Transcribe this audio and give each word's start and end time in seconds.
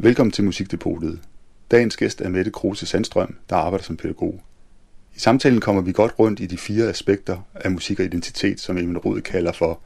Velkommen 0.00 0.32
til 0.32 0.44
Musikdepotet. 0.44 1.20
Dagens 1.70 1.96
gæst 1.96 2.20
er 2.20 2.28
Mette 2.28 2.50
Kruse 2.50 2.86
Sandstrøm, 2.86 3.34
der 3.50 3.56
arbejder 3.56 3.84
som 3.84 3.96
pædagog. 3.96 4.42
I 5.16 5.18
samtalen 5.18 5.60
kommer 5.60 5.82
vi 5.82 5.92
godt 5.92 6.18
rundt 6.18 6.40
i 6.40 6.46
de 6.46 6.58
fire 6.58 6.88
aspekter 6.88 7.38
af 7.54 7.70
musik 7.70 7.98
og 7.98 8.04
identitet, 8.04 8.60
som 8.60 8.78
Emil 8.78 8.98
Rud 8.98 9.20
kalder 9.20 9.52
for 9.52 9.80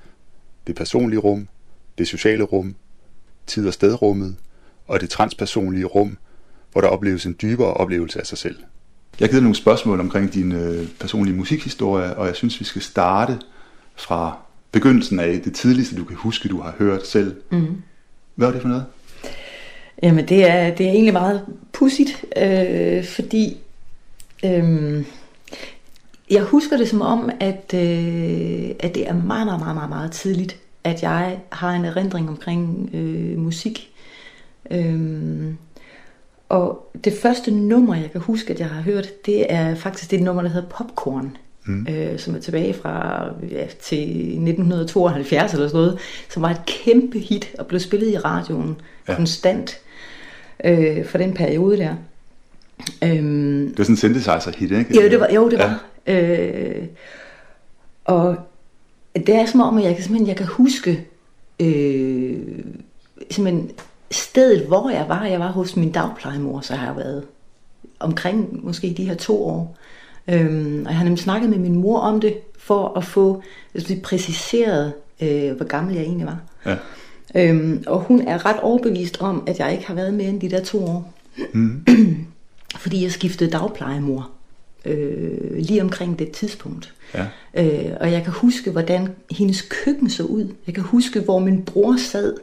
det 0.67 0.75
personlige 0.75 1.21
rum, 1.21 1.49
det 1.99 2.09
sociale 2.09 2.45
rum, 2.45 2.75
tid- 3.47 3.67
og 3.67 3.75
stedrummet 3.75 4.37
og 4.87 5.01
det 5.01 5.11
transpersonlige 5.11 5.85
rum, 5.85 6.17
hvor 6.73 6.81
der 6.81 6.89
opleves 6.89 7.27
en 7.27 7.37
dybere 7.43 7.75
oplevelse 7.75 8.21
af 8.21 8.27
sig 8.27 8.39
selv. 8.39 8.57
Jeg 9.21 9.27
har 9.27 9.31
givet 9.31 9.43
nogle 9.43 9.57
spørgsmål 9.57 10.01
omkring 10.01 10.35
din 10.35 10.53
øh, 10.53 10.89
personlige 11.01 11.37
musikhistorie, 11.37 12.17
og 12.17 12.27
jeg 12.27 12.37
synes, 12.37 12.61
vi 12.61 12.65
skal 12.65 12.83
starte 12.83 13.39
fra 13.97 14.39
begyndelsen 14.73 15.21
af 15.21 15.41
det 15.45 15.55
tidligste, 15.55 15.97
du 15.97 16.05
kan 16.05 16.17
huske, 16.17 16.49
du 16.49 16.61
har 16.61 16.75
hørt 16.79 17.07
selv. 17.07 17.43
Mm. 17.51 17.83
Hvad 18.35 18.47
var 18.47 18.53
det 18.53 18.63
for 18.63 18.69
noget? 18.69 18.85
Jamen 20.03 20.29
det 20.29 20.51
er, 20.51 20.75
det 20.75 20.87
er 20.87 20.91
egentlig 20.91 21.13
meget 21.13 21.47
pudsigt, 21.73 22.25
øh, 22.37 23.05
fordi 23.05 23.57
øh, 24.45 25.05
jeg 26.31 26.43
husker 26.43 26.77
det 26.77 26.89
som 26.89 27.01
om, 27.01 27.31
at, 27.41 27.75
øh, 27.75 28.71
at 28.81 28.95
det 28.95 29.09
er 29.09 29.15
meget, 29.15 29.47
meget, 29.47 29.61
meget, 29.61 29.75
meget, 29.75 29.89
meget 29.89 30.13
tidligt, 30.13 30.57
at 30.85 31.03
jeg 31.03 31.39
har 31.53 31.71
en 31.71 31.85
erindring 31.85 32.29
omkring 32.29 32.91
øh, 32.95 33.39
musik. 33.39 33.91
Øh, 34.71 35.55
og 36.49 36.91
det 37.05 37.13
første 37.23 37.51
nummer, 37.51 37.95
jeg 37.95 38.13
kan 38.13 38.21
huske, 38.21 38.53
at 38.53 38.61
jeg 38.61 38.69
har 38.69 38.83
hørt, 38.83 39.27
det 39.27 39.53
er 39.53 39.75
faktisk 39.75 40.11
det 40.11 40.23
nummer, 40.23 40.43
der 40.43 40.49
hedder 40.49 40.69
Popcorn. 40.69 41.37
Mm. 41.65 41.87
Øh, 41.91 42.19
som 42.19 42.35
er 42.35 42.39
tilbage 42.39 42.75
fra 42.75 43.25
ja, 43.51 43.67
til 43.81 44.09
1972 44.09 45.53
eller 45.53 45.69
sådan 45.69 45.81
noget, 45.81 45.99
som 46.29 46.43
var 46.43 46.51
et 46.51 46.67
kæmpe 46.67 47.19
hit 47.19 47.55
og 47.59 47.67
blev 47.67 47.81
spillet 47.81 48.09
i 48.09 48.19
radioen 48.19 48.77
ja. 49.09 49.15
konstant 49.15 49.79
øh, 50.65 51.07
for 51.07 51.19
den 51.19 51.35
periode 51.35 51.77
der. 51.77 51.95
Øhm, 53.05 53.69
det 53.69 53.79
var 53.79 53.85
sådan 53.85 53.93
en 53.93 53.97
synthesizer-hit, 53.97 54.71
ikke? 54.71 55.03
Jo, 55.03 55.11
det 55.11 55.21
var. 55.21 55.29
Jo, 55.35 55.51
det 55.51 55.59
var. 55.59 55.85
Ja. 56.07 56.47
Øh, 56.47 56.87
og 58.05 58.37
det 59.15 59.35
er 59.35 59.47
som 59.47 59.61
om, 59.61 59.79
at 59.79 59.85
jeg 59.85 59.95
kan, 59.95 60.03
simpelthen, 60.03 60.29
jeg 60.29 60.37
kan 60.37 60.47
huske 60.47 61.07
øh, 61.61 62.39
simpelthen 63.31 63.71
stedet, 64.11 64.67
hvor 64.67 64.91
jeg 64.91 65.05
var. 65.09 65.25
Jeg 65.25 65.41
var 65.41 65.49
hos 65.49 65.77
min 65.77 65.93
dagplejemor, 65.93 66.61
så 66.61 66.75
har 66.75 66.87
jeg 66.87 66.97
været 66.97 67.25
omkring 68.01 68.65
måske 68.65 68.95
de 68.97 69.05
her 69.05 69.15
to 69.15 69.45
år. 69.45 69.77
Øhm, 70.29 70.83
og 70.85 70.91
jeg 70.91 70.97
har 70.97 71.05
nemlig 71.05 71.23
snakket 71.23 71.51
med 71.51 71.59
min 71.59 71.77
mor 71.77 71.99
om 71.99 72.21
det, 72.21 72.39
for 72.59 72.99
at 72.99 73.05
få 73.05 73.43
altså, 73.75 73.97
præciseret, 74.03 74.93
øh, 75.23 75.53
hvor 75.53 75.65
gammel 75.65 75.95
jeg 75.95 76.03
egentlig 76.03 76.27
var. 76.27 76.39
Ja. 76.67 76.77
Øhm, 77.35 77.85
og 77.87 78.01
hun 78.01 78.21
er 78.21 78.47
ret 78.47 78.61
overbevist 78.61 79.21
om, 79.21 79.43
at 79.47 79.59
jeg 79.59 79.73
ikke 79.73 79.87
har 79.87 79.95
været 79.95 80.15
mere 80.15 80.29
end 80.29 80.41
de 80.41 80.51
der 80.51 80.65
to 80.65 80.85
år. 80.85 81.15
Mm. 81.53 81.87
Fordi 82.83 83.03
jeg 83.03 83.13
skiftede 83.13 83.51
dagplejemor 83.51 84.31
øh, 84.85 85.57
lige 85.57 85.83
omkring 85.83 86.19
det 86.19 86.31
tidspunkt. 86.31 86.95
Ja. 87.15 87.27
Øh, 87.55 87.97
og 88.01 88.13
jeg 88.13 88.23
kan 88.23 88.33
huske, 88.33 88.71
hvordan 88.71 89.09
hendes 89.31 89.63
køkken 89.63 90.11
så 90.11 90.23
ud. 90.23 90.49
Jeg 90.67 90.75
kan 90.75 90.85
huske, 90.85 91.21
hvor 91.21 91.39
min 91.39 91.63
bror 91.63 91.97
sad 91.97 92.35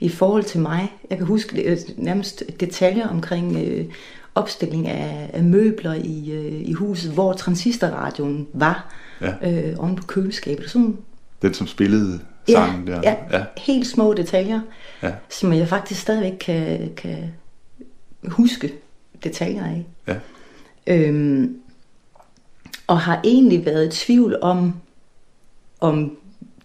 i 0.00 0.08
forhold 0.08 0.44
til 0.44 0.60
mig. 0.60 0.92
Jeg 1.10 1.18
kan 1.18 1.26
huske 1.26 1.62
øh, 1.62 1.78
nærmest 1.96 2.42
detaljer 2.60 3.08
omkring 3.08 3.56
øh, 3.56 3.84
opstilling 4.34 4.88
af, 4.88 5.30
af 5.32 5.44
møbler 5.44 5.94
i, 5.94 6.30
øh, 6.32 6.68
i 6.68 6.72
huset, 6.72 7.12
hvor 7.12 7.32
transistorradioen 7.32 8.46
var 8.52 8.94
ja. 9.20 9.50
øh, 9.50 9.74
oven 9.78 9.96
på 9.96 10.06
køleskabet. 10.06 10.70
Sådan, 10.70 10.96
Den, 11.42 11.54
som 11.54 11.66
spillede 11.66 12.20
sangen 12.48 12.88
ja, 12.88 12.94
der? 12.94 13.00
Ja, 13.02 13.38
ja, 13.38 13.44
helt 13.56 13.86
små 13.86 14.14
detaljer, 14.14 14.60
ja. 15.02 15.12
som 15.28 15.52
jeg 15.52 15.68
faktisk 15.68 16.00
stadigvæk 16.00 16.36
kan, 16.40 16.90
kan 16.96 17.16
huske 18.28 18.72
detaljer 19.24 19.64
af. 19.64 19.86
Ja. 20.06 20.16
Øhm, 20.86 21.56
og 22.86 23.00
har 23.00 23.20
egentlig 23.24 23.66
været 23.66 23.86
i 23.86 24.04
tvivl 24.04 24.38
om, 24.42 24.74
om 25.80 26.16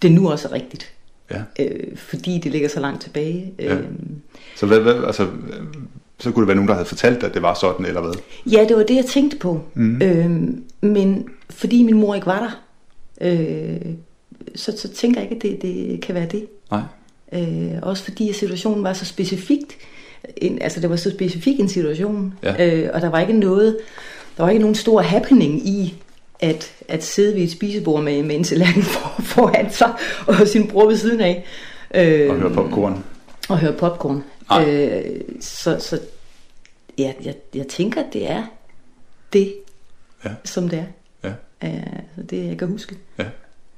det 0.01 0.11
nu 0.11 0.31
også 0.31 0.47
er 0.47 0.51
rigtigt. 0.51 0.93
Ja. 1.31 1.41
Øh, 1.59 1.97
fordi 1.97 2.39
det 2.39 2.51
ligger 2.51 2.69
så 2.69 2.79
langt 2.79 3.01
tilbage. 3.01 3.53
Ja. 3.59 3.75
Øhm, 3.75 4.21
så 4.55 4.65
hvad, 4.65 4.79
hvad, 4.79 5.03
altså, 5.03 5.27
så 6.19 6.31
kunne 6.31 6.41
det 6.41 6.47
være 6.47 6.55
nogen, 6.55 6.67
der 6.67 6.73
havde 6.73 6.87
fortalt 6.87 7.23
at 7.23 7.33
det 7.33 7.41
var 7.41 7.53
sådan, 7.53 7.85
eller 7.85 8.01
hvad? 8.01 8.13
Ja, 8.51 8.65
det 8.67 8.77
var 8.77 8.83
det, 8.83 8.95
jeg 8.95 9.05
tænkte 9.05 9.37
på. 9.37 9.61
Mm. 9.73 10.01
Øhm, 10.01 10.63
men 10.81 11.29
fordi 11.49 11.83
min 11.83 11.97
mor 11.97 12.15
ikke 12.15 12.27
var 12.27 12.39
der, 12.39 12.61
øh, 13.21 13.93
så, 14.55 14.77
så 14.77 14.87
tænker 14.87 15.21
jeg 15.21 15.31
ikke, 15.31 15.47
at 15.47 15.61
det, 15.61 15.61
det 15.61 16.01
kan 16.01 16.15
være 16.15 16.25
det. 16.25 16.47
Nej. 16.71 16.81
Øh, 17.33 17.79
også 17.81 18.03
fordi 18.03 18.33
situationen 18.33 18.83
var 18.83 18.93
så 18.93 19.05
specifikt. 19.05 19.77
En, 20.37 20.61
altså, 20.61 20.79
det 20.79 20.89
var 20.89 20.95
så 20.95 21.11
specifik 21.11 21.59
en 21.59 21.69
situation, 21.69 22.33
ja. 22.43 22.75
øh, 22.75 22.89
og 22.93 23.01
der 23.01 23.09
var 23.09 23.19
ikke 23.19 23.33
noget, 23.33 23.77
der 24.37 24.43
var 24.43 24.49
ikke 24.49 24.61
nogen 24.61 24.75
stor 24.75 25.01
happening 25.01 25.67
i, 25.67 25.95
at, 26.39 26.71
at 26.87 27.03
sidde 27.03 27.35
ved 27.35 27.41
et 27.41 27.51
spisebord 27.51 28.03
med, 28.03 28.23
med 28.23 28.35
en 28.35 28.43
tallerken 28.43 28.83
for, 28.93 29.21
foran 29.21 29.71
sig, 29.71 29.93
og 30.27 30.47
sin 30.47 30.67
bror 30.67 30.87
ved 30.87 30.97
siden 30.97 31.21
af. 31.21 31.45
Øh, 31.95 32.29
og 32.29 32.35
høre 32.35 32.53
popcorn. 32.53 33.03
Og 33.49 33.59
høre 33.59 33.73
popcorn. 33.73 34.23
Øh, 34.67 35.21
så 35.41 35.77
så 35.79 35.99
ja, 36.97 37.13
jeg, 37.23 37.35
jeg 37.55 37.67
tænker, 37.67 38.03
at 38.03 38.13
det 38.13 38.31
er 38.31 38.43
det, 39.33 39.53
ja. 40.25 40.29
som 40.43 40.69
det 40.69 40.79
er. 40.79 40.85
Ja. 41.23 41.67
Øh, 41.67 42.23
det 42.29 42.47
jeg 42.47 42.57
kan 42.57 42.67
huske. 42.67 42.95
Ja. 43.19 43.25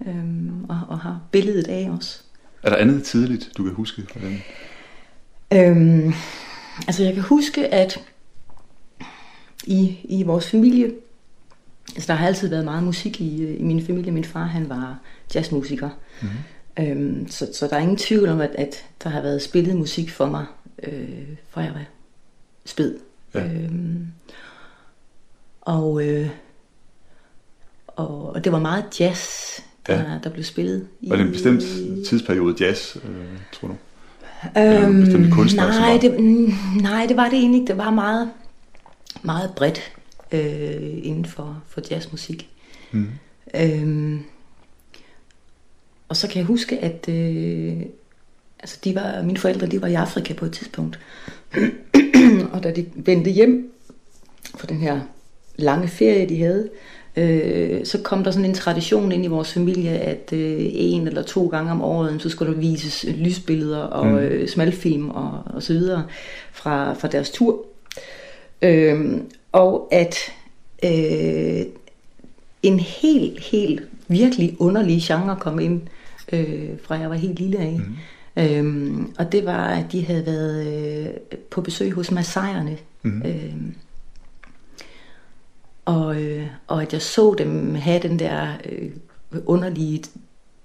Øhm, 0.07 0.63
og, 0.63 0.79
og 0.87 0.99
har 0.99 1.21
billedet 1.31 1.67
af 1.67 1.89
os. 1.89 2.25
Er 2.63 2.69
der 2.69 2.77
andet 2.77 3.03
tidligt, 3.03 3.49
du 3.57 3.63
kan 3.63 3.73
huske? 3.73 4.07
Hvordan? 4.13 4.41
Øhm, 5.53 6.13
altså 6.87 7.03
jeg 7.03 7.13
kan 7.13 7.23
huske, 7.23 7.73
at 7.73 8.03
i, 9.63 9.97
i 10.03 10.23
vores 10.23 10.49
familie, 10.49 10.91
altså 11.95 12.07
der 12.07 12.13
har 12.13 12.27
altid 12.27 12.49
været 12.49 12.65
meget 12.65 12.83
musik 12.83 13.21
i, 13.21 13.55
i 13.55 13.63
min 13.63 13.85
familie. 13.85 14.11
Min 14.11 14.23
far, 14.23 14.43
han 14.43 14.69
var 14.69 14.99
jazzmusiker. 15.35 15.89
Mm-hmm. 16.21 16.37
Øhm, 16.79 17.27
så, 17.27 17.49
så 17.53 17.67
der 17.67 17.75
er 17.75 17.79
ingen 17.79 17.97
tvivl 17.97 18.29
om, 18.29 18.41
at, 18.41 18.51
at 18.51 18.85
der 19.03 19.09
har 19.09 19.21
været 19.21 19.41
spillet 19.41 19.75
musik 19.75 20.09
for 20.09 20.25
mig, 20.25 20.45
øh, 20.83 21.27
fra 21.49 21.61
jeg 21.61 21.73
var 21.73 21.85
spæd. 22.65 22.97
Ja. 23.33 23.45
Øhm, 23.45 24.07
og, 25.61 26.07
øh, 26.07 26.29
og, 27.87 28.29
og 28.29 28.43
det 28.43 28.51
var 28.51 28.59
meget 28.59 28.99
jazz, 28.99 29.59
der, 29.89 30.11
ja. 30.11 30.19
der 30.23 30.29
blev 30.29 30.43
spillet. 30.43 30.87
Var 31.01 31.15
det 31.15 31.25
en 31.25 31.31
bestemt 31.31 31.63
tidsperiode 32.07 32.55
jazz, 32.59 32.95
øh, 32.95 33.01
tror 33.51 33.67
du? 33.67 33.75
Øhm, 34.57 34.93
nej, 35.55 35.97
det, 36.01 36.19
nej, 36.81 37.05
det 37.05 37.17
var 37.17 37.29
det 37.29 37.39
egentlig 37.39 37.61
ikke. 37.61 37.67
Det 37.67 37.77
var 37.77 37.91
meget, 37.91 38.29
meget 39.21 39.51
bredt 39.55 39.93
øh, 40.31 40.97
inden 41.03 41.25
for, 41.25 41.63
for 41.67 41.81
jazzmusik. 41.91 42.49
Mm. 42.91 43.07
Øhm, 43.55 44.23
og 46.09 46.15
så 46.15 46.27
kan 46.27 46.37
jeg 46.37 46.45
huske, 46.45 46.79
at 46.79 47.09
øh, 47.09 47.77
altså 48.59 48.77
de 48.83 48.95
var, 48.95 49.21
mine 49.21 49.37
forældre 49.37 49.67
de 49.67 49.81
var 49.81 49.87
i 49.87 49.93
Afrika 49.93 50.33
på 50.33 50.45
et 50.45 50.51
tidspunkt. 50.51 50.99
og 52.53 52.63
da 52.63 52.71
de 52.71 52.85
vendte 52.95 53.31
hjem 53.31 53.71
fra 54.57 54.67
den 54.67 54.77
her 54.77 55.01
lange 55.55 55.87
ferie, 55.87 56.29
de 56.29 56.39
havde, 56.39 56.63
øh, 56.63 56.98
så 57.83 57.99
kom 58.03 58.23
der 58.23 58.31
sådan 58.31 58.45
en 58.45 58.53
tradition 58.53 59.11
ind 59.11 59.25
i 59.25 59.27
vores 59.27 59.53
familie, 59.53 59.89
at 59.89 60.29
øh, 60.33 60.57
en 60.59 61.07
eller 61.07 61.21
to 61.21 61.47
gange 61.47 61.71
om 61.71 61.81
året, 61.81 62.21
så 62.21 62.29
skulle 62.29 62.53
der 62.53 62.59
vises 62.59 63.05
lysbilleder 63.17 63.77
og 63.77 64.07
mm. 64.07 64.17
øh, 64.17 64.47
smalfilm 64.47 65.09
og, 65.09 65.41
og 65.45 65.63
så 65.63 65.73
videre 65.73 66.03
fra, 66.51 66.93
fra 66.93 67.07
deres 67.07 67.31
tur. 67.31 67.65
Øh, 68.61 69.17
og 69.51 69.87
at 69.91 70.15
øh, 70.83 71.65
en 72.63 72.79
helt, 72.79 73.39
helt 73.39 73.83
virkelig 74.07 74.55
underlig 74.59 75.01
genre 75.01 75.35
kom 75.35 75.59
ind, 75.59 75.81
øh, 76.33 76.69
fra 76.83 76.95
jeg 76.95 77.09
var 77.09 77.15
helt 77.15 77.39
lille 77.39 77.57
af. 77.57 77.79
Mm. 77.79 77.95
Øhm, 78.43 79.13
og 79.17 79.31
det 79.31 79.45
var, 79.45 79.67
at 79.67 79.85
de 79.91 80.05
havde 80.05 80.25
været 80.25 80.67
øh, 80.67 81.37
på 81.49 81.61
besøg 81.61 81.91
hos 81.91 82.11
Masajerne. 82.11 82.77
Mm. 83.03 83.21
Øhm, 83.25 83.75
og, 85.89 86.21
øh, 86.21 86.47
og 86.67 86.81
at 86.81 86.93
jeg 86.93 87.01
så 87.01 87.35
dem 87.37 87.75
have 87.75 87.99
den 87.99 88.19
der 88.19 88.47
øh, 88.69 88.91
underlige, 89.45 90.03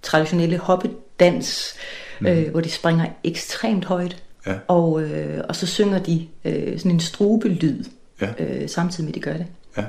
traditionelle 0.03 0.59
hoppedans, 0.59 1.75
mm. 2.21 2.26
øh, 2.26 2.50
hvor 2.50 2.61
de 2.61 2.71
springer 2.71 3.06
ekstremt 3.25 3.85
højt. 3.85 4.23
Ja. 4.47 4.55
Og, 4.69 5.03
øh, 5.03 5.44
og 5.49 5.56
så 5.56 5.67
synger 5.67 5.99
de 5.99 6.26
øh, 6.44 6.79
sådan 6.79 6.91
en 6.91 7.00
strubelyd, 7.00 7.85
ja. 8.21 8.29
øh, 8.38 8.69
samtidig 8.69 9.05
med 9.05 9.11
at 9.11 9.15
de 9.15 9.21
gør 9.21 9.37
det. 9.37 9.47
Ja. 9.76 9.85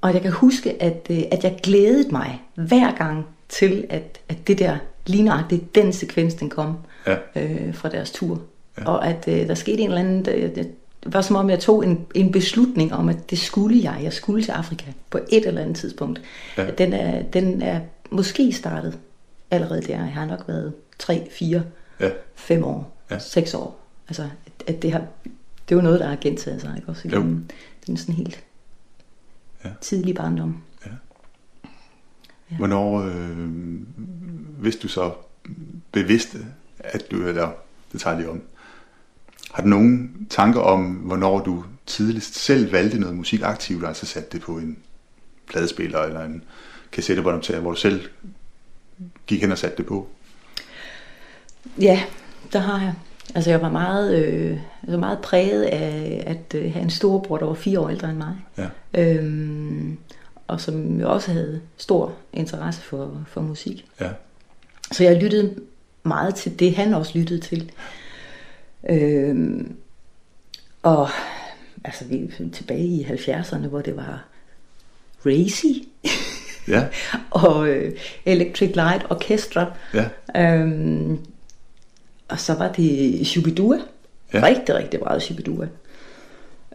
Og 0.00 0.14
jeg 0.14 0.22
kan 0.22 0.32
huske, 0.32 0.82
at, 0.82 1.06
øh, 1.10 1.22
at 1.30 1.44
jeg 1.44 1.58
glædede 1.62 2.08
mig 2.10 2.42
hver 2.54 2.96
gang 2.96 3.26
til, 3.48 3.86
at, 3.90 4.20
at 4.28 4.46
det 4.46 4.58
der 4.58 4.76
ligneragtigt, 5.06 5.74
den 5.74 5.92
sekvens, 5.92 6.34
den 6.34 6.50
kom 6.50 6.76
ja. 7.06 7.16
øh, 7.36 7.74
fra 7.74 7.88
deres 7.88 8.10
tur. 8.10 8.42
Ja. 8.78 8.84
Og 8.84 9.06
at 9.06 9.24
øh, 9.28 9.48
der 9.48 9.54
skete 9.54 9.78
en 9.78 9.88
eller 9.88 10.00
anden, 10.00 10.24
det, 10.24 10.72
det 11.06 11.14
var 11.14 11.20
som 11.20 11.36
om 11.36 11.50
jeg 11.50 11.60
tog 11.60 11.84
en, 11.84 12.06
en 12.14 12.32
beslutning 12.32 12.94
om, 12.94 13.08
at 13.08 13.30
det 13.30 13.38
skulle 13.38 13.82
jeg. 13.82 14.00
Jeg 14.02 14.12
skulle 14.12 14.44
til 14.44 14.52
Afrika 14.52 14.92
på 15.10 15.18
et 15.30 15.46
eller 15.46 15.60
andet 15.60 15.76
tidspunkt. 15.76 16.20
Ja. 16.56 16.70
Den, 16.70 16.92
er, 16.92 17.22
den 17.22 17.62
er 17.62 17.80
måske 18.10 18.52
startet 18.52 18.98
allerede 19.50 19.82
der. 19.82 20.04
Jeg 20.04 20.12
har 20.12 20.26
nok 20.26 20.44
været 20.48 20.72
3, 20.98 21.28
4, 21.30 21.62
ja. 22.00 22.10
5 22.34 22.64
år, 22.64 22.96
ja. 23.10 23.18
6 23.18 23.54
år. 23.54 23.86
Altså, 24.08 24.28
at 24.66 24.82
det 24.82 24.92
har, 24.92 25.06
det 25.68 25.74
er 25.74 25.76
jo 25.76 25.82
noget, 25.82 26.00
der 26.00 26.06
har 26.06 26.16
gentaget 26.20 26.60
sig, 26.60 26.72
ikke? 26.76 26.88
Også 26.88 27.08
igennem 27.08 27.48
den 27.86 27.96
sådan 27.96 28.14
helt 28.14 28.44
ja. 29.64 29.70
tidlig 29.80 30.14
barndom. 30.14 30.62
Ja. 30.86 30.90
Ja. 32.50 32.56
Hvornår 32.56 33.00
øh, 33.00 33.48
hvis 34.58 34.76
du 34.76 34.88
så 34.88 35.12
bevidste, 35.92 36.38
at 36.78 37.10
du, 37.10 37.26
eller 37.26 37.50
det 37.92 38.00
tager 38.00 38.16
lige 38.16 38.30
om, 38.30 38.42
har 39.56 39.62
du 39.62 39.68
nogen 39.68 40.26
tanker 40.30 40.60
om, 40.60 40.84
hvornår 40.84 41.40
du 41.40 41.64
tidligst 41.86 42.34
selv 42.34 42.72
valgte 42.72 42.98
noget 42.98 43.16
musik 43.16 43.40
aktivt, 43.42 43.86
altså 43.86 44.06
satte 44.06 44.28
det 44.32 44.40
på 44.40 44.52
en 44.52 44.78
pladespiller 45.48 45.98
eller 45.98 46.24
en 46.24 46.42
kassettebåndoptager, 46.92 47.60
hvor 47.60 47.70
du 47.70 47.76
selv 47.76 48.00
gik 49.26 49.40
hen 49.40 49.52
og 49.52 49.58
satte 49.58 49.76
det 49.76 49.86
på? 49.86 50.08
Ja, 51.80 52.02
der 52.52 52.58
har 52.58 52.80
jeg. 52.80 52.94
Altså 53.34 53.50
jeg 53.50 53.62
var 53.62 53.70
meget, 53.70 54.14
øh, 54.14 54.58
altså 54.82 54.98
meget 54.98 55.18
præget 55.18 55.62
af 55.62 56.22
at 56.26 56.54
øh, 56.54 56.72
have 56.72 56.82
en 56.82 56.90
storebror, 56.90 57.38
der 57.38 57.46
var 57.46 57.54
fire 57.54 57.80
år 57.80 57.88
ældre 57.88 58.10
end 58.10 58.18
mig. 58.18 58.36
Ja. 58.58 58.68
Øhm, 58.94 59.98
og 60.46 60.60
som 60.60 61.00
jo 61.00 61.12
også 61.12 61.32
havde 61.32 61.60
stor 61.76 62.14
interesse 62.32 62.82
for, 62.82 63.24
for 63.28 63.40
musik. 63.40 63.86
Ja. 64.00 64.08
Så 64.92 65.04
jeg 65.04 65.22
lyttede 65.22 65.54
meget 66.02 66.34
til 66.34 66.58
det, 66.58 66.74
han 66.74 66.94
også 66.94 67.18
lyttede 67.18 67.40
til. 67.40 67.72
Øhm, 68.88 69.76
og 70.82 71.08
altså 71.84 72.04
vi 72.04 72.30
tilbage 72.52 72.84
i 72.84 73.04
70'erne, 73.04 73.66
hvor 73.66 73.80
det 73.80 73.96
var 73.96 74.24
Racy. 75.26 75.88
Ja. 76.68 76.86
og 77.44 77.68
øh, 77.68 77.92
Electric 78.24 78.70
Light 78.74 79.06
Orchestra. 79.10 79.72
Ja. 79.94 80.08
Øhm, 80.36 81.18
og 82.28 82.40
så 82.40 82.54
var 82.54 82.72
det 82.72 83.26
Shubidua. 83.26 83.78
Ja. 84.34 84.42
Rigtig, 84.42 84.74
rigtig 84.74 85.00
meget 85.00 85.22
Shubidua. 85.22 85.66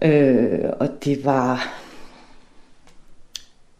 Øh, 0.02 0.70
og 0.80 0.90
det 1.04 1.26
var... 1.26 1.74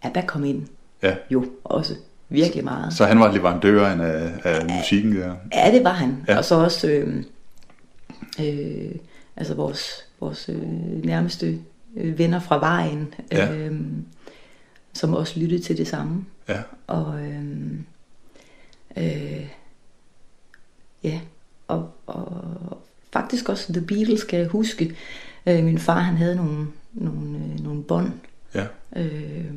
ABBA 0.02 0.22
kom 0.22 0.44
ind. 0.44 0.68
Ja. 1.04 1.16
Jo, 1.30 1.46
også 1.64 1.96
virkelig 2.30 2.64
meget. 2.64 2.94
Så 2.94 3.06
han 3.06 3.20
var 3.20 3.32
leverandøren 3.32 4.02
af, 4.02 4.32
af 4.44 4.66
musikken 4.66 5.16
der? 5.16 5.36
Ja, 5.56 5.72
det 5.72 5.84
var 5.84 5.94
han. 5.94 6.18
Ja. 6.28 6.38
Og 6.38 6.46
så 6.46 6.56
også 6.56 6.88
øh, 6.88 7.24
øh, 8.40 8.96
altså 9.36 9.54
vores, 9.54 10.06
vores 10.20 10.50
øh, 10.50 10.62
nærmeste 11.06 11.60
øh, 11.96 12.18
venner 12.18 12.40
fra 12.40 12.60
vejen, 12.60 13.14
ja. 13.32 13.56
øh, 13.56 13.82
som 14.94 15.14
også 15.14 15.40
lyttede 15.40 15.62
til 15.62 15.78
det 15.78 15.88
samme. 15.88 16.26
Ja. 16.50 16.62
Og 16.88 17.26
øh, 17.26 17.72
øh, 18.98 19.48
ja, 21.04 21.20
og, 21.68 21.94
og 22.06 22.82
faktisk 23.14 23.50
også 23.50 23.74
The 23.74 23.82
Beatles 23.82 24.24
kan 24.24 24.40
jeg 24.40 24.48
huske. 24.48 24.96
Øh, 25.46 25.64
min 25.64 25.78
far 25.78 26.00
han 26.00 26.18
havde 26.18 26.36
nogle, 26.36 26.68
nogle, 26.94 27.38
øh, 27.38 27.64
nogle 27.64 27.84
bånd. 27.84 28.12
Ja. 28.56 28.66
Øh, 28.96 29.52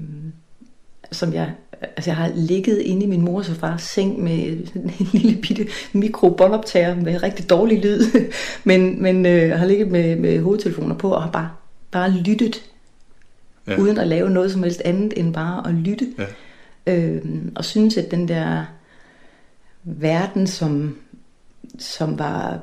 som 1.15 1.35
jeg, 1.35 1.53
altså 1.81 2.11
jeg 2.11 2.17
har 2.17 2.33
ligget 2.35 2.79
inde 2.79 3.03
i 3.03 3.07
min 3.07 3.23
mors 3.23 3.49
og 3.49 3.57
fars 3.57 3.83
seng 3.83 4.23
med 4.23 4.33
en 4.35 4.91
lille 5.13 5.43
bitte 5.43 5.67
mikrobåndoptager 5.93 6.95
med 6.95 7.23
rigtig 7.23 7.51
dårlig 7.51 7.81
lyd, 7.81 8.01
men, 8.65 9.03
men 9.03 9.27
øh, 9.27 9.59
har 9.59 9.67
ligget 9.67 9.89
med, 9.89 10.17
med 10.17 10.41
hovedtelefoner 10.41 10.95
på 10.95 11.11
og 11.11 11.23
har 11.23 11.31
bare, 11.31 11.51
bare 11.91 12.11
lyttet, 12.11 12.63
ja. 13.67 13.77
uden 13.77 13.99
at 13.99 14.07
lave 14.07 14.31
noget 14.31 14.53
som 14.53 14.63
helst 14.63 14.83
andet 14.85 15.13
end 15.17 15.35
bare 15.35 15.69
at 15.69 15.75
lytte. 15.75 16.07
Ja. 16.19 16.27
Øhm, 16.87 17.53
og 17.57 17.65
synes, 17.65 17.97
at 17.97 18.11
den 18.11 18.29
der 18.29 18.65
verden, 19.85 20.47
som, 20.47 20.97
som 21.79 22.19
var, 22.19 22.59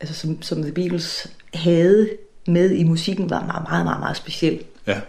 altså 0.00 0.14
som, 0.14 0.42
som 0.42 0.62
The 0.62 0.72
Beatles 0.72 1.32
havde 1.54 2.08
med 2.46 2.70
i 2.70 2.84
musikken, 2.84 3.30
var 3.30 3.46
meget, 3.46 3.62
meget, 3.68 3.84
meget, 3.84 4.00
meget 4.00 4.16
speciel. 4.16 4.62
Ja. 4.86 5.00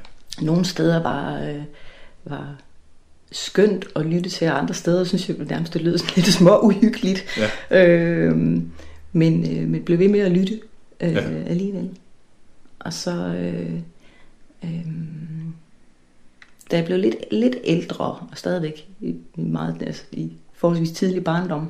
Nogle 0.42 0.66
steder 0.66 1.04
var, 1.04 1.40
øh, 1.40 1.64
var 2.24 2.56
skønt 3.32 3.86
at 3.96 4.06
lytte 4.06 4.30
til, 4.30 4.46
andre 4.46 4.74
steder 4.74 5.04
synes 5.04 5.30
jeg 5.30 5.38
nærmest, 5.38 5.74
det 5.74 5.82
lød 5.82 5.98
sådan 5.98 6.14
lidt 6.16 6.28
små 6.28 6.60
uhyggeligt. 6.60 7.26
Ja. 7.72 7.88
Øh, 7.88 8.38
men, 9.14 9.58
øh, 9.58 9.70
men 9.70 9.84
blev 9.84 10.00
ved 10.00 10.08
med 10.08 10.20
at 10.20 10.32
lytte 10.32 10.60
øh, 11.00 11.14
ja. 11.14 11.44
alligevel. 11.48 11.90
Og 12.80 12.94
så, 12.94 13.12
øh, 13.12 13.74
øh, 14.64 14.86
da 16.72 16.78
jeg 16.78 16.86
blev 16.86 16.98
lidt, 16.98 17.16
lidt 17.32 17.56
ældre, 17.64 18.06
og 18.06 18.28
stadigvæk 18.34 18.88
i, 19.00 19.16
i, 19.38 19.42
meget, 19.42 19.82
altså, 19.82 20.04
i 20.12 20.34
forholdsvis 20.54 20.92
tidlig 20.92 21.24
barndom, 21.24 21.70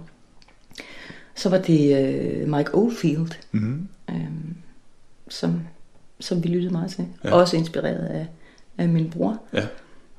så 1.36 1.50
var 1.50 1.58
det 1.58 2.14
øh, 2.14 2.50
Mike 2.50 2.76
Oldfield, 2.76 3.32
mm-hmm. 3.52 3.88
øh, 4.10 4.28
som, 5.30 5.62
som 6.20 6.44
vi 6.44 6.48
lyttede 6.48 6.74
meget 6.74 6.92
til. 6.92 7.06
Ja. 7.24 7.34
Også 7.34 7.58
inspireret 7.58 8.06
af, 8.06 8.28
af 8.78 8.90
min 8.90 9.10
bror. 9.10 9.42
Ja. 9.54 9.68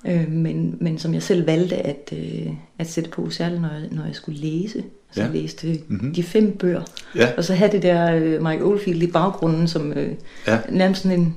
Øh, 0.07 0.31
men, 0.33 0.77
men 0.81 0.99
som 0.99 1.15
jeg 1.15 1.23
selv 1.23 1.47
valgte 1.47 1.77
at, 1.77 2.13
øh, 2.13 2.53
at 2.79 2.87
sætte 2.87 3.11
på, 3.11 3.31
særligt 3.31 3.63
når 3.63 3.69
jeg, 3.69 3.89
når 3.91 4.05
jeg 4.05 4.15
skulle 4.15 4.41
læse. 4.41 4.85
Så 5.11 5.21
ja. 5.21 5.27
jeg 5.27 5.35
læste 5.35 5.79
mm-hmm. 5.89 6.15
de 6.15 6.23
fem 6.23 6.57
bøger. 6.57 6.83
Ja. 7.17 7.29
Og 7.37 7.45
så 7.45 7.55
havde 7.55 7.73
det 7.73 7.83
der 7.83 8.15
øh, 8.15 8.43
Mike 8.43 8.65
Oldfield 8.65 9.03
i 9.03 9.07
baggrunden, 9.07 9.69
som 9.69 9.93
øh, 9.93 10.13
ja. 10.47 10.59
nærmest 10.71 11.03
sådan 11.03 11.21
en, 11.21 11.37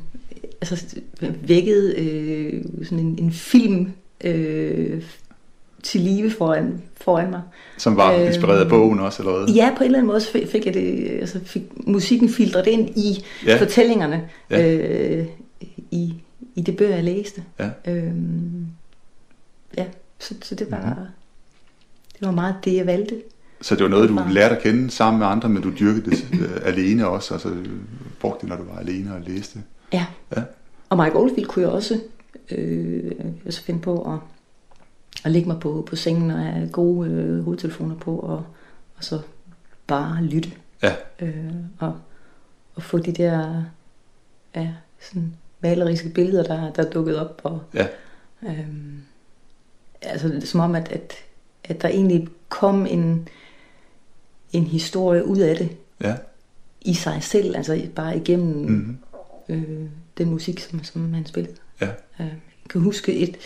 altså 0.61 0.95
vækkede 1.41 1.95
øh, 1.99 2.63
sådan 2.83 2.99
en, 2.99 3.19
en 3.21 3.31
film 3.31 3.91
øh, 4.23 5.01
til 5.83 6.01
live 6.01 6.31
foran, 6.31 6.81
foran 7.01 7.29
mig. 7.29 7.41
Som 7.77 7.97
var 7.97 8.13
øh, 8.13 8.27
inspireret 8.27 8.63
af 8.63 8.69
bogen 8.69 8.99
også, 8.99 9.23
eller 9.23 9.37
hvad? 9.37 9.55
Ja, 9.55 9.69
på 9.77 9.83
en 9.83 9.85
eller 9.85 9.99
anden 9.99 10.07
måde 10.07 10.21
fik, 10.21 10.47
fik 10.47 10.65
jeg 10.65 10.73
det, 10.73 11.09
altså 11.19 11.39
fik 11.45 11.63
musikken 11.87 12.29
filtret 12.29 12.67
ind 12.67 12.89
i 12.97 13.23
ja. 13.45 13.57
fortællingerne 13.57 14.21
ja. 14.49 14.73
Øh, 14.73 15.25
i, 15.91 16.13
i 16.55 16.61
det 16.61 16.77
bøger, 16.77 16.95
jeg 16.95 17.03
læste. 17.03 17.43
Ja. 17.59 17.69
Øhm, 17.87 18.67
ja, 19.77 19.85
så, 20.19 20.35
så 20.41 20.55
det 20.55 20.71
var, 20.71 20.85
mm-hmm. 20.85 21.05
det 22.19 22.27
var 22.27 22.31
meget 22.31 22.55
det, 22.65 22.75
jeg 22.75 22.85
valgte. 22.85 23.21
Så 23.61 23.75
det 23.75 23.83
var 23.83 23.89
noget, 23.89 24.09
du 24.09 24.19
lærte 24.29 24.55
at 24.55 24.61
kende 24.61 24.91
sammen 24.91 25.19
med 25.19 25.27
andre, 25.27 25.49
men 25.49 25.63
du 25.63 25.71
dyrkede 25.79 26.11
det 26.11 26.27
øh, 26.41 26.61
alene 26.63 27.07
også, 27.07 27.33
altså 27.33 27.55
brugte 28.19 28.41
det, 28.41 28.49
når 28.49 28.55
du 28.55 28.63
var 28.63 28.79
alene 28.79 29.15
og 29.15 29.21
læste? 29.21 29.63
Ja. 29.93 30.05
ja. 30.35 30.43
Og 30.89 30.97
Mike 30.97 31.15
Oldfield 31.15 31.47
kunne 31.47 31.65
jeg 31.65 31.71
også 31.71 32.01
øh, 32.51 33.11
altså 33.45 33.61
finde 33.61 33.81
på 33.81 34.13
at, 34.13 34.19
at 35.25 35.31
lægge 35.31 35.47
mig 35.47 35.59
på, 35.59 35.85
på 35.89 35.95
sengen 35.95 36.31
og 36.31 36.39
have 36.39 36.69
gode 36.69 37.09
øh, 37.09 37.43
hovedtelefoner 37.43 37.95
på, 37.95 38.19
og, 38.19 38.45
og 38.95 39.03
så 39.03 39.19
bare 39.87 40.23
lytte. 40.23 40.51
Ja. 40.83 40.95
Øh, 41.19 41.53
og, 41.79 41.99
og 42.75 42.83
få 42.83 42.97
de 42.97 43.11
der 43.11 43.63
ja, 44.55 44.73
sådan 44.99 45.33
maleriske 45.65 46.09
billeder, 46.09 46.43
der, 46.43 46.71
der 46.71 46.85
er 46.85 46.89
dukket 46.89 47.19
op. 47.19 47.41
Og, 47.43 47.61
ja. 47.73 47.87
øhm, 48.43 49.01
altså 50.01 50.41
som 50.43 50.59
om, 50.59 50.75
at, 50.75 50.87
at, 50.91 51.13
at 51.63 51.81
der 51.81 51.87
egentlig 51.87 52.27
kom 52.49 52.85
en, 52.85 53.27
en 54.53 54.63
historie 54.63 55.25
ud 55.25 55.37
af 55.37 55.55
det. 55.55 55.69
Ja. 56.01 56.15
I 56.81 56.93
sig 56.93 57.23
selv, 57.23 57.55
altså 57.55 57.87
bare 57.95 58.17
igennem 58.17 58.55
mm-hmm. 58.55 58.97
øh, 59.49 59.89
den 60.17 60.29
musik, 60.29 60.59
som, 60.59 60.83
som 60.83 61.13
han 61.13 61.25
spillede. 61.25 61.55
Ja. 61.81 61.89
Øh, 62.19 62.27
jeg 62.27 62.69
kan 62.69 62.81
huske 62.81 63.13
et, 63.13 63.37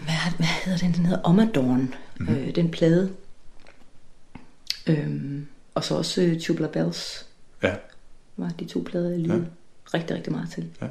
hvad, 0.00 0.36
hvad 0.36 0.46
hedder 0.64 0.78
den? 0.78 0.92
Den 0.92 1.06
hedder 1.06 1.22
Omadorn, 1.22 1.94
mm-hmm. 2.20 2.36
øh, 2.36 2.54
den 2.54 2.70
plade. 2.70 3.12
Øhm, 4.86 5.46
og 5.74 5.84
så 5.84 5.94
også 5.94 6.22
uh, 6.22 6.40
Tubular 6.40 6.68
Bells. 6.68 7.26
Ja. 7.62 7.74
Var 8.36 8.48
de 8.60 8.64
to 8.64 8.82
plader, 8.86 9.10
jeg 9.10 9.18
lyttede. 9.18 9.40
Ja 9.40 9.65
rigtig, 9.94 10.16
rigtig 10.16 10.32
meget 10.32 10.50
til. 10.50 10.68
Ja. 10.82 10.86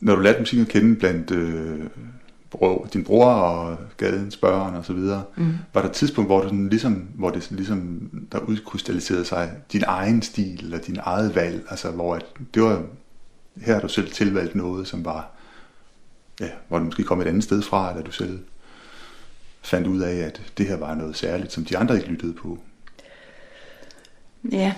Når 0.00 0.14
du 0.14 0.22
lærte 0.22 0.38
musikken 0.38 0.66
at 0.66 0.72
kende 0.72 0.96
blandt 0.96 1.30
øh, 1.30 1.80
bro, 2.50 2.86
din 2.92 3.04
bror 3.04 3.26
og 3.26 3.78
gadens 3.96 4.36
børn 4.36 4.74
og 4.74 4.84
så 4.84 4.92
videre, 4.92 5.22
mm. 5.36 5.54
var 5.74 5.80
der 5.80 5.88
et 5.88 5.94
tidspunkt, 5.94 6.28
hvor, 6.28 6.42
du 6.42 6.54
ligesom, 6.54 6.92
hvor 7.14 7.30
det 7.30 7.50
ligesom, 7.50 8.10
der 8.32 8.38
udkrystalliserede 8.38 9.24
sig 9.24 9.52
din 9.72 9.84
egen 9.86 10.22
stil 10.22 10.64
eller 10.64 10.78
din 10.78 10.98
eget 11.02 11.34
valg, 11.34 11.66
altså 11.70 11.90
hvor 11.90 12.14
at, 12.14 12.24
det 12.54 12.62
var, 12.62 12.82
her 13.56 13.80
du 13.80 13.88
selv 13.88 14.10
tilvalgt 14.10 14.54
noget, 14.54 14.88
som 14.88 15.04
var, 15.04 15.30
ja, 16.40 16.48
hvor 16.68 16.78
du 16.78 16.84
måske 16.84 17.02
kom 17.02 17.20
et 17.20 17.26
andet 17.26 17.44
sted 17.44 17.62
fra, 17.62 17.90
eller 17.90 18.04
du 18.04 18.12
selv 18.12 18.38
fandt 19.62 19.86
ud 19.86 20.00
af, 20.00 20.16
at 20.16 20.52
det 20.58 20.66
her 20.66 20.76
var 20.76 20.94
noget 20.94 21.16
særligt, 21.16 21.52
som 21.52 21.64
de 21.64 21.78
andre 21.78 21.96
ikke 21.96 22.08
lyttede 22.08 22.32
på? 22.32 22.58
Ja, 24.52 24.74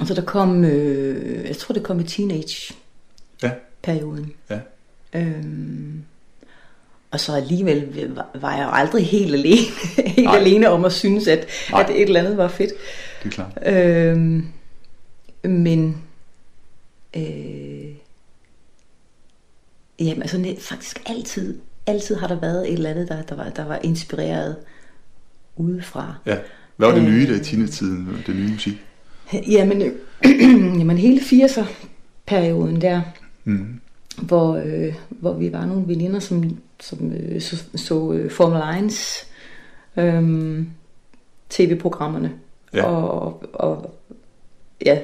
Altså 0.00 0.14
der 0.14 0.22
kom, 0.22 0.64
øh, 0.64 1.48
jeg 1.48 1.56
tror 1.56 1.72
det 1.72 1.82
kom 1.82 2.00
i 2.00 2.04
teenage-perioden. 2.04 4.32
Ja. 4.50 4.58
Øhm, 5.14 6.04
og 7.10 7.20
så 7.20 7.34
alligevel 7.34 8.10
var 8.34 8.56
jeg 8.56 8.64
jo 8.64 8.70
aldrig 8.70 9.06
helt 9.06 9.34
alene, 9.34 9.66
helt 10.16 10.30
alene 10.30 10.68
om 10.68 10.84
at 10.84 10.92
synes, 10.92 11.28
at, 11.28 11.46
at 11.74 11.90
et 11.90 12.02
eller 12.02 12.20
andet 12.20 12.36
var 12.36 12.48
fedt. 12.48 12.72
Det 13.22 13.28
er 13.28 13.30
klart. 13.30 13.58
Øhm, 13.66 14.46
men 15.44 16.02
øh, 17.16 17.94
jamen 20.00 20.22
altså 20.22 20.56
faktisk 20.60 21.02
altid, 21.06 21.58
altid 21.86 22.16
har 22.16 22.26
der 22.26 22.40
været 22.40 22.68
et 22.68 22.74
eller 22.74 22.90
andet, 22.90 23.08
der, 23.08 23.22
der, 23.22 23.34
var, 23.34 23.48
der 23.48 23.64
var 23.64 23.78
inspireret 23.82 24.56
udefra. 25.56 26.14
Ja. 26.26 26.38
Hvad 26.76 26.88
var 26.88 26.94
det 26.94 27.04
nye 27.04 27.28
der 27.28 27.40
i 27.40 27.44
teenage-tiden, 27.44 28.22
det 28.26 28.36
nye 28.36 28.52
musik? 28.52 28.84
Jamen, 29.32 29.82
jamen 30.78 30.98
hele 30.98 31.20
80'er-perioden 31.20 32.80
der, 32.80 33.00
mm. 33.44 33.80
hvor, 34.16 34.56
øh, 34.56 34.94
hvor 35.08 35.32
vi 35.32 35.52
var 35.52 35.66
nogle 35.66 35.88
veninder, 35.88 36.20
som, 36.20 36.58
som 36.80 37.12
øh, 37.12 37.40
så, 37.40 37.64
så 37.74 38.12
øh, 38.12 38.30
Formel 38.30 38.84
1 38.84 39.26
øh, 39.96 40.64
tv-programmerne. 41.50 42.32
Ja. 42.74 42.84
Og, 42.84 43.44
og 43.52 43.94
ja. 44.84 44.98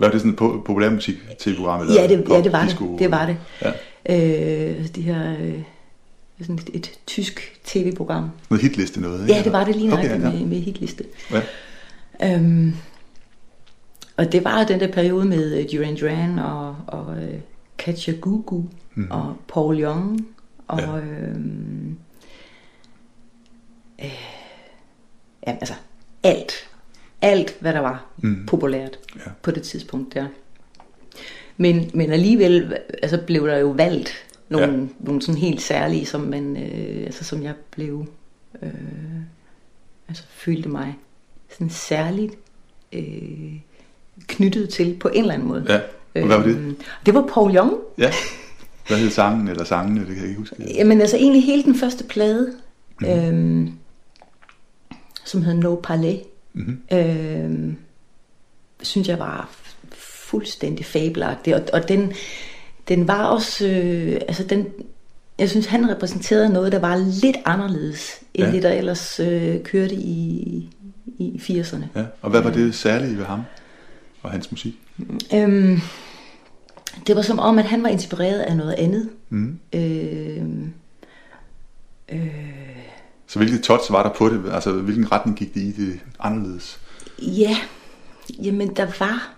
Var 0.00 0.10
det 0.10 0.20
sådan 0.20 0.30
en 0.30 0.36
populærmusik 0.36 1.16
tv-program? 1.38 1.80
Eller 1.80 1.94
ja, 1.94 2.02
det, 2.02 2.10
ja, 2.30 2.42
det 2.42 2.52
var 2.52 2.64
det. 2.64 2.98
Det 2.98 3.10
var 3.10 3.26
det. 3.26 3.36
Ja. 3.62 3.72
Øh, 4.10 4.88
de 4.94 5.02
her... 5.02 5.36
Øh, 5.40 5.62
sådan 6.40 6.58
et, 6.58 6.70
et 6.74 6.98
tysk 7.06 7.60
tv-program. 7.64 8.30
Noget 8.50 8.62
hitliste 8.62 9.00
noget, 9.00 9.22
ikke? 9.22 9.34
Ja, 9.34 9.42
det 9.42 9.52
var 9.52 9.64
det 9.64 9.76
lige 9.76 9.92
okay, 9.92 10.10
ja. 10.10 10.18
med, 10.18 10.46
med 10.46 10.60
hitliste. 10.60 11.04
Ja. 11.30 11.42
Øhm, 12.34 12.74
og 14.20 14.32
det 14.32 14.44
var 14.44 14.64
den 14.64 14.80
der 14.80 14.92
periode 14.92 15.24
med 15.24 15.58
øh, 15.58 15.66
Duran 15.72 15.96
Duran 15.96 16.38
og, 16.38 16.76
og 16.86 17.06
uh, 17.06 17.40
Katja 17.78 18.12
Gugu 18.12 18.64
mm. 18.94 19.10
og 19.10 19.36
Paul 19.48 19.82
Young 19.82 20.28
og 20.68 20.80
ja. 20.80 20.96
øhm, 20.96 21.98
øh, 24.02 24.10
ja, 25.46 25.52
altså 25.52 25.74
alt, 26.22 26.52
alt 27.22 27.56
hvad 27.60 27.72
der 27.72 27.80
var 27.80 28.06
mm. 28.16 28.46
populært 28.46 28.98
ja. 29.16 29.30
på 29.42 29.50
det 29.50 29.62
tidspunkt 29.62 30.14
der. 30.14 30.26
Men, 31.56 31.90
men 31.94 32.12
alligevel 32.12 32.76
altså 33.02 33.22
blev 33.26 33.46
der 33.46 33.58
jo 33.58 33.68
valgt 33.68 34.10
nogle, 34.48 34.72
ja. 34.72 34.86
nogle 34.98 35.22
sådan 35.22 35.40
helt 35.40 35.62
særlige, 35.62 36.06
som 36.06 36.20
man, 36.20 36.56
øh, 36.56 37.02
altså 37.06 37.24
som 37.24 37.42
jeg 37.42 37.54
blev, 37.70 38.06
øh, 38.62 38.70
altså 40.08 40.24
følte 40.28 40.68
mig 40.68 40.96
sådan 41.48 41.70
særligt 41.70 42.34
øh, 42.92 43.60
knyttet 44.26 44.68
til 44.68 44.96
på 45.00 45.08
en 45.08 45.20
eller 45.20 45.34
anden 45.34 45.48
måde. 45.48 45.64
Ja, 45.68 45.80
og 46.20 46.26
hvad 46.26 46.36
var 46.36 46.44
det? 46.44 46.56
Øh, 46.56 46.72
det 47.06 47.14
var 47.14 47.28
Paul 47.34 47.56
Young. 47.56 47.72
Ja, 47.98 48.12
hvad 48.90 48.98
hed 48.98 49.10
sangen 49.10 49.48
eller 49.48 49.64
sangene, 49.64 50.00
det 50.00 50.08
kan 50.08 50.16
jeg 50.16 50.26
ikke 50.26 50.38
huske. 50.38 50.56
Jamen 50.74 51.00
altså 51.00 51.16
egentlig 51.16 51.44
hele 51.44 51.62
den 51.62 51.74
første 51.74 52.04
plade, 52.04 52.52
mm. 53.00 53.06
øh, 53.06 53.68
som 55.24 55.42
hed 55.42 55.54
No 55.54 55.74
Palais, 55.74 56.20
mm-hmm. 56.52 56.98
øh, 56.98 57.74
synes 58.82 59.08
jeg 59.08 59.18
var 59.18 59.50
fuldstændig 59.92 60.86
fabelagtig, 60.86 61.54
og, 61.54 61.62
og 61.72 61.88
den, 61.88 62.12
den 62.88 63.08
var 63.08 63.24
også, 63.24 63.66
øh, 63.66 64.20
altså 64.28 64.44
den, 64.44 64.66
jeg 65.38 65.50
synes 65.50 65.66
han 65.66 65.90
repræsenterede 65.90 66.52
noget, 66.52 66.72
der 66.72 66.78
var 66.78 66.96
lidt 66.96 67.36
anderledes, 67.44 68.20
end 68.34 68.46
ja. 68.46 68.52
det 68.52 68.62
der 68.62 68.72
ellers 68.72 69.20
øh, 69.20 69.62
kørte 69.62 69.94
i, 69.94 70.70
i 71.06 71.40
80'erne. 71.42 71.84
Ja. 71.96 72.04
Og 72.22 72.30
hvad 72.30 72.40
var 72.40 72.50
det 72.50 72.74
særlige 72.74 73.18
ved 73.18 73.24
ham 73.24 73.40
og 74.22 74.30
hans 74.30 74.50
musik? 74.50 74.74
Øhm, 75.34 75.80
det 77.06 77.16
var 77.16 77.22
som 77.22 77.38
om, 77.38 77.58
at 77.58 77.64
han 77.64 77.82
var 77.82 77.88
inspireret 77.88 78.40
af 78.40 78.56
noget 78.56 78.72
andet. 78.72 79.10
Mm. 79.28 79.58
Øh, 79.72 80.48
øh, 82.08 82.60
så 83.26 83.38
hvilket 83.38 83.62
touch 83.62 83.92
var 83.92 84.02
der 84.02 84.10
på 84.10 84.28
det? 84.28 84.52
Altså 84.52 84.72
hvilken 84.72 85.12
retning 85.12 85.38
gik 85.38 85.54
det 85.54 85.60
i 85.60 85.72
det 85.72 86.00
anderledes? 86.20 86.80
Ja, 87.18 87.56
jamen 88.42 88.76
der 88.76 88.86
var, 88.98 89.34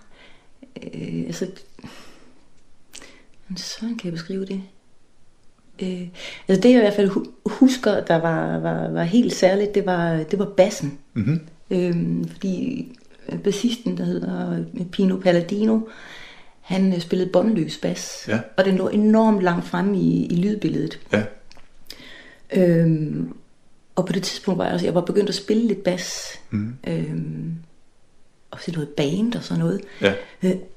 øh, 0.83 1.23
altså 1.25 1.47
sådan 3.55 3.97
kan 3.97 4.05
jeg 4.05 4.13
beskrive 4.13 4.45
det. 4.45 4.61
Øh, 5.81 6.07
altså 6.47 6.61
det 6.61 6.69
jeg 6.69 6.77
i 6.77 6.81
hvert 6.81 6.93
fald 6.93 7.11
husker, 7.45 8.03
der 8.03 8.15
var, 8.15 8.57
var, 8.59 8.89
var 8.89 9.03
helt 9.03 9.33
særligt, 9.33 9.75
det 9.75 9.85
var, 9.85 10.23
det 10.23 10.39
var 10.39 10.45
bassen. 10.57 10.97
Mm-hmm. 11.13 11.41
Øh, 11.71 12.27
fordi 12.31 12.87
bassisten, 13.43 13.97
der 13.97 14.03
hedder 14.03 14.63
Pino 14.91 15.17
Palladino, 15.17 15.79
han 16.61 16.93
øh, 16.93 16.99
spillede 16.99 17.29
båndløs 17.29 17.77
bas, 17.77 18.25
ja. 18.27 18.39
og 18.57 18.65
den 18.65 18.75
lå 18.75 18.87
enormt 18.87 19.43
langt 19.43 19.65
fremme 19.65 19.97
i, 19.97 20.25
i 20.25 20.35
lydbilledet. 20.35 20.99
Ja. 21.11 21.23
Øhm, 22.55 23.33
og 23.95 24.05
på 24.05 24.13
det 24.13 24.23
tidspunkt 24.23 24.57
var 24.57 24.63
jeg, 24.63 24.71
altså, 24.71 24.87
jeg 24.87 24.95
var 24.95 25.01
begyndt 25.01 25.29
at 25.29 25.35
spille 25.35 25.67
lidt 25.67 25.83
bas. 25.83 26.39
Mm. 26.49 26.75
Øhm, 26.87 27.55
også 28.51 28.71
noget 28.71 28.89
band 28.89 29.35
og 29.35 29.43
sådan 29.43 29.63
noget. 29.63 29.81
Ja. 30.01 30.13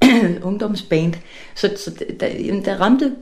Ungdomsband. 0.49 1.15
Så, 1.55 1.75
så 1.77 2.05
der, 2.21 2.61
der 2.65 2.81
ramte 2.81 3.17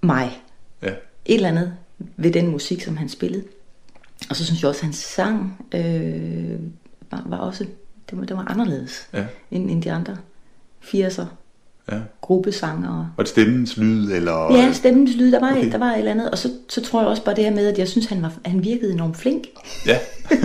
mig 0.00 0.42
ja. 0.82 0.88
et 0.88 1.34
eller 1.34 1.48
andet 1.48 1.74
ved 2.16 2.32
den 2.32 2.48
musik, 2.48 2.82
som 2.82 2.96
han 2.96 3.08
spillede. 3.08 3.44
Og 4.30 4.36
så 4.36 4.44
synes 4.44 4.62
jeg 4.62 4.68
også, 4.68 4.80
at 4.80 4.84
hans 4.84 4.96
sang 4.96 5.66
øh, 5.74 6.60
var, 7.10 7.24
var 7.26 7.36
også 7.36 7.66
det 8.10 8.18
var, 8.18 8.24
det 8.24 8.36
var 8.36 8.46
anderledes 8.50 9.08
ja. 9.12 9.24
end, 9.50 9.70
end 9.70 9.82
de 9.82 9.92
andre 9.92 10.16
80'er 10.82 11.24
ja. 11.92 11.98
gruppesanger. 12.20 13.14
Og 13.16 13.24
det 13.24 13.28
stemmens 13.28 13.76
lyd? 13.76 14.12
Eller... 14.12 14.56
Ja, 14.56 14.72
stemmens 14.72 15.16
lyd, 15.16 15.32
der 15.32 15.40
var, 15.40 15.50
okay. 15.50 15.72
der 15.72 15.78
var 15.78 15.92
et 15.92 15.98
eller 15.98 16.10
andet. 16.10 16.30
Og 16.30 16.38
så, 16.38 16.50
så 16.68 16.82
tror 16.82 17.00
jeg 17.00 17.08
også 17.08 17.24
bare 17.24 17.34
det 17.34 17.44
her 17.44 17.50
med, 17.50 17.66
at 17.66 17.78
jeg 17.78 17.88
synes, 17.88 18.06
han, 18.06 18.22
var, 18.22 18.32
han 18.44 18.64
virkede 18.64 18.92
enormt 18.92 19.16
flink. 19.16 19.44
Ja. 19.86 19.98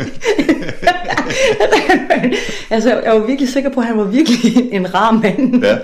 altså, 2.75 3.01
jeg 3.01 3.13
var 3.13 3.27
virkelig 3.27 3.49
sikker 3.49 3.69
på, 3.69 3.79
at 3.79 3.85
han 3.85 3.97
var 3.97 4.03
virkelig 4.03 4.57
en 4.75 4.93
rar 4.93 5.11
mand. 5.11 5.63
Ja. 5.63 5.77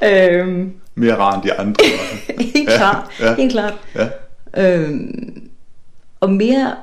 ja. 0.00 0.30
øhm, 0.38 0.72
Mere 0.94 1.16
rar 1.16 1.34
end 1.34 1.42
de 1.42 1.52
andre. 1.52 1.84
helt 2.40 2.68
klart, 2.68 3.04
ja. 3.20 3.34
helt 3.34 3.52
klart. 3.52 3.74
Ja. 3.94 4.08
Øhm, 4.56 5.48
og 6.20 6.32
mere 6.32 6.74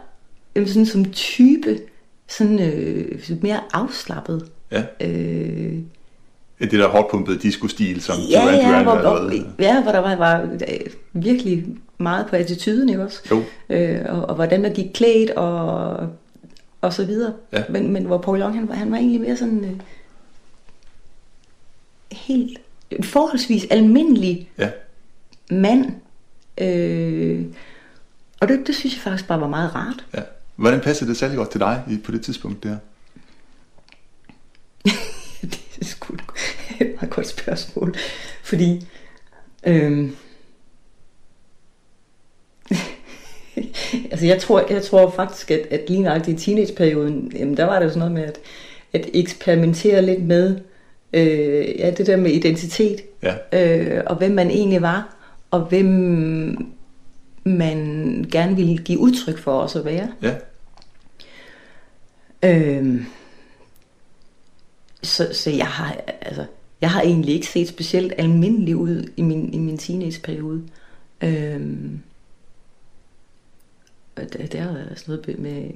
sådan, 0.68 0.86
som 0.86 1.12
type, 1.12 1.80
sådan 2.28 2.60
øh, 2.60 3.22
mere 3.42 3.60
afslappet. 3.74 4.52
Ja. 4.72 4.84
Øh, 5.02 5.80
det 6.60 6.72
der 6.72 6.88
hårdpumpede 6.88 7.40
disco-stil, 7.40 8.02
som 8.02 8.16
ja, 8.30 8.42
Duran 8.42 8.54
Duran 8.54 8.72
ja, 8.72 8.84
hvor, 8.84 8.96
hvor, 8.96 9.32
ja, 9.60 9.82
hvor 9.84 9.92
der 9.92 10.00
var, 10.00 10.16
var 10.16 10.42
øh, 10.42 10.80
virkelig 11.14 11.66
meget 11.98 12.28
på 12.30 12.36
attituden, 12.36 12.90
ikke 12.90 13.04
også? 13.04 13.22
Jo. 13.32 13.44
Øh, 13.70 14.02
og, 14.10 14.30
og 14.30 14.36
hvordan 14.36 14.62
man 14.62 14.74
gik 14.74 14.92
klædt, 14.94 15.30
og, 15.30 16.10
og 16.82 16.94
så 16.94 17.06
videre. 17.06 17.34
Ja. 17.54 17.64
Men, 17.70 17.94
men 17.94 18.04
hvor 18.04 18.18
Paul 18.18 18.40
Young, 18.42 18.56
han 18.56 18.68
var, 18.68 18.76
han 18.76 18.92
var 18.92 18.98
egentlig 18.98 19.22
mere 19.22 19.38
sådan 19.38 19.66
øh, 19.66 19.80
helt 22.12 22.60
forholdsvis 23.04 23.66
almindelig 23.70 24.50
ja. 24.58 24.70
mand. 25.52 25.86
Øh, 26.58 27.46
og 28.40 28.48
det, 28.48 28.68
det 28.68 28.76
synes 28.76 28.96
jeg 28.96 29.02
faktisk 29.02 29.28
bare 29.28 29.42
var 29.42 29.48
meget 29.48 29.76
rart. 29.76 30.06
Ja. 30.14 30.22
Hvordan 30.56 30.82
passede 30.82 31.10
det 31.10 31.18
særlig 31.18 31.38
godt 31.38 31.50
til 31.50 31.60
dig 31.60 32.00
på 32.04 32.12
det 32.12 32.22
tidspunkt 32.22 32.64
der? 32.64 32.78
det 35.42 35.62
er 35.82 35.86
sgu 35.86 36.16
et 36.82 36.96
meget 36.96 37.10
godt 37.10 37.28
spørgsmål. 37.28 37.96
Fordi... 38.44 38.88
Øhm, 39.68 40.16
altså 44.12 44.26
jeg 44.26 44.42
tror, 44.42 44.74
jeg 44.74 44.84
tror 44.84 45.10
faktisk, 45.10 45.52
at, 45.52 45.68
at 45.72 45.90
lige 45.90 46.02
nok 46.02 46.28
i 46.28 46.34
teenageperioden, 46.34 47.32
jamen 47.36 47.58
der 47.58 47.66
var 47.66 47.80
det 47.80 47.86
jo 47.86 47.90
sådan 47.90 48.00
noget 48.00 48.14
med 48.14 48.24
at, 48.24 48.40
at 48.94 49.10
eksperimentere 49.14 50.02
lidt 50.02 50.24
med 50.24 50.60
øh, 51.14 51.80
ja, 51.80 51.92
det 51.92 52.08
der 52.08 52.18
med 52.18 52.32
identitet, 52.32 53.02
ja. 53.24 53.36
øh, 53.98 54.04
og 54.06 54.16
hvem 54.16 54.32
man 54.32 54.50
egentlig 54.50 54.82
var, 54.82 55.16
og 55.52 55.62
hvem 55.62 56.74
man 57.44 57.78
gerne 58.32 58.56
ville 58.56 58.78
give 58.78 59.00
udtryk 59.00 59.38
for 59.38 59.60
os 59.60 59.76
at 59.76 59.86
være. 59.86 60.12
Ja. 60.22 60.36
Øhm, 62.44 63.06
så, 65.04 65.30
så 65.34 65.50
jeg 65.50 65.68
har 65.68 65.98
altså 66.22 66.46
jeg 66.84 66.92
har 66.92 67.02
egentlig 67.02 67.36
ikke 67.36 67.48
set 67.48 67.68
specielt 67.68 68.14
almindelig 68.18 68.76
ud 68.76 69.10
i 69.18 69.22
min, 69.22 69.54
i 69.54 69.58
min 69.58 69.78
teenageperiode. 69.78 70.64
Øhm, 71.22 72.00
det, 74.18 74.60
har 74.60 74.74
været 74.74 75.00
sådan 75.00 75.20
noget 75.26 75.40
med 75.40 75.72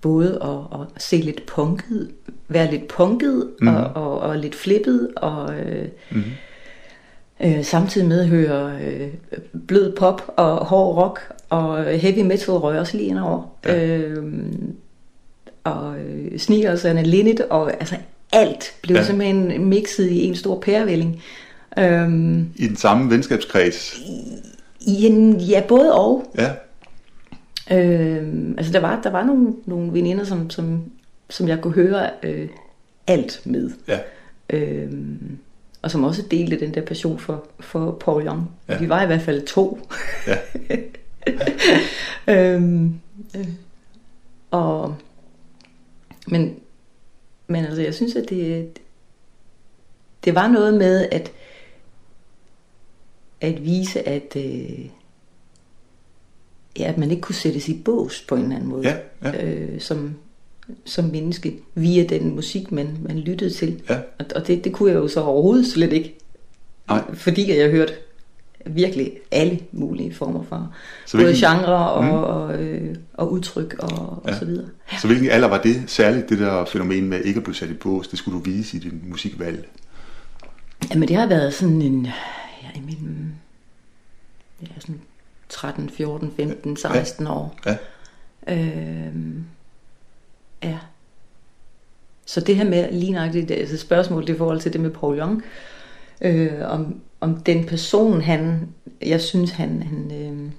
både 0.00 0.42
at, 0.42 0.80
at 0.80 1.02
se 1.02 1.16
lidt 1.16 1.46
punket, 1.46 2.10
være 2.48 2.70
lidt 2.70 2.88
punket 2.88 3.50
mm. 3.60 3.68
og, 3.68 3.84
og, 3.84 4.20
og 4.20 4.38
lidt 4.38 4.54
flippet, 4.54 5.10
og 5.16 5.60
øh, 5.60 5.88
mm. 6.10 6.22
Øh, 7.44 7.64
samtidig 7.64 8.08
med 8.08 8.20
at 8.20 8.28
høre 8.28 8.78
øh, 8.84 9.08
blød 9.66 9.96
pop 9.96 10.22
og 10.36 10.66
hård 10.66 10.96
rock, 10.96 11.20
og 11.48 11.84
heavy 11.84 12.26
metal 12.26 12.54
røg 12.54 12.78
også 12.78 12.96
lige 12.96 13.08
indover. 13.08 13.42
Ja. 13.64 13.86
Øhm, 13.86 14.74
og 15.64 15.98
øh, 15.98 16.38
sneakers 16.38 16.84
and 16.84 16.98
linnet, 16.98 17.40
og 17.40 17.72
altså 17.72 17.96
alt 18.32 18.74
blev 18.82 18.96
ja. 18.96 19.04
simpelthen 19.04 19.64
mixet 19.64 20.10
i 20.10 20.24
en 20.24 20.34
stor 20.34 20.60
pærevælling. 20.60 21.22
Øhm, 21.78 22.48
I 22.56 22.68
den 22.68 22.76
samme 22.76 23.10
venskabskreds? 23.10 24.00
I 24.80 25.06
en, 25.06 25.40
ja, 25.40 25.62
både 25.68 25.94
og. 25.94 26.34
Ja. 26.38 26.50
Øhm, 27.70 28.54
altså 28.58 28.72
der 28.72 28.80
var, 28.80 29.00
der 29.02 29.10
var 29.10 29.24
nogle, 29.24 29.54
nogle 29.66 29.92
veninder, 29.92 30.24
som, 30.24 30.50
som, 30.50 30.82
som 31.30 31.48
jeg 31.48 31.60
kunne 31.60 31.74
høre 31.74 32.10
øh, 32.22 32.48
alt 33.06 33.40
med. 33.44 33.70
Ja. 33.88 33.98
Øhm, 34.50 35.38
og 35.82 35.90
som 35.90 36.04
også 36.04 36.22
delte 36.22 36.60
den 36.60 36.74
der 36.74 36.84
passion 36.84 37.18
for, 37.18 37.46
for 37.60 37.96
Paul 38.00 38.26
Young. 38.26 38.50
Ja. 38.68 38.78
Vi 38.78 38.88
var 38.88 39.02
i 39.02 39.06
hvert 39.06 39.22
fald 39.22 39.46
to. 39.46 39.88
Ja. 40.26 40.36
øhm, 42.54 43.00
øh, 43.36 43.48
og 44.50 44.96
Men, 46.30 46.60
men 47.46 47.64
altså, 47.64 47.82
jeg 47.82 47.94
synes, 47.94 48.16
at 48.16 48.28
det, 48.28 48.68
det 50.24 50.34
var 50.34 50.48
noget 50.48 50.74
med 50.74 51.08
at, 51.12 51.32
at 53.40 53.64
vise, 53.64 54.08
at, 54.08 54.36
øh, 54.36 54.86
ja, 56.78 56.88
at 56.88 56.98
man 56.98 57.10
ikke 57.10 57.20
kunne 57.20 57.34
sættes 57.34 57.68
i 57.68 57.82
bås 57.82 58.24
på 58.28 58.34
en 58.34 58.42
eller 58.42 58.56
anden 58.56 58.70
måde. 58.70 58.88
Ja, 58.88 58.96
ja. 59.22 59.44
Øh, 59.44 59.80
som, 59.80 60.16
som 60.84 61.04
menneske 61.04 61.58
via 61.74 62.04
den 62.04 62.34
musik, 62.34 62.72
man, 62.72 62.96
man 63.02 63.18
lyttede 63.18 63.50
til. 63.50 63.82
Ja. 63.88 63.98
Og, 64.18 64.26
og 64.34 64.46
det, 64.46 64.64
det 64.64 64.72
kunne 64.72 64.90
jeg 64.90 64.98
jo 64.98 65.08
så 65.08 65.20
overhovedet 65.20 65.66
slet 65.66 65.92
ikke. 65.92 66.14
Nej. 66.88 67.14
Fordi 67.14 67.58
jeg 67.58 67.70
hørte 67.70 67.92
virkelig 68.66 69.12
alle 69.30 69.60
mulige 69.72 70.14
former 70.14 70.44
for 70.48 70.74
så 71.06 71.16
både 71.16 71.24
hvilken, 71.24 71.48
genre 71.48 71.90
og, 71.90 72.04
mm. 72.04 72.10
og, 72.10 72.62
øh, 72.62 72.96
og 73.14 73.32
udtryk 73.32 73.76
og, 73.78 74.22
ja. 74.26 74.30
og 74.30 74.38
så 74.38 74.44
videre. 74.44 74.66
Ja. 74.92 74.98
Så 74.98 75.06
hvilken 75.06 75.30
alder 75.30 75.48
var 75.48 75.62
det 75.62 75.82
særligt, 75.86 76.28
det 76.28 76.38
der 76.38 76.64
fænomen 76.64 77.08
med 77.08 77.20
ikke 77.20 77.38
at 77.38 77.44
blive 77.44 77.54
sat 77.54 77.70
i 77.70 77.74
bås, 77.74 78.08
det 78.08 78.18
skulle 78.18 78.38
du 78.38 78.44
vise 78.44 78.76
i 78.76 78.80
din 78.80 79.02
musikvalg? 79.06 79.68
Jamen 80.90 81.08
det 81.08 81.16
har 81.16 81.26
været 81.26 81.54
sådan 81.54 81.82
en, 81.82 82.06
ja, 82.62 82.80
i 82.80 82.82
min, 82.86 83.32
ja, 84.62 84.66
sådan 84.80 85.00
13, 85.48 85.90
14, 85.90 86.32
15, 86.36 86.76
16 86.76 87.26
ja. 87.26 87.32
år. 87.32 87.58
Ja. 87.66 87.76
Øhm, 88.48 89.44
ja. 90.62 90.78
Så 92.26 92.40
det 92.40 92.56
her 92.56 92.64
med 92.64 92.92
lige 92.92 93.12
nøjagtigt, 93.12 93.50
altså 93.50 93.78
spørgsmål 93.78 94.26
det 94.26 94.34
i 94.34 94.36
forhold 94.36 94.60
til 94.60 94.72
det 94.72 94.80
med 94.80 94.90
Paul 94.90 95.18
Young, 95.18 95.42
øh, 96.20 96.60
om, 96.62 97.00
om 97.20 97.40
den 97.40 97.66
person, 97.66 98.20
han, 98.20 98.68
jeg 99.02 99.20
synes, 99.20 99.50
han, 99.50 99.82
han, 99.82 100.12
øh, 100.12 100.52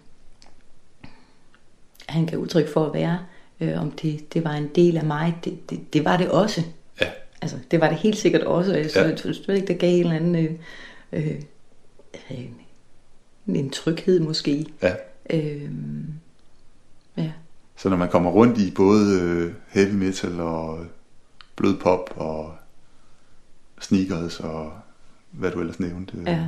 han 2.09 2.27
kan 2.27 2.37
udtrykke 2.37 2.71
for 2.71 2.85
at 2.85 2.93
være, 2.93 3.19
øh, 3.59 3.81
om 3.81 3.91
det, 3.91 4.33
det 4.33 4.43
var 4.43 4.53
en 4.53 4.69
del 4.75 4.97
af 4.97 5.05
mig, 5.05 5.37
det, 5.45 5.69
det, 5.69 5.93
det 5.93 6.05
var 6.05 6.17
det 6.17 6.29
også. 6.29 6.61
Ja. 7.01 7.07
Altså, 7.41 7.57
det 7.71 7.81
var 7.81 7.89
det 7.89 7.97
helt 7.97 8.17
sikkert 8.17 8.43
også, 8.43 8.71
og 8.71 8.77
jeg 8.77 8.95
ja. 8.95 9.15
synes 9.15 9.47
ikke, 9.47 9.67
det 9.67 9.79
gav 9.79 9.93
en 9.93 9.99
eller 9.99 10.15
anden, 10.15 10.35
øh, 10.35 10.55
øh, 11.11 12.45
en 13.47 13.69
tryghed 13.69 14.19
måske. 14.19 14.65
Ja. 14.81 14.93
Øh, 15.29 15.71
ja. 17.17 17.31
Så 17.79 17.89
når 17.89 17.97
man 17.97 18.09
kommer 18.09 18.29
rundt 18.31 18.57
i 18.57 18.71
både 18.71 19.21
øh, 19.21 19.53
heavy 19.67 19.93
metal 19.93 20.39
og 20.39 20.85
blød 21.55 21.77
pop 21.77 22.13
og 22.15 22.55
sneakers 23.79 24.39
og 24.39 24.71
hvad 25.31 25.51
du 25.51 25.59
ellers 25.59 25.79
nævnte. 25.79 26.17
Ja. 26.25 26.47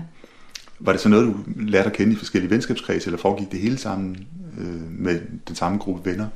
Var 0.79 0.91
det 0.91 1.01
så 1.01 1.09
noget, 1.09 1.25
du 1.27 1.35
lærte 1.55 1.89
at 1.89 1.95
kende 1.95 2.13
i 2.13 2.15
forskellige 2.15 2.51
venskabskredse, 2.51 3.07
eller 3.07 3.17
foregik 3.17 3.51
det 3.51 3.59
hele 3.59 3.77
sammen 3.77 4.27
øh, 4.57 4.99
med 4.99 5.21
den 5.47 5.55
samme 5.55 5.77
gruppe 5.77 6.11
venner? 6.11 6.27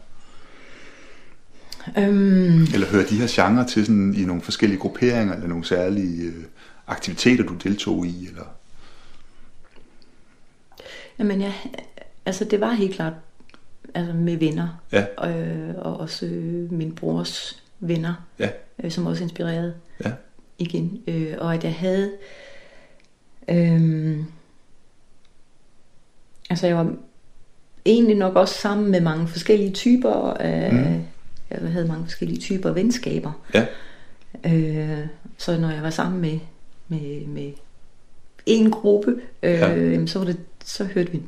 Øhm... 1.97 2.61
Eller 2.73 2.87
hører 2.87 3.05
de 3.05 3.15
her 3.15 3.27
genrer 3.29 3.67
til 3.67 3.85
sådan, 3.85 4.13
i 4.15 4.25
nogle 4.25 4.41
forskellige 4.41 4.79
grupperinger, 4.79 5.33
eller 5.33 5.47
nogle 5.47 5.65
særlige 5.65 6.23
øh, 6.23 6.43
aktiviteter, 6.87 7.43
du 7.43 7.53
deltog 7.53 8.05
i? 8.05 8.27
Eller? 8.27 8.45
Jamen 11.19 11.41
ja, 11.41 11.53
altså 12.25 12.45
det 12.45 12.61
var 12.61 12.71
helt 12.71 12.95
klart 12.95 13.13
altså 13.93 14.13
med 14.13 14.37
venner. 14.37 14.81
Ja. 14.91 15.29
Øh, 15.29 15.75
og 15.77 15.99
også 15.99 16.25
øh, 16.25 16.71
min 16.73 16.95
brors 16.95 17.63
venner, 17.79 18.13
ja. 18.39 18.49
øh, 18.83 18.91
som 18.91 19.05
også 19.05 19.23
inspirerede 19.23 19.73
ja. 20.05 20.11
igen. 20.57 21.01
Øh, 21.07 21.33
og 21.37 21.53
at 21.53 21.63
jeg 21.63 21.75
havde... 21.75 22.11
Øh, 23.49 24.17
altså 26.49 26.67
jeg 26.67 26.77
var 26.77 26.95
egentlig 27.85 28.17
nok 28.17 28.35
også 28.35 28.53
sammen 28.53 28.91
med 28.91 29.01
mange 29.01 29.27
forskellige 29.27 29.71
typer 29.71 30.33
af... 30.33 30.73
Mm. 30.73 31.03
Jeg 31.49 31.71
havde 31.71 31.87
mange 31.87 32.03
forskellige 32.03 32.39
typer 32.39 32.71
venskaber. 32.71 33.31
Ja. 33.53 33.65
Øh, 34.45 35.07
så 35.37 35.57
når 35.57 35.69
jeg 35.69 35.83
var 35.83 35.89
sammen 35.89 36.21
med, 36.21 36.39
med, 36.87 37.25
med 37.25 37.51
en 38.45 38.71
gruppe, 38.71 39.15
øh, 39.43 39.51
ja. 39.51 40.05
så, 40.05 40.19
var 40.19 40.25
det, 40.25 40.37
så 40.63 40.83
hørte 40.83 41.11
vi 41.11 41.21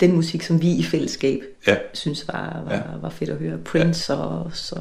den 0.00 0.12
musik, 0.12 0.42
som 0.42 0.62
vi 0.62 0.70
i 0.70 0.82
fællesskab 0.82 1.40
ja. 1.66 1.76
synes 1.92 2.28
var, 2.28 2.62
var, 2.64 2.74
ja. 2.74 2.82
var 3.00 3.10
fedt 3.10 3.30
at 3.30 3.36
høre. 3.36 3.58
Prince 3.58 4.12
ja. 4.12 4.18
og, 4.18 4.50
så 4.56 4.76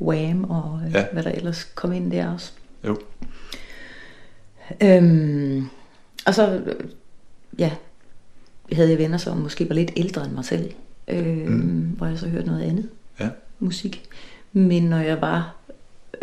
Wham 0.00 0.44
og 0.44 0.80
øh, 0.86 0.92
ja. 0.94 1.06
hvad 1.12 1.22
der 1.22 1.30
ellers 1.30 1.64
kom 1.74 1.92
ind 1.92 2.12
der 2.12 2.32
også. 2.32 2.52
Jo. 2.86 2.98
Øhm, 4.82 5.68
og 6.26 6.34
så, 6.34 6.62
ja, 7.58 7.70
havde 8.72 8.90
jeg 8.90 8.98
venner, 8.98 9.18
som 9.18 9.36
måske 9.36 9.68
var 9.68 9.74
lidt 9.74 9.92
ældre 9.96 10.24
end 10.24 10.32
mig 10.32 10.44
selv, 10.44 10.72
øh, 11.08 11.48
mm. 11.48 11.94
hvor 11.96 12.06
jeg 12.06 12.18
så 12.18 12.28
hørte 12.28 12.46
noget 12.46 12.62
andet 12.62 12.88
ja. 13.20 13.28
musik. 13.58 14.02
Men 14.52 14.82
når 14.82 14.98
jeg 14.98 15.20
var 15.20 15.56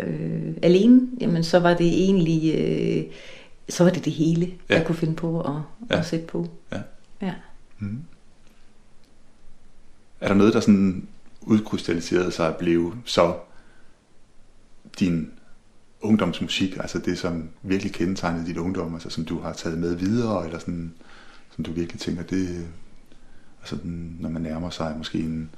øh, 0.00 0.54
alene, 0.62 1.08
jamen 1.20 1.44
så 1.44 1.58
var 1.58 1.74
det 1.74 1.86
egentlig, 1.86 2.54
øh, 2.54 3.04
så 3.68 3.84
var 3.84 3.90
det 3.90 4.04
det 4.04 4.12
hele, 4.12 4.50
ja. 4.70 4.76
jeg 4.76 4.86
kunne 4.86 4.96
finde 4.96 5.14
på 5.14 5.40
at, 5.40 5.54
ja. 5.90 5.98
at 5.98 6.06
sætte 6.06 6.26
på. 6.26 6.46
Ja. 6.72 6.80
ja. 7.22 7.32
Mm. 7.78 8.04
Er 10.20 10.28
der 10.28 10.34
noget, 10.34 10.54
der 10.54 10.60
sådan 10.60 11.08
udkrystalliserede 11.40 12.32
sig 12.32 12.48
at 12.48 12.56
blive 12.56 12.94
så 13.04 13.34
din 14.98 15.30
ungdomsmusik, 16.00 16.76
altså 16.76 16.98
det, 16.98 17.18
som 17.18 17.48
virkelig 17.62 17.92
kendetegnede 17.92 18.46
dit 18.46 18.56
ungdom, 18.56 18.94
altså 18.94 19.10
som 19.10 19.24
du 19.24 19.40
har 19.40 19.52
taget 19.52 19.78
med 19.78 19.94
videre, 19.94 20.44
eller 20.44 20.58
sådan, 20.58 20.94
som 21.54 21.64
du 21.64 21.72
virkelig 21.72 22.00
tænker, 22.00 22.22
det, 22.22 22.66
altså 23.60 23.76
når 24.20 24.28
man 24.28 24.42
nærmer 24.42 24.70
sig 24.70 24.94
måske 24.98 25.18
en 25.18 25.50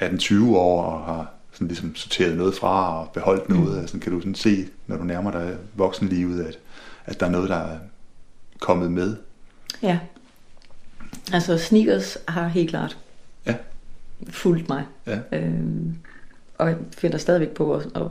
18-20 0.00 0.44
år 0.56 0.82
og 0.82 1.04
har 1.04 1.32
sådan 1.52 1.68
ligesom 1.68 1.94
sorteret 1.94 2.36
noget 2.36 2.54
fra 2.54 3.00
og 3.00 3.10
beholdt 3.10 3.48
noget, 3.48 3.74
mm. 3.74 3.80
altså 3.80 3.98
kan 3.98 4.12
du 4.12 4.20
sådan 4.20 4.34
se, 4.34 4.68
når 4.86 4.96
du 4.96 5.04
nærmer 5.04 5.30
dig 5.30 5.56
voksenlivet, 5.74 6.44
at, 6.44 6.58
at 7.04 7.20
der 7.20 7.26
er 7.26 7.30
noget, 7.30 7.48
der 7.48 7.56
er 7.56 7.78
kommet 8.60 8.92
med? 8.92 9.16
Ja. 9.82 9.98
Altså 11.32 11.58
sneakers 11.58 12.18
har 12.28 12.48
helt 12.48 12.70
klart. 12.70 12.98
Fulgt 14.28 14.68
mig. 14.68 14.84
Ja. 15.06 15.20
Øhm, 15.32 15.96
og 16.58 16.68
jeg 16.68 16.76
finder 16.92 17.18
stadigvæk 17.18 17.50
på 17.50 17.74
at, 17.74 17.86
at, 17.94 18.02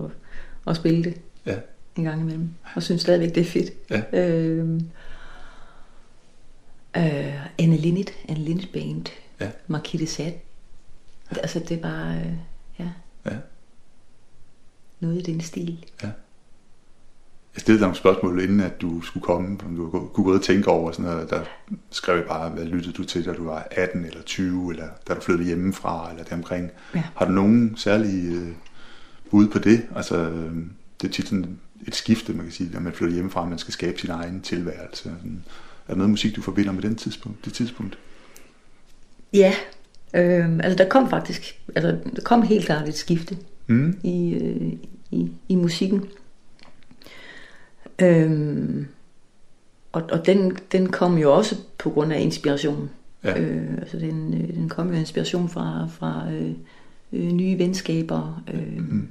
at 0.67 0.75
spille 0.75 1.03
det 1.03 1.21
ja. 1.45 1.55
en 1.95 2.03
gang 2.03 2.21
imellem. 2.21 2.49
Og 2.75 2.83
synes 2.83 3.01
stadigvæk, 3.01 3.35
det 3.35 3.41
er 3.41 3.45
fedt. 3.45 3.71
Ja. 3.89 4.21
Øhm, 4.21 4.89
øh, 6.97 7.45
Anne 7.59 7.77
Linnet, 7.77 8.11
Anne 8.29 8.39
Linnet 8.39 8.69
Band, 8.73 9.05
ja. 9.39 9.51
Marquis 9.67 10.09
Sat. 10.09 10.33
Altså 11.31 11.59
det 11.59 11.83
var, 11.83 12.15
øh, 12.15 12.33
ja. 12.79 12.89
ja. 13.25 13.35
Noget 14.99 15.15
i 15.15 15.31
den 15.31 15.41
stil. 15.41 15.85
Ja. 16.03 16.09
Jeg 17.55 17.61
stillede 17.61 17.79
dig 17.79 17.85
nogle 17.87 17.97
spørgsmål, 17.97 18.41
inden 18.41 18.59
at 18.59 18.81
du 18.81 19.01
skulle 19.01 19.23
komme, 19.23 19.57
om 19.65 19.75
du 19.75 19.89
kunne 19.89 20.25
gå 20.25 20.33
og 20.33 20.41
tænke 20.41 20.67
over 20.67 20.91
sådan 20.91 21.05
noget. 21.05 21.29
Der 21.29 21.41
skrev 21.91 22.15
jeg 22.15 22.25
bare, 22.25 22.49
hvad 22.49 22.65
lyttede 22.65 22.93
du 22.93 23.03
til, 23.03 23.25
da 23.25 23.33
du 23.33 23.45
var 23.45 23.67
18 23.71 24.05
eller 24.05 24.21
20, 24.21 24.71
eller 24.71 24.87
da 25.07 25.13
du 25.13 25.21
flyttede 25.21 25.47
hjemmefra, 25.47 26.09
eller 26.11 26.23
deromkring. 26.23 26.71
Ja. 26.95 27.03
Har 27.15 27.25
du 27.25 27.31
nogen 27.31 27.77
særlige 27.77 28.31
øh, 28.31 28.47
bud 29.31 29.47
på 29.47 29.59
det? 29.59 29.85
Altså, 29.95 30.17
øh, 30.17 30.55
det 31.01 31.07
er 31.07 31.11
tit 31.11 31.27
sådan 31.27 31.59
et 31.87 31.95
skifte, 31.95 32.33
man 32.33 32.45
kan 32.45 32.53
sige, 32.53 32.69
når 32.73 32.79
man 32.79 32.93
flytter 32.93 33.13
hjemmefra, 33.13 33.45
man 33.45 33.57
skal 33.57 33.73
skabe 33.73 33.99
sin 33.99 34.09
egen 34.09 34.41
tilværelse. 34.41 35.03
Sådan. 35.03 35.43
Er 35.87 35.93
der 35.93 35.95
noget 35.95 36.09
musik, 36.09 36.35
du 36.35 36.41
forbinder 36.41 36.71
med 36.71 36.81
den 36.81 36.95
tidspunkt, 36.95 37.45
det 37.45 37.53
tidspunkt? 37.53 37.97
Ja, 39.33 39.53
øh, 40.13 40.59
altså 40.63 40.77
der 40.77 40.89
kom 40.89 41.09
faktisk, 41.09 41.59
altså 41.75 41.97
der 42.15 42.21
kom 42.21 42.41
helt 42.41 42.65
klart 42.65 42.87
et 42.87 42.95
skifte 42.95 43.37
mm. 43.67 43.99
i, 44.03 44.33
øh, 44.33 44.73
i, 45.11 45.31
i 45.49 45.55
musikken. 45.55 46.05
Øhm, 48.01 48.88
og 49.91 50.03
og 50.12 50.25
den, 50.25 50.58
den 50.71 50.91
kom 50.91 51.17
jo 51.17 51.34
også 51.34 51.55
på 51.77 51.89
grund 51.89 52.13
af 52.13 52.19
inspiration. 52.21 52.89
Ja. 53.23 53.39
Øh, 53.39 53.77
altså 53.77 53.99
den, 53.99 54.34
øh, 54.34 54.55
den 54.55 54.69
kom 54.69 54.89
jo 54.89 54.95
inspiration 54.95 55.49
fra, 55.49 55.88
fra 55.91 56.31
øh, 56.31 56.51
øh, 57.13 57.31
nye 57.31 57.60
venskaber, 57.60 58.43
øh, 58.53 58.77
mm. 58.77 59.08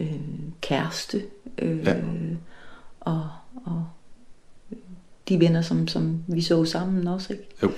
øh, 0.00 0.20
kæreste, 0.60 1.22
øh, 1.58 1.84
ja. 1.84 1.96
og, 3.00 3.28
og 3.64 3.86
de 5.28 5.40
venner, 5.40 5.62
som, 5.62 5.88
som 5.88 6.24
vi 6.26 6.42
så 6.42 6.64
sammen 6.64 7.06
også. 7.06 7.32
Ikke? 7.32 7.44
Jo. 7.62 7.70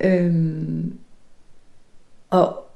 Øhm, 0.00 0.98
og, 2.30 2.70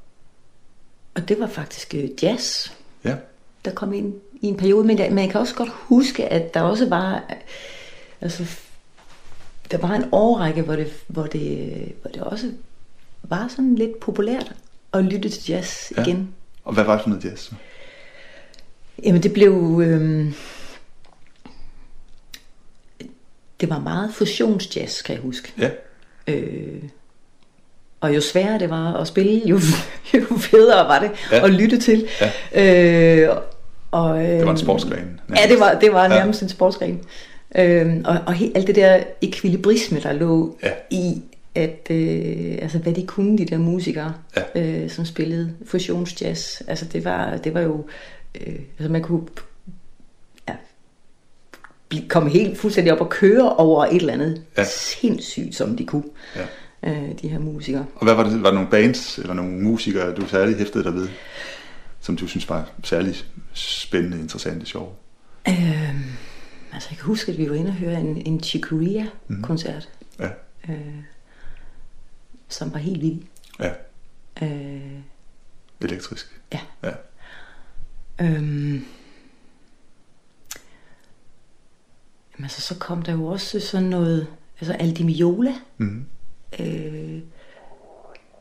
og 1.14 1.28
det 1.28 1.40
var 1.40 1.46
faktisk 1.46 1.94
øh, 1.94 2.08
jazz, 2.22 2.70
ja. 3.04 3.16
der 3.64 3.70
kom 3.70 3.92
ind 3.92 4.14
i 4.44 4.46
en 4.46 4.56
periode, 4.56 4.86
men 4.86 5.14
man 5.14 5.28
kan 5.28 5.40
også 5.40 5.54
godt 5.54 5.68
huske, 5.68 6.24
at 6.24 6.54
der 6.54 6.60
også 6.60 6.88
var, 6.88 7.34
altså, 8.20 8.44
der 9.70 9.78
var 9.78 9.90
en 9.94 10.04
årrække, 10.12 10.62
hvor 10.62 10.76
det, 10.76 10.92
hvor 11.06 11.26
det, 11.26 11.72
hvor 12.02 12.10
det 12.10 12.22
også 12.22 12.52
var 13.22 13.48
sådan 13.48 13.74
lidt 13.74 14.00
populært 14.00 14.52
at 14.92 15.04
lytte 15.04 15.28
til 15.28 15.52
jazz 15.52 15.92
ja. 15.96 16.02
igen. 16.02 16.34
Og 16.64 16.74
hvad 16.74 16.84
var 16.84 16.92
det 16.92 17.02
for 17.02 17.08
noget 17.08 17.24
jazz? 17.24 17.52
Jamen 19.04 19.22
det 19.22 19.32
blev, 19.32 19.80
øh, 19.84 20.32
det 23.60 23.70
var 23.70 23.78
meget 23.78 24.14
fusionsjazz, 24.14 25.02
kan 25.02 25.14
jeg 25.14 25.22
huske. 25.22 25.52
Ja. 25.58 25.70
Øh, 26.26 26.82
og 28.00 28.14
jo 28.14 28.20
sværere 28.20 28.58
det 28.58 28.70
var 28.70 28.94
at 28.94 29.08
spille, 29.08 29.42
jo, 29.46 29.60
jo 30.14 30.38
federe 30.38 30.88
var 30.88 30.98
det 30.98 31.10
ja. 31.32 31.44
at 31.44 31.50
lytte 31.50 31.80
til. 31.80 32.08
Ja. 32.54 33.28
Øh, 33.28 33.36
og, 33.94 34.22
øh, 34.22 34.28
det 34.28 34.44
var 34.46 34.50
en 34.50 34.58
sportsgren. 34.58 35.20
Nærmest. 35.28 35.42
Ja, 35.42 35.48
det 35.48 35.60
var, 35.60 35.78
det 35.80 35.92
var 35.92 36.08
nærmest 36.08 36.42
ja. 36.42 36.44
en 36.44 36.48
sportsgren. 36.48 37.00
Øh, 37.56 37.96
og 38.04 38.18
og 38.26 38.32
he, 38.32 38.52
alt 38.54 38.66
det 38.66 38.74
der 38.74 39.02
ekvilibrisme, 39.22 40.00
der 40.00 40.12
lå 40.12 40.58
ja. 40.62 40.70
i, 40.90 41.22
at 41.54 41.86
øh, 41.90 42.58
altså, 42.62 42.78
hvad 42.78 42.92
de 42.92 43.06
kunne, 43.06 43.38
de 43.38 43.44
der 43.44 43.58
musikere, 43.58 44.14
ja. 44.36 44.60
øh, 44.62 44.90
som 44.90 45.04
spillede 45.04 45.54
fusionsjazz. 45.66 46.60
Altså, 46.68 46.84
det 46.84 47.04
var, 47.04 47.36
det 47.36 47.54
var 47.54 47.60
jo... 47.60 47.84
Øh, 48.40 48.58
altså, 48.78 48.92
man 48.92 49.02
kunne 49.02 49.22
ja, 50.48 50.54
komme 52.08 52.30
helt 52.30 52.58
fuldstændig 52.58 52.92
op 52.92 53.00
og 53.00 53.08
køre 53.08 53.56
over 53.56 53.84
et 53.84 53.96
eller 53.96 54.12
andet 54.12 54.42
ja. 54.58 54.64
sindssygt, 54.64 55.54
som 55.54 55.76
de 55.76 55.86
kunne. 55.86 56.04
Ja 56.36 56.42
øh, 56.86 57.08
de 57.22 57.28
her 57.28 57.38
musikere. 57.38 57.84
Og 57.94 58.04
hvad 58.04 58.14
var 58.14 58.22
det? 58.22 58.42
Var 58.42 58.48
der 58.48 58.54
nogle 58.54 58.70
bands 58.70 59.18
eller 59.18 59.34
nogle 59.34 59.52
musikere, 59.52 60.14
du 60.14 60.26
særlig 60.26 60.56
hæftede 60.56 60.84
dig 60.84 60.94
ved, 60.94 61.08
som 62.04 62.16
du 62.16 62.26
synes 62.26 62.48
var 62.48 62.70
særlig 62.82 63.16
spændende, 63.52 64.20
interessante, 64.20 64.66
sjove? 64.66 64.92
Øh, 65.48 65.94
altså 66.72 66.88
jeg 66.90 66.98
kan 66.98 67.06
huske, 67.06 67.32
at 67.32 67.38
vi 67.38 67.50
var 67.50 67.56
inde 67.56 67.68
og 67.68 67.74
høre 67.74 68.00
en, 68.00 68.16
en 68.26 68.42
Chicoria-koncert. 68.42 69.88
Mm. 70.18 70.24
Ja. 70.24 70.30
Øh, 70.72 71.02
som 72.48 72.72
var 72.72 72.78
helt 72.78 73.02
vild. 73.02 73.22
Ja. 73.60 73.72
Øh, 74.42 74.98
Elektrisk. 75.80 76.40
Ja. 76.52 76.60
ja. 76.82 76.92
Øhm, 78.20 78.84
jamen 82.32 82.44
altså, 82.44 82.60
så 82.60 82.78
kom 82.78 83.02
der 83.02 83.12
jo 83.12 83.26
også 83.26 83.60
sådan 83.60 83.88
noget, 83.88 84.26
altså 84.60 84.72
Aldimiola. 84.72 85.54
Mm 85.78 86.06
øh, 86.60 87.18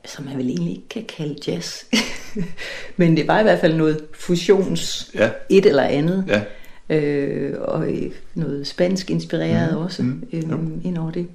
som 0.06 0.26
man 0.26 0.38
vel 0.38 0.50
egentlig 0.50 0.76
ikke 0.76 0.90
kan 0.90 1.06
kalde 1.06 1.52
jazz. 1.52 1.84
Men 2.98 3.18
det 3.18 3.28
var 3.28 3.40
i 3.40 3.44
hvert 3.44 3.60
fald 3.60 3.76
noget 3.76 4.06
fusions, 4.14 5.12
ja. 5.16 5.30
et 5.50 5.66
eller 5.66 5.84
andet. 5.84 6.26
Ja. 6.28 6.42
Øh, 6.90 7.56
og 7.62 7.88
noget 8.34 8.68
spansk 8.68 9.10
inspireret 9.10 9.74
mm. 9.74 9.84
også 9.84 10.04
mm. 10.04 10.24
Øhm, 10.34 10.82
ind 10.84 10.98
over 10.98 11.12
det. 11.12 11.28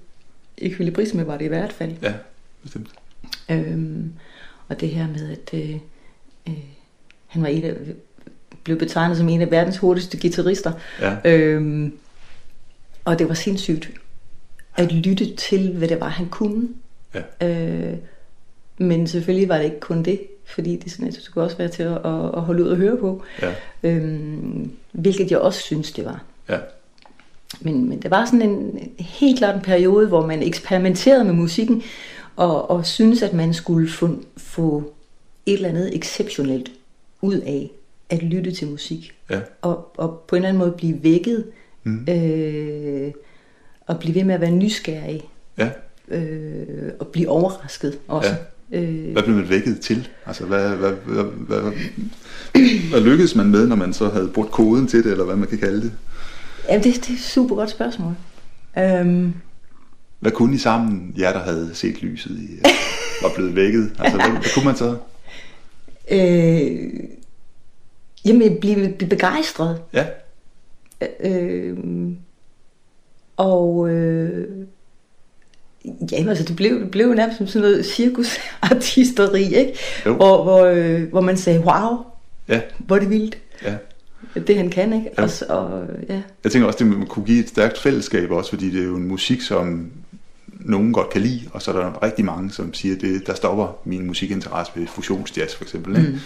Ekvilibrisme 0.58 1.26
var 1.26 1.36
det 1.36 1.44
i 1.44 1.48
hvert 1.48 1.72
fald. 1.72 1.92
Ja, 2.02 2.12
bestemt. 2.62 2.88
Øhm, 3.50 4.12
og 4.68 4.80
det 4.80 4.88
her 4.88 5.08
med, 5.08 5.30
at 5.30 5.60
øh, 5.60 5.76
øh, 6.48 6.54
han 7.26 7.42
var 7.42 7.48
en 7.48 7.64
af, 7.64 7.74
blev 8.64 8.78
betegnet 8.78 9.16
som 9.16 9.28
en 9.28 9.40
af 9.40 9.50
verdens 9.50 9.76
hurtigste 9.76 10.20
guitarister. 10.20 10.72
Ja. 11.00 11.16
Øhm, 11.24 11.92
og 13.04 13.18
det 13.18 13.28
var 13.28 13.34
sindssygt 13.34 13.90
at 14.76 14.92
lytte 14.92 15.34
til, 15.36 15.72
hvad 15.72 15.88
det 15.88 16.00
var, 16.00 16.08
han 16.08 16.28
kunne. 16.28 16.68
Ja. 17.14 17.48
Øh, 17.48 17.96
men 18.78 19.06
selvfølgelig 19.06 19.48
var 19.48 19.56
det 19.56 19.64
ikke 19.64 19.80
kun 19.80 20.02
det, 20.02 20.20
fordi 20.48 20.76
det, 20.76 20.92
sådan, 20.92 21.06
det 21.06 21.22
skulle 21.22 21.44
også 21.44 21.56
være 21.56 21.68
til 21.68 21.82
at, 21.82 21.92
at, 21.92 22.34
at 22.34 22.42
holde 22.42 22.64
ud 22.64 22.68
og 22.68 22.76
høre 22.76 22.96
på. 22.96 23.22
Ja. 23.42 23.54
Øhm, 23.82 24.70
hvilket 24.92 25.30
jeg 25.30 25.38
også 25.38 25.60
synes, 25.60 25.92
det 25.92 26.04
var. 26.04 26.24
Ja. 26.48 26.58
Men, 27.60 27.88
men 27.88 28.02
det 28.02 28.10
var 28.10 28.24
sådan 28.24 28.42
en 28.42 28.78
helt 28.98 29.38
klart 29.38 29.54
en 29.54 29.62
periode, 29.62 30.08
hvor 30.08 30.26
man 30.26 30.42
eksperimenterede 30.42 31.24
med 31.24 31.32
musikken, 31.32 31.82
og, 32.36 32.70
og 32.70 32.86
synes 32.86 33.22
at 33.22 33.32
man 33.32 33.54
skulle 33.54 33.90
få, 33.90 34.10
få 34.36 34.92
et 35.46 35.54
eller 35.54 35.68
andet 35.68 35.96
exceptionelt 35.96 36.72
ud 37.20 37.34
af 37.34 37.70
at 38.10 38.22
lytte 38.22 38.52
til 38.52 38.68
musik. 38.68 39.14
Ja. 39.30 39.40
Og, 39.62 39.92
og 39.96 40.24
på 40.28 40.36
en 40.36 40.38
eller 40.38 40.48
anden 40.48 40.58
måde 40.58 40.72
blive 40.72 41.02
vækket. 41.02 41.44
Mm. 41.84 42.06
Øh, 42.08 43.12
at 43.88 43.98
blive 43.98 44.14
ved 44.14 44.24
med 44.24 44.34
at 44.34 44.40
være 44.40 44.50
nysgerrig. 44.50 45.22
Ja. 45.58 45.70
Øh, 46.08 46.92
og 46.98 47.06
blive 47.06 47.28
overrasket 47.28 47.98
også. 48.08 48.30
Ja. 48.30 48.36
Øh, 48.72 49.12
hvad 49.12 49.22
blev 49.22 49.36
man 49.36 49.48
vækket 49.48 49.80
til? 49.80 50.08
Altså, 50.26 50.44
hvad, 50.44 50.76
hvad, 50.76 50.92
hvad, 50.92 51.24
hvad, 51.24 51.60
hvad, 51.60 51.72
hvad 52.90 53.00
lykkedes 53.00 53.34
man 53.34 53.46
med, 53.46 53.66
når 53.66 53.76
man 53.76 53.92
så 53.92 54.08
havde 54.08 54.28
brugt 54.28 54.50
koden 54.50 54.86
til 54.86 55.04
det, 55.04 55.12
eller 55.12 55.24
hvad 55.24 55.36
man 55.36 55.48
kan 55.48 55.58
kalde 55.58 55.82
det? 55.82 55.92
Ja, 56.68 56.74
det, 56.74 56.84
det 56.84 57.08
er 57.08 57.14
et 57.14 57.20
super 57.20 57.56
godt 57.56 57.70
spørgsmål. 57.70 58.14
Um, 58.76 59.34
hvad 60.20 60.32
kunne 60.32 60.54
I 60.54 60.58
sammen, 60.58 61.14
jer 61.18 61.32
der 61.32 61.40
havde 61.40 61.70
set 61.74 62.02
lyset 62.02 62.38
i, 62.38 62.48
var 63.22 63.32
blevet 63.34 63.56
vækket? 63.56 63.92
Altså, 63.98 64.16
hvad, 64.16 64.30
hvad 64.30 64.54
kunne 64.54 64.64
man 64.64 64.76
så? 64.76 64.96
Øh, 66.10 66.90
jamen, 68.24 68.60
blive, 68.60 68.88
blive 68.88 69.08
begejstret. 69.08 69.80
Ja. 69.92 70.06
Øh, 71.20 71.78
og 73.36 73.90
øh, 73.90 74.66
jamen, 76.12 76.28
altså, 76.28 76.44
det 76.44 76.56
blev, 76.56 76.80
det 76.80 76.90
blev 76.90 77.14
nærmest 77.14 77.38
som 77.38 77.46
sådan 77.46 77.68
noget 77.68 77.86
cirkusartisteri, 77.86 79.54
ikke? 79.54 79.72
Hvor, 80.04 80.42
hvor, 80.42 80.64
øh, 80.64 81.02
hvor 81.02 81.20
man 81.20 81.36
sagde, 81.36 81.60
wow, 81.60 81.98
ja. 82.48 82.60
hvor 82.78 82.96
er 82.96 83.00
det 83.00 83.10
vildt. 83.10 83.38
Ja. 83.64 83.74
Det 84.46 84.56
han 84.56 84.70
kan, 84.70 84.92
ikke? 84.92 85.10
Ja. 85.18 85.22
Og, 85.22 85.30
og, 85.48 85.86
ja. 86.08 86.22
Jeg 86.44 86.52
tænker 86.52 86.66
også, 86.66 86.84
det 86.84 87.08
kunne 87.08 87.24
give 87.24 87.40
et 87.40 87.48
stærkt 87.48 87.78
fællesskab 87.78 88.30
også, 88.30 88.50
fordi 88.50 88.70
det 88.70 88.80
er 88.80 88.86
jo 88.86 88.96
en 88.96 89.08
musik, 89.08 89.40
som 89.40 89.90
nogen 90.46 90.92
godt 90.92 91.10
kan 91.10 91.20
lide, 91.20 91.40
og 91.52 91.62
så 91.62 91.72
er 91.72 91.76
der 91.76 92.02
rigtig 92.02 92.24
mange, 92.24 92.50
som 92.50 92.74
siger, 92.74 92.96
det, 92.96 93.26
der 93.26 93.34
stopper 93.34 93.78
min 93.84 94.06
musikinteresse 94.06 94.72
ved 94.76 94.86
fusionsjazz 94.86 95.54
for 95.54 95.64
eksempel. 95.64 95.96
Ikke? 95.96 96.08
Mm. 96.08 96.18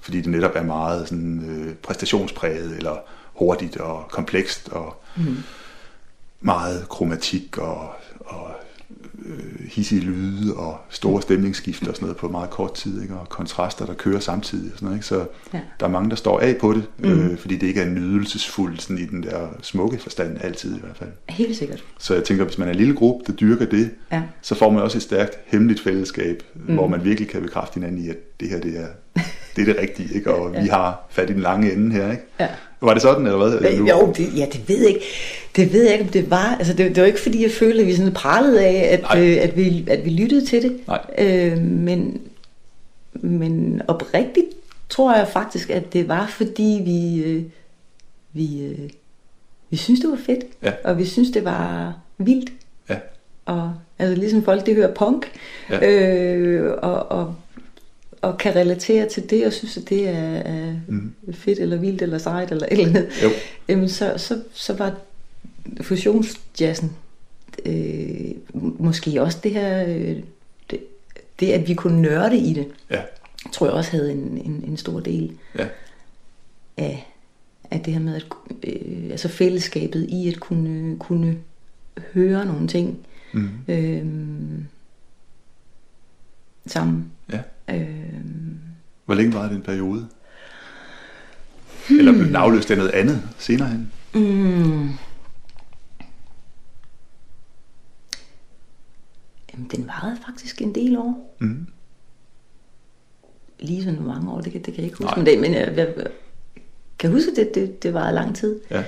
Fordi 0.00 0.20
det 0.20 0.26
netop 0.26 0.52
er 0.54 0.62
meget 0.62 1.08
sådan, 1.08 1.44
øh, 1.48 1.74
præstationspræget, 1.74 2.76
eller 2.76 2.96
hurtigt 3.34 3.76
og 3.76 4.04
komplekst, 4.10 4.68
og 4.68 5.02
mm 5.16 5.36
meget 6.42 6.88
kromatik 6.88 7.58
og, 7.58 7.90
og 8.20 8.50
øh, 9.26 9.68
hissige 9.68 10.00
lyde 10.00 10.54
og 10.56 10.78
store 10.88 11.22
stemningsskift 11.22 11.88
og 11.88 11.94
sådan 11.94 12.06
noget 12.06 12.16
på 12.16 12.28
meget 12.28 12.50
kort 12.50 12.74
tid, 12.74 13.02
ikke? 13.02 13.14
og 13.14 13.28
kontraster, 13.28 13.86
der 13.86 13.94
kører 13.94 14.20
samtidig. 14.20 14.72
Og 14.72 14.78
sådan 14.78 14.86
noget, 14.86 14.96
ikke? 14.96 15.06
Så 15.06 15.26
ja. 15.54 15.60
der 15.80 15.86
er 15.86 15.90
mange, 15.90 16.10
der 16.10 16.16
står 16.16 16.40
af 16.40 16.56
på 16.56 16.72
det, 16.72 16.84
mm. 16.98 17.10
øh, 17.10 17.38
fordi 17.38 17.56
det 17.56 17.66
ikke 17.66 17.80
er 17.80 17.90
nydelsesfuldt 17.90 18.82
sådan 18.82 18.98
i 18.98 19.06
den 19.06 19.22
der 19.22 19.48
smukke 19.62 19.98
forstand, 19.98 20.38
altid 20.40 20.76
i 20.76 20.80
hvert 20.80 20.96
fald. 20.96 21.10
Helt 21.28 21.56
sikkert. 21.56 21.84
Så 21.98 22.14
jeg 22.14 22.24
tænker, 22.24 22.44
hvis 22.44 22.58
man 22.58 22.68
er 22.68 22.72
en 22.72 22.78
lille 22.78 22.94
gruppe, 22.94 23.24
der 23.26 23.32
dyrker 23.32 23.66
det, 23.66 23.90
ja. 24.12 24.22
så 24.42 24.54
får 24.54 24.70
man 24.70 24.82
også 24.82 24.98
et 24.98 25.02
stærkt 25.02 25.38
hemmeligt 25.46 25.80
fællesskab, 25.80 26.42
mm. 26.54 26.74
hvor 26.74 26.88
man 26.88 27.04
virkelig 27.04 27.28
kan 27.28 27.42
bekræfte 27.42 27.74
hinanden 27.74 28.04
i, 28.04 28.08
at 28.08 28.40
det 28.40 28.48
her 28.48 28.60
det 28.60 28.80
er, 28.80 28.86
det 29.56 29.62
er 29.62 29.72
det 29.72 29.76
rigtige, 29.82 30.14
ikke? 30.14 30.34
og 30.34 30.50
ja. 30.54 30.62
vi 30.62 30.68
har 30.68 31.06
fat 31.10 31.30
i 31.30 31.32
den 31.32 31.42
lange 31.42 31.72
ende 31.72 31.92
her. 31.92 32.10
Ikke? 32.10 32.22
Ja. 32.40 32.48
Var 32.82 32.92
det 32.92 33.02
sådan, 33.02 33.26
eller 33.26 33.38
hvad? 33.38 33.60
Ja, 33.60 33.76
jo, 33.76 34.12
det, 34.16 34.36
ja, 34.36 34.46
det 34.52 34.68
ved 34.68 34.78
jeg 34.78 34.88
ikke. 34.88 35.06
Det 35.56 35.72
ved 35.72 35.82
jeg 35.82 35.92
ikke, 35.92 36.04
om 36.04 36.10
det 36.10 36.30
var. 36.30 36.56
Altså, 36.58 36.74
det, 36.74 36.94
det 36.94 37.00
var 37.00 37.06
ikke, 37.06 37.20
fordi 37.20 37.42
jeg 37.42 37.50
følte, 37.50 37.80
at 37.80 37.86
vi 37.86 37.94
sådan 37.94 38.12
pralede 38.12 38.64
af, 38.64 39.00
at, 39.02 39.18
øh, 39.18 39.36
at, 39.42 39.56
vi, 39.56 39.84
at 39.88 40.04
vi 40.04 40.10
lyttede 40.10 40.46
til 40.46 40.62
det. 40.62 40.80
Nej. 40.86 41.00
Øh, 41.18 41.58
men, 41.58 42.20
men 43.14 43.82
oprigtigt 43.88 44.46
tror 44.88 45.16
jeg 45.16 45.28
faktisk, 45.28 45.70
at 45.70 45.92
det 45.92 46.08
var, 46.08 46.26
fordi 46.26 46.80
vi, 46.84 47.22
øh, 47.24 47.42
vi, 48.32 48.62
øh, 48.62 48.90
vi 49.70 49.76
synes 49.76 50.00
det 50.00 50.10
var 50.10 50.18
fedt. 50.26 50.44
Ja. 50.62 50.72
Og 50.84 50.98
vi 50.98 51.04
synes 51.04 51.30
det 51.30 51.44
var 51.44 51.94
vildt. 52.18 52.52
Ja. 52.88 52.96
Og 53.44 53.74
altså, 53.98 54.20
ligesom 54.20 54.44
folk, 54.44 54.66
det 54.66 54.74
hører 54.74 54.94
punk. 54.94 55.32
Ja. 55.70 55.90
Øh, 55.90 56.78
og, 56.82 57.12
og 57.12 57.34
og 58.22 58.38
kan 58.38 58.56
relatere 58.56 59.08
til 59.08 59.30
det, 59.30 59.46
og 59.46 59.52
synes, 59.52 59.76
at 59.76 59.88
det 59.88 60.08
er, 60.08 60.36
er 60.36 60.74
mm. 60.88 61.14
fedt, 61.32 61.58
eller 61.58 61.76
vildt, 61.76 62.02
eller 62.02 62.18
sejt, 62.18 62.50
eller 62.50 62.66
et 62.66 62.72
eller 62.72 62.86
andet, 62.86 63.08
jo. 63.22 63.28
Jamen, 63.68 63.88
så, 63.88 64.14
så, 64.16 64.42
så 64.52 64.72
var 64.72 64.94
fusionsjazzen 65.80 66.92
øh, 67.66 68.30
måske 68.54 69.22
også 69.22 69.38
det 69.42 69.50
her, 69.50 69.84
øh, 69.88 70.16
det, 70.70 70.80
det, 71.40 71.52
at 71.52 71.68
vi 71.68 71.74
kunne 71.74 72.02
nørde 72.02 72.38
i 72.38 72.52
det, 72.52 72.68
ja. 72.90 73.02
tror 73.52 73.66
jeg 73.66 73.74
også 73.74 73.90
havde 73.90 74.12
en, 74.12 74.42
en, 74.44 74.64
en 74.66 74.76
stor 74.76 75.00
del 75.00 75.32
ja. 75.58 75.68
af, 76.76 77.06
af 77.70 77.80
det 77.80 77.92
her 77.92 78.00
med, 78.00 78.14
at, 78.14 78.24
øh, 78.62 79.10
altså 79.10 79.28
fællesskabet 79.28 80.06
i 80.08 80.28
at 80.28 80.40
kunne, 80.40 80.96
kunne 80.98 81.38
høre 82.14 82.46
nogle 82.46 82.68
ting 82.68 82.98
mm. 83.32 83.48
øh, 83.68 84.06
sammen. 86.66 87.12
Øh, 87.70 87.86
Hvor 89.04 89.14
længe 89.14 89.32
var 89.32 89.48
det 89.48 89.56
en 89.56 89.62
periode? 89.62 90.08
Hmm. 91.88 91.98
Eller 91.98 92.12
blev 92.12 92.26
den 92.26 92.36
afløst 92.36 92.70
af 92.70 92.76
noget 92.76 92.90
andet 92.90 93.22
senere 93.38 93.68
hen? 93.68 93.92
Mm. 94.14 94.88
Jamen, 99.52 99.68
den 99.70 99.86
varede 99.86 100.16
faktisk 100.26 100.62
en 100.62 100.74
del 100.74 100.96
år. 100.96 101.36
Mm. 101.38 101.66
Lige 103.60 103.84
sådan 103.84 104.02
mange 104.02 104.30
år, 104.30 104.40
det 104.40 104.52
kan, 104.52 104.62
det 104.62 104.74
kan 104.74 104.76
jeg 104.76 104.84
ikke 104.84 105.04
huske. 105.04 105.16
Men, 105.16 105.26
det, 105.26 105.40
men 105.40 105.54
jeg, 105.54 105.72
jeg, 105.76 105.94
kan 106.98 107.10
huske, 107.10 107.30
at 107.30 107.36
det, 107.36 107.54
det, 107.54 107.82
det 107.82 107.94
varede 107.94 108.14
lang 108.14 108.36
tid. 108.36 108.60
Ja. 108.70 108.84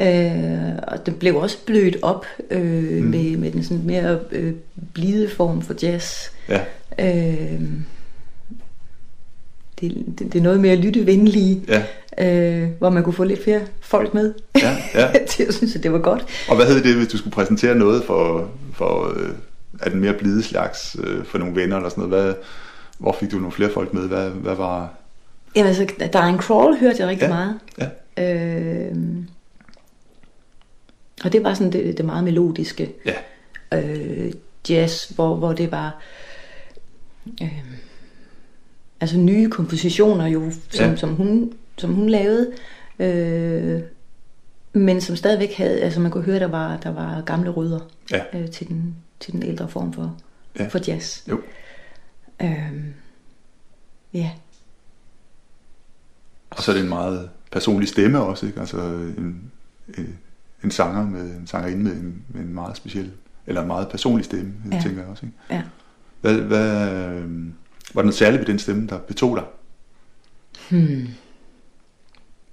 Øh, 0.00 0.78
og 0.88 1.06
den 1.06 1.14
blev 1.14 1.36
også 1.36 1.58
blødt 1.66 1.96
op 2.02 2.26
øh, 2.50 3.02
mm. 3.02 3.08
med, 3.08 3.36
med 3.36 3.52
den 3.52 3.64
sådan 3.64 3.86
mere 3.86 4.20
øh, 4.32 4.54
blide 4.94 5.30
form 5.30 5.62
for 5.62 5.74
jazz. 5.82 6.30
Ja. 6.48 6.64
Øh, 6.98 7.62
det, 9.88 10.18
det, 10.18 10.32
det 10.32 10.38
er 10.38 10.42
noget 10.42 10.60
mere 10.60 10.76
lyttevenlige, 10.76 11.62
ja. 11.68 11.82
øh, 12.62 12.68
hvor 12.78 12.90
man 12.90 13.02
kunne 13.02 13.12
få 13.12 13.24
lidt 13.24 13.44
flere 13.44 13.60
folk 13.80 14.14
med. 14.14 14.34
Ja, 14.62 14.76
ja. 14.94 15.12
det, 15.28 15.40
jeg 15.40 15.54
synes, 15.54 15.76
at 15.76 15.82
det 15.82 15.92
var 15.92 15.98
godt. 15.98 16.24
Og 16.48 16.56
hvad 16.56 16.66
hed 16.66 16.82
det, 16.82 16.96
hvis 16.96 17.08
du 17.08 17.18
skulle 17.18 17.34
præsentere 17.34 17.74
noget 17.74 18.04
for, 18.04 18.50
for 18.74 19.12
øh, 19.16 19.30
er 19.80 19.90
den 19.90 20.00
mere 20.00 20.12
blide 20.12 20.42
slags 20.42 20.96
øh, 21.04 21.24
for 21.24 21.38
nogle 21.38 21.56
venner 21.56 21.76
eller 21.76 21.88
sådan 21.88 22.04
noget? 22.08 22.24
Hvad, 22.24 22.34
hvor 22.98 23.16
fik 23.20 23.30
du 23.30 23.36
nogle 23.36 23.52
flere 23.52 23.70
folk 23.70 23.94
med? 23.94 24.08
Hvad, 24.08 24.30
hvad 24.30 24.54
var... 24.54 24.94
Jamen 25.56 25.68
altså, 25.68 25.86
der 26.12 26.18
er 26.18 26.26
en 26.26 26.38
crawl, 26.38 26.76
hørte 26.78 26.96
jeg 26.98 27.08
rigtig 27.08 27.26
Ja, 27.28 27.34
meget. 27.34 27.58
ja. 28.16 28.88
Øh, 28.88 28.96
og 31.24 31.32
det 31.32 31.44
var 31.44 31.54
sådan 31.54 31.72
det, 31.72 31.96
det 31.96 32.04
meget 32.04 32.24
melodiske. 32.24 32.92
Ja, 33.06 33.14
øh, 33.78 34.32
jazz, 34.68 35.04
hvor, 35.08 35.36
hvor 35.36 35.52
det 35.52 35.70
var 35.72 36.02
øh, 37.42 37.58
altså 39.02 39.16
nye 39.18 39.50
kompositioner 39.50 40.26
jo, 40.26 40.50
som, 40.70 40.90
Ja. 40.90 40.96
som, 40.96 41.14
hun, 41.14 41.52
som 41.78 41.94
hun 41.94 42.08
lavede, 42.08 42.52
øh, 42.98 43.80
men 44.72 45.00
som 45.00 45.16
stadigvæk 45.16 45.52
havde, 45.54 45.80
altså 45.80 46.00
man 46.00 46.10
kunne 46.10 46.24
høre, 46.24 46.38
der 46.38 46.46
var, 46.46 46.76
der 46.76 46.90
var 46.90 47.20
gamle 47.20 47.50
rødder 47.50 47.80
Ja. 48.10 48.22
øh, 48.34 48.50
til, 48.50 48.68
den, 48.68 48.96
til 49.20 49.32
den 49.32 49.42
ældre 49.42 49.68
form 49.68 49.92
for, 49.92 50.16
Ja. 50.58 50.66
for 50.66 50.78
jazz. 50.88 51.28
jo. 51.28 51.40
Øh, 52.42 52.72
ja, 54.14 54.30
Og 56.50 56.62
så 56.62 56.70
er 56.70 56.74
det 56.74 56.82
en 56.82 56.88
meget 56.88 57.30
personlig 57.52 57.88
stemme 57.88 58.20
også, 58.20 58.46
ikke? 58.46 58.60
Altså 58.60 58.78
en, 59.18 59.50
en, 59.98 60.18
en 60.64 60.70
sanger 60.70 61.04
med 61.06 61.20
en 61.36 61.46
sangerinde 61.46 61.82
med 61.84 61.92
en, 61.92 62.22
med 62.28 62.40
en 62.40 62.54
meget 62.54 62.76
speciel, 62.76 63.10
eller 63.46 63.60
en 63.60 63.66
meget 63.66 63.88
personlig 63.88 64.24
stemme. 64.24 64.52
Ja. 64.72 64.80
tænker 64.82 65.00
jeg 65.02 65.10
også, 65.10 65.26
ikke? 65.26 65.36
ja. 65.50 65.62
Hvad, 66.20 66.34
hvad, 66.40 66.92
øh, 67.14 67.30
var 67.94 68.02
der 68.02 68.06
noget 68.06 68.14
særligt 68.14 68.40
ved 68.40 68.46
den 68.46 68.58
stemme, 68.58 68.86
der 68.88 68.98
betog 68.98 69.36
dig? 69.36 69.44
Hmm. 70.70 71.00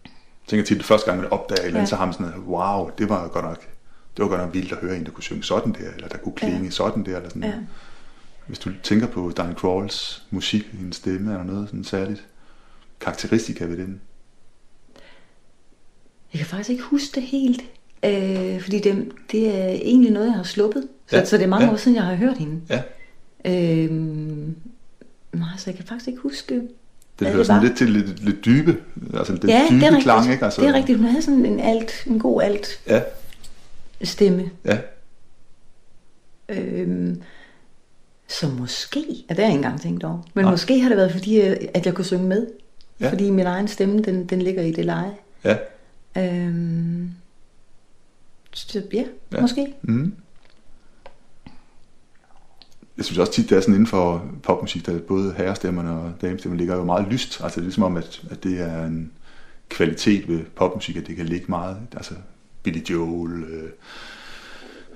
Jeg 0.03 0.51
tænker 0.51 0.65
til 0.65 0.77
det 0.77 0.85
første 0.85 1.05
gang, 1.11 1.21
man 1.21 1.29
opdager 1.31 1.61
et 1.61 1.65
eller 1.65 1.79
andet, 1.79 1.87
Ja. 1.87 1.89
så 1.89 1.95
har 1.95 2.05
man 2.05 2.13
sådan 2.13 2.25
noget, 2.27 2.43
wow, 2.47 2.89
det 2.97 3.09
var 3.09 3.27
godt 3.27 3.45
nok, 3.45 3.59
det 4.17 4.23
var 4.23 4.27
godt 4.29 4.41
nok 4.41 4.53
vildt 4.53 4.71
at 4.71 4.77
høre 4.77 4.97
en, 4.97 5.05
der 5.05 5.11
kunne 5.11 5.23
synge 5.23 5.43
sådan 5.43 5.73
der, 5.73 5.91
eller 5.95 6.07
der 6.07 6.17
kunne 6.17 6.35
klinge 6.35 6.63
Ja. 6.63 6.69
sådan 6.69 7.05
der, 7.05 7.15
eller 7.17 7.29
sådan 7.29 7.43
Ja. 7.43 7.53
Hvis 8.47 8.59
du 8.59 8.69
tænker 8.83 9.07
på 9.07 9.31
Diane 9.37 9.53
Crawls 9.53 10.23
musik, 10.29 10.65
hendes 10.73 10.95
stemme, 10.95 11.33
er 11.33 11.37
der 11.37 11.43
noget 11.43 11.67
sådan 11.69 11.83
særligt 11.83 12.27
karakteristika 12.99 13.65
ved 13.65 13.77
den? 13.77 14.01
Jeg 16.33 16.39
kan 16.39 16.45
faktisk 16.47 16.69
ikke 16.69 16.83
huske 16.83 17.15
det 17.15 17.23
helt, 17.23 17.61
øh, 18.05 18.61
fordi 18.61 18.79
det, 18.79 19.11
det 19.31 19.55
er 19.61 19.67
egentlig 19.69 20.11
noget, 20.11 20.27
jeg 20.27 20.35
har 20.35 20.43
sluppet. 20.43 20.87
Så, 21.07 21.17
Ja, 21.17 21.25
så 21.25 21.37
det 21.37 21.43
er 21.43 21.47
mange 21.47 21.65
ja. 21.65 21.71
år 21.73 21.75
siden, 21.77 21.95
jeg 21.95 22.03
har 22.05 22.15
hørt 22.15 22.37
hende. 22.37 22.61
Ja, 22.69 22.81
Øhm, 23.45 24.55
nej, 25.33 25.49
så 25.57 25.63
jeg 25.69 25.75
kan 25.75 25.85
faktisk 25.85 26.07
ikke 26.07 26.19
huske, 26.21 26.55
det 26.55 26.67
hvad 27.17 27.33
det 27.37 27.45
sådan 27.47 27.61
var. 27.61 27.67
lidt 27.67 27.77
til 27.77 27.89
lidt, 27.89 28.23
lidt 28.25 28.45
dybe, 28.45 28.77
altså 29.13 29.35
den 29.35 29.49
ja, 29.49 29.65
dybe 29.69 29.79
det 29.79 29.83
er 29.85 29.87
rigtigt. 29.89 30.03
klang, 30.03 30.31
ikke? 30.31 30.45
Altså, 30.45 30.61
Det 30.61 30.69
er 30.69 30.73
rigtigt. 30.73 30.97
Hun 30.97 31.07
havde 31.07 31.21
sådan 31.21 31.45
en 31.45 31.59
alt, 31.59 31.91
en 32.07 32.19
god 32.19 32.41
alt 32.41 32.67
Ja, 32.87 33.01
stemme. 34.03 34.49
ja, 34.65 34.77
Øhm, 36.49 37.21
så 38.27 38.47
måske, 38.47 38.99
ja, 38.99 39.33
det 39.33 39.37
har 39.37 39.43
jeg 39.43 39.45
ikke 39.51 39.55
engang 39.55 39.81
tænkt 39.81 40.03
over, 40.03 40.19
men 40.33 40.43
Nej. 40.45 40.51
måske 40.51 40.79
har 40.81 40.89
det 40.89 40.97
været 40.97 41.11
fordi, 41.11 41.41
øh, 41.41 41.55
at 41.73 41.85
jeg 41.85 41.93
kunne 41.93 42.05
synge 42.05 42.27
med. 42.27 42.47
Ja. 42.99 43.09
Fordi 43.11 43.29
min 43.29 43.45
egen 43.45 43.67
stemme, 43.67 43.99
den, 44.01 44.25
den 44.25 44.41
ligger 44.41 44.61
i 44.63 44.71
det 44.71 44.85
leje. 44.85 45.11
ja. 45.43 45.57
Øhm, 46.17 47.09
så, 48.53 48.81
Ja. 48.93 49.03
ja, 49.33 49.41
måske. 49.41 49.73
Mm. 49.81 50.13
Jeg 52.99 53.05
synes 53.05 53.17
også 53.19 53.33
tit, 53.33 53.49
det 53.49 53.57
er 53.57 53.61
sådan 53.61 53.73
inden 53.73 53.87
for 53.87 54.25
popmusik, 54.43 54.85
der 54.85 54.99
både 54.99 55.33
herrestemmerne 55.37 55.91
og 55.91 56.13
damestemmerne 56.21 56.57
ligger 56.57 56.75
jo 56.75 56.83
meget 56.83 57.07
lyst. 57.11 57.41
Altså 57.43 57.61
det 57.61 57.67
er 57.67 57.71
som 57.71 57.83
om, 57.83 57.97
at, 57.97 58.21
at 58.31 58.43
det 58.43 58.61
er 58.61 58.85
en 58.85 59.11
kvalitet 59.69 60.27
ved 60.27 60.39
popmusik, 60.55 60.95
at 60.97 61.07
det 61.07 61.15
kan 61.15 61.25
ligge 61.25 61.45
meget. 61.49 61.77
Altså 61.95 62.13
Billy 62.63 62.77
Joel, 62.77 63.43
øh, 63.43 63.69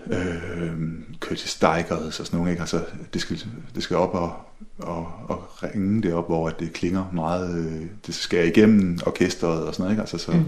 øh, 0.08 0.80
Curtis 1.20 1.56
Dykers 1.56 2.20
og 2.20 2.26
sådan 2.26 2.38
nogle, 2.38 2.52
ikke? 2.52 2.62
Altså 2.62 2.86
det 3.14 3.22
skal, 3.22 3.44
det 3.76 3.84
skal 3.84 3.98
op 3.98 4.14
og, 4.14 4.36
og, 4.80 5.08
og 5.28 5.64
ringe 5.64 6.02
det 6.02 6.14
op, 6.14 6.28
hvor 6.28 6.50
at 6.50 6.60
det 6.60 6.74
klinger 6.74 7.06
meget, 7.14 7.58
øh, 7.58 7.88
det 8.08 8.16
skærer 8.16 8.46
igennem 8.46 9.00
orkestret 9.06 9.64
og 9.64 9.74
sådan 9.74 9.84
noget, 9.84 9.94
ikke? 9.94 10.02
Altså 10.02 10.18
så 10.18 10.32
mm. 10.32 10.46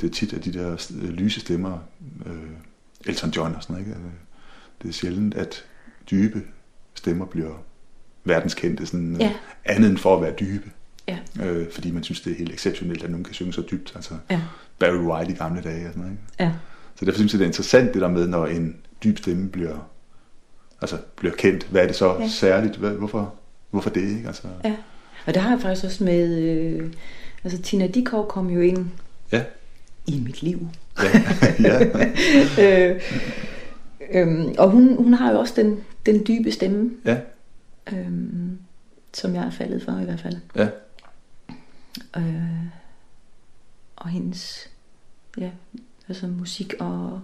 det 0.00 0.10
er 0.10 0.14
tit, 0.14 0.32
at 0.32 0.44
de 0.44 0.52
der 0.52 0.92
øh, 1.02 1.08
lyse 1.08 1.40
stemmer, 1.40 1.78
øh, 2.26 2.50
Elton 3.06 3.30
John 3.30 3.54
og 3.54 3.62
sådan 3.62 3.74
noget, 3.74 3.86
ikke? 3.86 4.00
Øh, 4.00 4.12
Det 4.82 4.88
er 4.88 4.92
sjældent, 4.92 5.34
at 5.34 5.64
dybe 6.10 6.42
stemmer 7.04 7.26
bliver 7.26 7.62
verdenskendte, 8.24 8.86
sådan, 8.86 9.16
Ja. 9.20 9.26
øh, 9.26 9.32
andet 9.64 9.90
end 9.90 9.98
for 9.98 10.16
at 10.16 10.22
være 10.22 10.32
dybe. 10.40 10.70
Ja. 11.08 11.18
Øh, 11.42 11.66
fordi 11.72 11.90
man 11.90 12.02
synes, 12.04 12.20
det 12.20 12.32
er 12.32 12.36
helt 12.36 12.52
exceptionelt, 12.54 13.04
at 13.04 13.10
nogen 13.10 13.24
kan 13.24 13.34
synge 13.34 13.52
så 13.52 13.62
dybt. 13.70 13.92
Altså 13.96 14.14
Ja. 14.30 14.40
Barry 14.78 14.96
White 14.98 15.32
i 15.32 15.34
gamle 15.34 15.62
dage 15.62 15.86
og 15.86 15.92
sådan 15.92 16.00
noget. 16.02 16.12
Ikke? 16.12 16.22
Ja. 16.40 16.52
Så 16.98 17.04
derfor 17.04 17.18
synes 17.18 17.32
jeg, 17.32 17.38
det 17.38 17.44
er 17.44 17.48
interessant 17.48 17.94
det 17.94 18.02
der 18.02 18.08
med, 18.08 18.26
når 18.26 18.46
en 18.46 18.76
dyb 19.04 19.18
stemme 19.18 19.48
bliver, 19.48 19.88
altså, 20.80 20.96
bliver 21.16 21.34
kendt. 21.34 21.66
Hvad 21.70 21.82
er 21.82 21.86
det 21.86 21.96
så 21.96 22.14
ja. 22.14 22.20
Ja. 22.20 22.28
særligt? 22.28 22.76
Hvad, 22.76 22.90
hvorfor, 22.90 23.34
hvorfor 23.70 23.90
det? 23.90 24.02
Ikke? 24.16 24.26
Altså, 24.26 24.42
Ja, 24.64 24.76
og 25.26 25.34
der 25.34 25.40
har 25.40 25.50
jeg 25.50 25.60
faktisk 25.60 25.84
også 25.84 26.04
med, 26.04 26.38
øh, 26.38 26.90
altså 27.44 27.62
Tina 27.62 27.86
Dikov 27.86 28.28
kom 28.28 28.50
jo 28.50 28.60
ind 28.60 28.86
ja. 29.32 29.42
i 30.06 30.20
mit 30.24 30.42
liv. 30.42 30.68
Ja. 31.02 31.22
ja. 32.58 32.88
øh, 32.94 33.00
øhm, 34.14 34.54
og 34.58 34.70
hun, 34.70 34.96
hun 34.96 35.14
har 35.14 35.32
jo 35.32 35.38
også 35.38 35.54
den, 35.56 35.80
den 36.06 36.26
dybe 36.26 36.50
stemme, 36.52 36.90
ja. 37.04 37.20
øhm, 37.92 38.58
som 39.14 39.34
jeg 39.34 39.44
er 39.44 39.50
faldet 39.50 39.82
for 39.82 39.98
i 40.00 40.04
hvert 40.04 40.20
fald. 40.20 40.36
Ja. 40.56 40.68
Øh, 42.16 42.66
og 43.96 44.08
hendes, 44.08 44.70
ja, 45.38 45.50
altså 46.08 46.26
musik 46.26 46.74
og, 46.80 47.20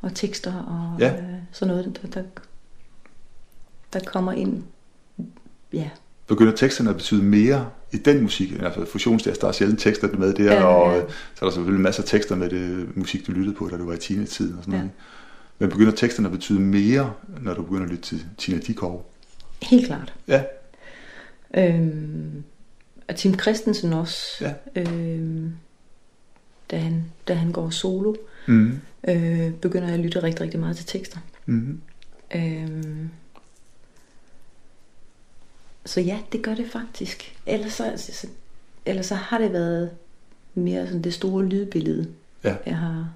og 0.00 0.14
tekster 0.14 0.52
og 0.54 1.00
Ja. 1.00 1.12
øh, 1.16 1.24
sådan 1.52 1.74
noget, 1.74 1.98
der, 2.02 2.08
der, 2.08 2.22
der 3.92 4.00
kommer 4.00 4.32
ind. 4.32 4.62
Ja, 5.72 5.90
Begynder 6.26 6.52
teksterne 6.56 6.90
at 6.90 6.96
betyde 6.96 7.22
mere 7.22 7.70
i 7.92 7.96
den 7.96 8.22
musik? 8.22 8.52
I 8.52 8.54
hvert 8.54 8.74
fald 8.74 8.86
fusionsjazz, 8.86 9.38
der 9.38 9.48
er 9.48 9.52
sjældent 9.52 9.80
tekster 9.80 10.08
med 10.18 10.34
der, 10.34 10.44
Ja, 10.54 10.64
og 10.64 10.92
ja. 10.96 11.00
så 11.34 11.44
er 11.44 11.48
der 11.48 11.54
selvfølgelig 11.54 11.82
masser 11.82 12.02
af 12.02 12.08
tekster 12.08 12.36
med 12.36 12.50
det 12.50 12.96
musik, 12.96 13.26
du 13.26 13.32
lyttede 13.32 13.56
på, 13.56 13.68
da 13.68 13.76
du 13.76 13.86
var 13.86 13.92
i 13.94 13.96
teenage-tiden 13.96 14.58
og 14.58 14.64
sådan 14.64 14.72
Ja. 14.74 14.78
noget. 14.78 14.90
Men 15.58 15.70
begynder 15.70 15.92
teksterne 15.92 16.28
at 16.28 16.32
betyde 16.32 16.60
mere, 16.60 17.14
når 17.40 17.54
du 17.54 17.62
begynder 17.62 17.84
at 17.84 17.90
lytte 17.90 18.02
til 18.04 18.24
Tina 18.38 18.58
Dikov? 18.58 19.10
helt 19.62 19.86
klart. 19.86 20.14
Ja, 20.28 20.44
Øhm, 21.56 22.44
og 23.08 23.16
Tim 23.16 23.38
Christensen 23.38 23.92
også, 23.92 24.20
ja. 24.40 24.54
øhm, 24.80 25.52
da, 26.70 26.76
han, 26.78 27.04
da 27.28 27.34
han 27.34 27.52
går 27.52 27.70
solo, 27.70 28.14
Mm. 28.48 28.80
øh, 29.08 29.52
begynder 29.54 29.86
jeg 29.88 29.94
at 29.94 30.00
lytte 30.00 30.22
rigtig, 30.22 30.40
rigtig 30.40 30.60
meget 30.60 30.76
til 30.76 30.86
tekster. 30.86 31.18
Mm. 31.46 31.80
Øhm, 32.34 33.10
så 35.86 36.00
ja, 36.00 36.18
det 36.32 36.42
gør 36.42 36.54
det 36.54 36.70
faktisk. 36.70 37.36
Ellers 37.46 37.72
så, 37.72 37.92
så, 37.96 38.26
ellers 38.86 39.06
så 39.06 39.14
har 39.14 39.38
det 39.38 39.52
været 39.52 39.90
mere 40.54 40.86
sådan 40.86 41.02
det 41.02 41.14
store 41.14 41.44
lydbillede, 41.44 42.08
Ja. 42.44 42.56
jeg 42.66 42.76
har, 42.76 43.12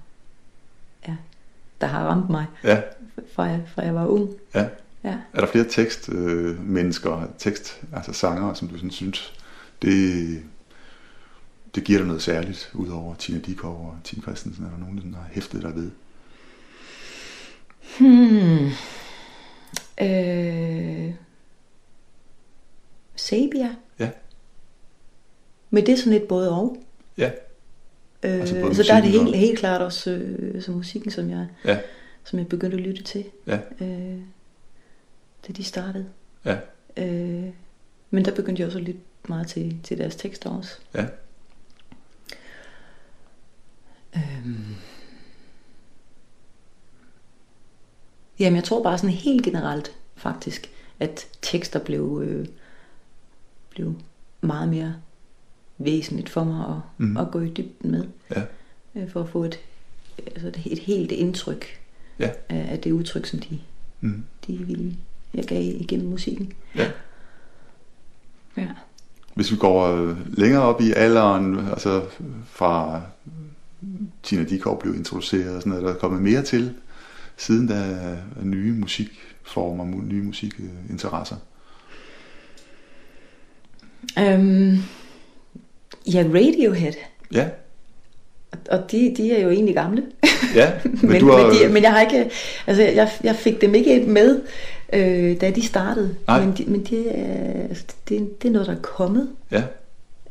ja, 1.09 1.16
der 1.80 1.86
har 1.86 2.06
ramt 2.06 2.30
mig, 2.30 2.46
Ja, 2.64 2.80
fra 3.32 3.42
jeg, 3.42 3.62
fra 3.74 3.82
jeg 3.82 3.94
var 3.94 4.06
ung. 4.06 4.30
ja. 4.54 4.68
Ja. 5.04 5.16
Er 5.32 5.40
der 5.40 5.46
flere 5.46 5.64
tekstmennesker, 5.64 7.18
øh, 7.18 7.24
tekst, 7.38 7.80
altså 7.92 8.12
sanger, 8.12 8.54
som 8.54 8.68
du 8.68 8.74
sådan 8.76 8.90
synes, 8.90 9.32
det, 9.82 10.42
det 11.74 11.84
giver 11.84 11.98
dig 11.98 12.06
noget 12.06 12.22
særligt, 12.22 12.70
udover 12.74 13.14
Tina 13.14 13.38
Dikov 13.38 13.86
og 13.86 13.96
Tim 14.04 14.22
Christensen? 14.22 14.64
Er 14.64 14.70
der 14.70 14.78
nogen, 14.78 15.12
der 15.12 15.18
har 15.18 15.28
hæftet 15.32 15.62
dig 15.62 15.74
ved? 15.74 15.90
Hmm. 17.98 18.66
Øh, 20.00 21.14
Sabia. 23.16 23.74
Ja. 23.98 24.10
Men 25.70 25.86
det 25.86 25.92
er 25.92 25.96
sådan 25.96 26.12
lidt 26.12 26.28
både 26.28 26.50
og. 26.52 26.76
Ja. 27.18 27.30
Øh, 28.22 28.40
Altså 28.40 28.74
så 28.74 28.83
der 28.83 28.94
er 28.94 29.00
det 29.00 29.11
helt, 29.11 29.28
og- 29.28 29.35
helt 29.35 29.59
klart 29.59 29.83
også 29.83 30.11
øh, 30.11 30.62
så 30.62 30.70
musikken, 30.72 31.11
som 31.11 31.31
jeg, 31.31 31.46
Ja, 31.64 31.81
som 32.24 32.38
jeg 32.38 32.48
begyndte 32.48 32.76
at 32.76 32.83
lytte 32.83 33.02
til, 33.02 33.24
ja, 33.46 33.59
øh, 33.81 34.18
da 35.48 35.52
de 35.52 35.64
startede. 35.64 36.07
ja, 36.44 36.57
Øh, 36.96 37.48
men 38.11 38.24
der 38.24 38.35
begyndte 38.35 38.61
jeg 38.61 38.66
også 38.66 38.78
at 38.78 38.85
lytte 38.85 39.00
meget 39.28 39.46
til, 39.46 39.78
til 39.85 39.98
deres 39.98 40.16
tekster 40.16 40.50
også. 40.50 40.78
ja. 40.94 41.07
Øhm. 44.16 44.74
Jamen, 48.38 48.57
jeg 48.57 48.64
tror 48.64 48.83
bare 48.83 48.98
sådan 48.98 49.11
helt 49.14 49.44
generelt, 49.44 49.96
faktisk, 50.16 50.70
at 51.00 51.26
tekster 51.42 51.78
blev, 51.85 52.22
øh, 52.24 52.46
blev 53.70 53.94
meget 54.40 54.68
mere 54.68 54.94
væsentligt 55.78 56.28
for 56.28 56.44
mig 56.44 56.64
at, 56.68 56.76
mm. 56.98 57.16
at 57.16 57.30
gå 57.30 57.40
i 57.40 57.48
dybden 57.50 57.90
med, 57.90 58.04
ja. 58.30 58.42
øh, 58.94 59.10
for 59.10 59.20
at 59.22 59.28
få 59.28 59.44
et, 59.44 59.58
altså 60.26 60.48
et, 60.66 60.78
helt 60.78 61.12
indtryk 61.12 61.66
Ja. 62.18 62.30
af, 62.48 62.66
af 62.72 62.78
det 62.78 62.92
udtryk, 62.92 63.26
som 63.26 63.38
de, 63.38 63.58
Mm. 64.00 64.24
de 64.46 64.56
ville, 64.58 64.96
jeg 65.34 65.44
gav 65.44 65.62
igennem 65.62 66.08
musikken. 66.08 66.52
ja. 66.76 66.90
Ja. 68.56 68.68
Hvis 69.34 69.50
vi 69.52 69.56
går 69.56 69.86
øh, 69.86 70.16
længere 70.38 70.62
op 70.62 70.80
i 70.80 70.92
alderen, 70.96 71.58
altså 71.68 72.02
fra 72.46 73.02
Tina 74.22 74.44
Dikov 74.44 74.80
blev 74.80 74.94
introduceret 74.94 75.54
og 75.56 75.62
sådan 75.62 75.70
noget, 75.70 75.84
der 75.84 75.94
er 75.94 75.98
kommet 75.98 76.22
mere 76.22 76.42
til, 76.42 76.74
siden 77.36 77.68
der 77.68 78.16
nye 78.42 78.72
musikformer, 78.72 79.84
nye 80.02 80.22
musikinteresser? 80.22 81.36
Um, 84.20 84.78
ja, 86.12 86.25
Radiohead. 86.35 86.92
Ja. 87.33 87.49
Og 88.71 88.90
de, 88.90 89.14
de 89.16 89.33
er 89.33 89.42
jo 89.42 89.51
egentlig 89.51 89.75
gamle. 89.75 90.03
Ja, 90.55 90.73
men, 90.85 91.09
men, 91.09 91.21
du 91.21 91.31
har... 91.31 91.47
men, 91.47 91.57
de, 91.57 91.73
men 91.73 91.83
jeg 91.83 91.92
har 91.92 92.01
ikke, 92.01 92.31
altså 92.66 92.83
jeg, 92.83 93.11
jeg 93.25 93.37
fik 93.37 93.61
dem 93.61 93.75
ikke 93.75 94.05
med, 94.07 94.40
øh, 94.92 95.40
da 95.40 95.51
de 95.51 95.66
startede. 95.66 96.14
Nej. 96.27 96.44
Men, 96.44 96.57
de, 96.57 96.64
men 96.64 96.85
de, 96.85 97.11
altså, 97.68 97.85
det, 98.09 98.42
det 98.42 98.49
er 98.49 98.53
noget, 98.53 98.66
der 98.66 98.75
er 98.75 98.81
kommet. 98.81 99.29
Ja. 99.51 99.62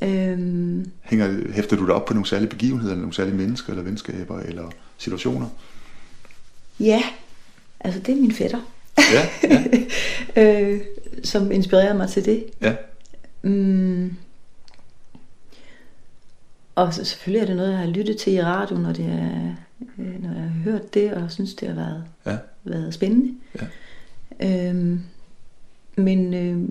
Øhm... 0.01 0.91
Hænger, 1.01 1.53
hæfter 1.53 1.75
du 1.75 1.85
dig 1.85 1.95
op 1.95 2.05
på 2.05 2.13
nogle 2.13 2.27
særlige 2.27 2.49
begivenheder, 2.49 2.91
eller 2.91 3.01
nogle 3.01 3.15
særlige 3.15 3.35
mennesker, 3.35 3.69
eller 3.69 3.83
venskaber, 3.83 4.39
eller 4.39 4.71
situationer? 4.97 5.47
Ja, 6.79 7.03
altså 7.79 7.99
det 7.99 8.11
er 8.11 8.21
min 8.21 8.31
fætter. 8.31 8.59
Ja, 8.97 9.27
ja. 9.43 9.63
øh, 10.41 10.81
som 11.23 11.51
inspirerede 11.51 11.97
mig 11.97 12.09
til 12.09 12.25
det. 12.25 12.45
Ja. 12.61 12.73
Mm, 13.41 14.13
og 16.77 16.93
selvfølgelig 16.93 17.41
er 17.41 17.45
det 17.45 17.55
noget, 17.55 17.71
jeg 17.71 17.79
har 17.79 17.87
lyttet 17.87 18.17
til 18.17 18.33
i 18.33 18.43
radioen, 18.43 18.83
når, 18.83 18.93
det 18.93 19.05
er, 19.05 19.55
øh, 19.97 20.23
når 20.23 20.33
jeg 20.33 20.41
har 20.41 20.61
hørt 20.63 20.93
det, 20.93 21.13
og 21.13 21.31
synes, 21.31 21.53
det 21.53 21.67
har 21.67 21.75
været, 21.75 22.03
ja. 22.25 22.37
været 22.63 22.93
spændende. 22.93 23.35
Ja. 24.39 24.69
Øhm, 24.69 25.01
men 25.95 26.33
øh, 26.33 26.69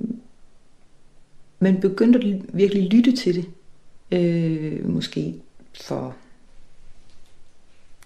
man 1.58 1.80
begyndte 1.80 2.18
at 2.18 2.40
virkelig 2.52 2.92
lytte 2.92 3.16
til 3.16 3.34
det, 3.34 3.48
øh, 4.18 4.88
måske 4.88 5.34
for 5.80 6.16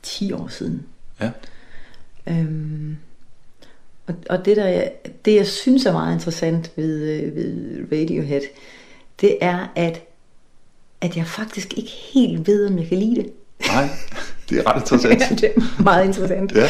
10 0.03 0.33
år 0.33 0.49
siden. 0.49 0.87
Ja. 1.21 1.31
Øhm, 2.27 2.97
og, 4.07 4.15
og 4.31 4.45
det, 4.45 4.57
der, 4.57 4.89
det, 5.25 5.35
jeg 5.35 5.47
synes 5.47 5.87
er 5.87 5.93
meget 5.93 6.15
interessant 6.15 6.73
ved, 6.77 7.11
øh, 7.11 7.37
ved 7.37 7.81
Radiohead, 7.93 8.43
det 9.21 9.39
er, 9.41 9.73
at 9.77 10.10
at 11.01 11.17
jeg 11.17 11.27
faktisk 11.27 11.79
ikke 11.79 11.91
helt 11.91 12.47
ved, 12.47 12.67
om 12.67 12.79
jeg 12.79 12.89
kan 12.89 12.99
lide 12.99 13.15
det. 13.15 13.33
Nej, 13.67 13.89
det 14.51 14.59
er 14.59 14.67
ret 14.67 14.81
interessant. 14.83 15.21
ja, 15.21 15.37
det 15.37 15.53
er 15.57 15.83
meget 15.83 16.07
interessant. 16.07 16.53
ja. 16.55 16.67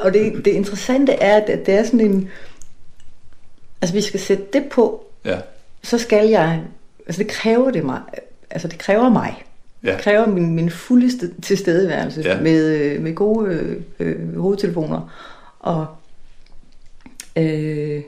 Og 0.00 0.14
det, 0.14 0.44
det 0.44 0.50
interessante 0.50 1.12
er, 1.12 1.36
at 1.36 1.66
det 1.66 1.74
er 1.74 1.84
sådan 1.84 2.00
en... 2.00 2.28
Altså, 3.82 3.94
vi 3.94 4.00
skal 4.00 4.20
sætte 4.20 4.44
det 4.52 4.64
på, 4.70 5.06
ja. 5.24 5.38
så 5.82 5.98
skal 5.98 6.28
jeg... 6.28 6.62
Altså, 7.06 7.22
det 7.22 7.30
kræver 7.30 7.70
det 7.70 7.84
mig. 7.84 8.00
Altså, 8.50 8.68
det 8.68 8.78
kræver 8.78 9.08
mig. 9.08 9.44
Ja. 9.84 9.92
Det 9.92 10.00
kræver 10.00 10.26
min, 10.26 10.54
min 10.54 10.70
fuldeste 10.70 11.30
tilstedeværelse 11.42 12.20
ja. 12.20 12.40
med, 12.40 12.98
med 12.98 13.14
gode 13.14 13.50
øh, 13.50 13.82
øh, 14.00 14.38
hovedtelefoner. 14.38 15.12
Og, 15.58 15.86
øh, 17.36 18.02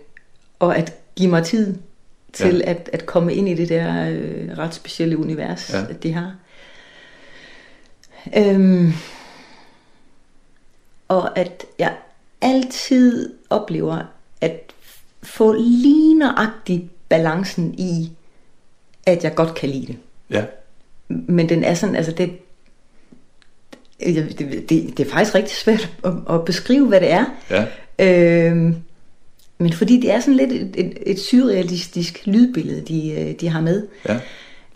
og 0.59 0.77
at 0.77 0.95
give 1.17 1.31
mig 1.31 1.45
tid 1.45 1.77
til 2.33 2.57
ja. 2.57 2.71
at, 2.71 2.91
at 2.93 3.07
komme 3.07 3.35
ind 3.35 3.49
i 3.49 3.55
det 3.55 3.69
der 3.69 4.11
øh, 4.11 4.59
ret 4.59 4.75
specielle 4.75 5.19
univers, 5.19 5.73
ja. 5.73 5.85
at 5.91 6.03
de 6.03 6.13
har. 6.13 6.35
Øhm, 8.37 8.93
og 11.09 11.39
at 11.39 11.65
jeg 11.79 11.95
altid 12.41 13.35
oplever 13.51 14.03
at 14.41 14.73
få 15.23 15.53
lige 15.53 16.19
nøjagtigt 16.19 17.09
balancen 17.09 17.75
i, 17.79 18.13
at 19.07 19.25
jeg 19.25 19.35
godt 19.35 19.55
kan 19.55 19.69
lide 19.69 19.87
det. 19.87 19.97
Ja. 20.31 20.45
Men 21.09 21.49
den 21.49 21.65
er 21.65 21.75
sådan, 21.75 21.97
altså 21.97 22.13
det, 22.13 22.39
det, 24.01 24.39
det, 24.39 24.69
det 24.69 25.01
er 25.01 25.11
faktisk 25.11 25.35
rigtig 25.35 25.57
svært 25.57 25.91
at, 26.05 26.13
at 26.31 26.45
beskrive, 26.45 26.87
hvad 26.87 27.01
det 27.01 27.11
er. 27.11 27.25
Ja. 27.51 27.67
Øhm, 27.99 28.77
men 29.61 29.73
fordi 29.73 30.01
det 30.01 30.11
er 30.11 30.21
sådan 30.21 30.35
lidt 30.35 30.53
et, 30.53 30.75
et, 30.77 30.99
et 31.07 31.19
surrealistisk 31.21 32.27
lydbillede, 32.27 32.81
de, 32.81 33.13
øh, 33.13 33.35
de 33.41 33.49
har 33.49 33.61
med. 33.61 33.87
Ja. 34.09 34.21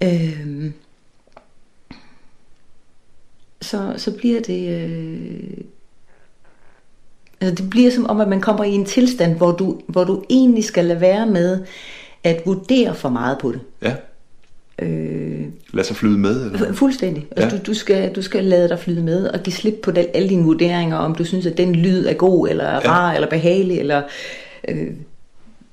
Øhm, 0.03 0.73
så, 3.63 3.95
så 3.97 4.11
bliver 4.11 4.41
det... 4.41 4.83
Øh, 4.83 5.65
altså 7.41 7.63
det 7.63 7.71
bliver 7.71 7.91
som 7.91 8.07
om, 8.07 8.21
at 8.21 8.29
man 8.29 8.41
kommer 8.41 8.65
i 8.65 8.71
en 8.71 8.85
tilstand, 8.85 9.37
hvor 9.37 9.53
du, 9.53 9.81
hvor 9.87 10.05
du 10.05 10.25
egentlig 10.31 10.65
skal 10.65 10.85
lade 10.85 11.01
være 11.01 11.27
med 11.27 11.65
at 12.25 12.43
vurdere 12.47 12.95
for 12.95 13.09
meget 13.09 13.39
på 13.39 13.53
det. 13.53 13.61
Ja. 13.83 13.95
Øh, 14.79 15.45
Lad 15.73 15.85
sig 15.85 15.97
flyde 15.97 16.19
med? 16.19 16.47
Eller? 16.47 16.73
Fuldstændig. 16.73 17.27
Altså, 17.31 17.57
ja. 17.57 17.63
du, 17.63 17.67
du, 17.67 17.75
skal, 17.75 18.15
du 18.15 18.23
skal 18.23 18.45
lade 18.45 18.69
dig 18.69 18.79
flyde 18.79 19.03
med 19.03 19.27
og 19.27 19.41
give 19.41 19.55
slip 19.55 19.75
på 19.83 19.91
den, 19.91 20.07
alle 20.15 20.29
dine 20.29 20.45
vurderinger, 20.45 20.97
om 20.97 21.15
du 21.15 21.25
synes, 21.25 21.47
at 21.47 21.57
den 21.57 21.75
lyd 21.75 22.07
er 22.07 22.15
god, 22.15 22.49
eller 22.49 22.65
rar, 22.65 23.11
ja. 23.11 23.15
eller 23.15 23.31
behagelig, 23.31 23.79
eller 23.79 24.03
øh, 24.69 24.95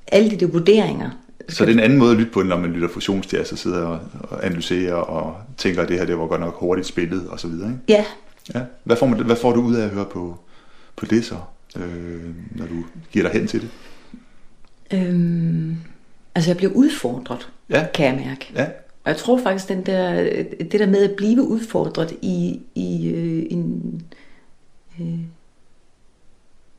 alle 0.07 0.31
de 0.31 0.35
der 0.35 0.47
vurderinger. 0.47 1.09
Så 1.49 1.65
det 1.65 1.71
er 1.71 1.73
en 1.73 1.83
anden 1.83 1.99
måde 1.99 2.11
at 2.11 2.17
lytte 2.17 2.31
på, 2.31 2.43
når 2.43 2.57
man 2.57 2.71
lytter 2.71 2.87
fusionsjazz 2.87 3.51
og 3.51 3.57
sidder 3.57 3.85
og, 3.85 3.99
og 4.19 4.45
analyserer 4.45 4.93
og 4.93 5.35
tænker, 5.57 5.81
at 5.81 5.89
det 5.89 5.97
her 5.97 6.05
det 6.05 6.17
var 6.17 6.27
godt 6.27 6.41
nok 6.41 6.55
hurtigt 6.59 6.87
spillet 6.87 7.27
og 7.29 7.39
så 7.39 7.47
videre. 7.47 7.69
Ikke? 7.69 7.81
Ja. 7.89 8.05
ja. 8.55 8.65
Hvad, 8.83 8.97
får 8.97 9.05
man, 9.05 9.25
hvad 9.25 9.35
får 9.35 9.51
du 9.51 9.61
ud 9.61 9.75
af 9.75 9.83
at 9.83 9.89
høre 9.89 10.05
på, 10.05 10.39
på 10.95 11.05
det 11.05 11.25
så, 11.25 11.35
øh, 11.77 12.29
når 12.51 12.65
du 12.65 12.85
giver 13.11 13.29
dig 13.29 13.39
hen 13.39 13.47
til 13.47 13.61
det? 13.61 13.69
Øhm, 14.93 15.75
altså 16.35 16.49
jeg 16.49 16.57
bliver 16.57 16.71
udfordret, 16.71 17.49
ja. 17.69 17.85
kan 17.93 18.05
jeg 18.05 18.25
mærke. 18.25 18.51
Ja. 18.55 18.65
Og 19.03 19.09
jeg 19.09 19.17
tror 19.17 19.39
faktisk, 19.43 19.67
den 19.67 19.85
der, 19.85 20.23
det 20.59 20.79
der 20.79 20.87
med 20.87 21.09
at 21.09 21.15
blive 21.17 21.43
udfordret 21.43 22.13
i, 22.21 22.61
i 22.75 23.09
øh, 23.09 23.45
en, 23.49 24.01
øh, 24.99 25.19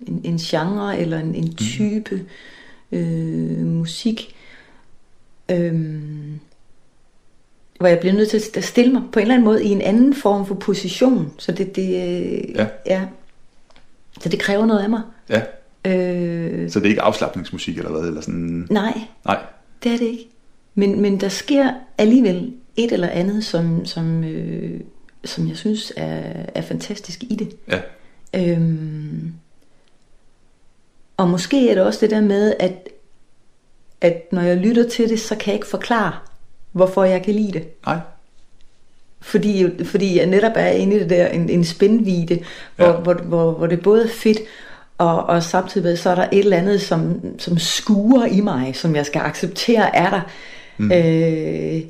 en, 0.06 0.20
en 0.24 0.38
genre 0.38 0.98
eller 0.98 1.18
en, 1.18 1.34
en 1.34 1.44
mhm. 1.44 1.54
type 1.54 2.26
mm. 2.90 2.98
øh, 2.98 3.66
musik, 3.66 4.34
øh, 5.50 5.74
hvor 7.78 7.88
jeg 7.88 7.98
bliver 7.98 8.14
nødt 8.14 8.30
til 8.30 8.42
at 8.54 8.64
stille 8.64 8.92
mig 8.92 9.02
på 9.12 9.18
en 9.18 9.22
eller 9.22 9.34
anden 9.34 9.44
måde 9.44 9.64
i 9.64 9.68
en 9.68 9.80
anden 9.80 10.14
form 10.14 10.46
for 10.46 10.54
position. 10.54 11.32
Så 11.38 11.52
det, 11.52 11.76
det 11.76 11.88
øh, 11.88 12.54
ja. 12.54 12.66
ja. 12.86 13.06
Så 14.20 14.28
det 14.28 14.40
kræver 14.40 14.66
noget 14.66 14.80
af 14.80 14.90
mig. 14.90 15.02
Ja. 15.28 15.42
Øh, 15.84 16.70
så 16.70 16.78
det 16.78 16.86
er 16.86 16.90
ikke 16.90 17.02
afslappningsmusik 17.02 17.78
eller 17.78 17.90
hvad? 17.90 18.00
Eller 18.00 18.20
sådan... 18.20 18.66
Nej, 18.70 19.00
Nej, 19.24 19.38
det 19.82 19.92
er 19.92 19.98
det 19.98 20.06
ikke. 20.06 20.28
Men, 20.74 21.00
men 21.00 21.20
der 21.20 21.28
sker 21.28 21.70
alligevel 21.98 22.52
et 22.76 22.92
eller 22.92 23.08
andet, 23.08 23.44
som, 23.44 23.86
som, 23.86 24.24
øh, 24.24 24.80
som 25.24 25.48
jeg 25.48 25.56
synes 25.56 25.92
er, 25.96 26.22
er 26.54 26.62
fantastisk 26.62 27.22
i 27.22 27.34
det. 27.34 27.56
Ja. 27.68 27.80
Øhm, 28.36 29.34
og 31.16 31.28
måske 31.28 31.70
er 31.70 31.74
det 31.74 31.82
også 31.82 31.98
det 32.00 32.10
der 32.10 32.20
med, 32.20 32.54
at, 32.60 32.88
at 34.00 34.32
når 34.32 34.42
jeg 34.42 34.56
lytter 34.56 34.88
til 34.88 35.08
det, 35.08 35.20
så 35.20 35.36
kan 35.36 35.46
jeg 35.46 35.54
ikke 35.54 35.66
forklare, 35.66 36.12
hvorfor 36.72 37.04
jeg 37.04 37.22
kan 37.22 37.34
lide 37.34 37.52
det. 37.52 37.68
Nej. 37.86 37.98
Fordi, 39.20 39.84
fordi 39.84 40.18
jeg 40.18 40.26
netop 40.26 40.52
er 40.54 40.66
inde 40.66 40.96
i 40.96 40.98
det 40.98 41.10
der, 41.10 41.26
en, 41.26 41.48
en 41.48 41.64
spændvide, 41.64 42.38
hvor, 42.76 42.86
ja. 42.86 42.92
hvor, 42.92 43.14
hvor, 43.14 43.52
hvor 43.52 43.66
det 43.66 43.82
både 43.82 44.04
er 44.04 44.08
fedt, 44.08 44.38
og, 44.98 45.24
og 45.26 45.42
samtidig 45.42 45.98
så 45.98 46.10
er 46.10 46.14
der 46.14 46.28
et 46.32 46.38
eller 46.38 46.56
andet, 46.56 46.80
som, 46.80 47.20
som 47.38 47.58
skuer 47.58 48.26
i 48.26 48.40
mig, 48.40 48.76
som 48.76 48.96
jeg 48.96 49.06
skal 49.06 49.20
acceptere 49.20 49.96
er 49.96 50.10
der. 50.10 50.20
Mm. 50.78 50.92
Øh, 50.92 51.82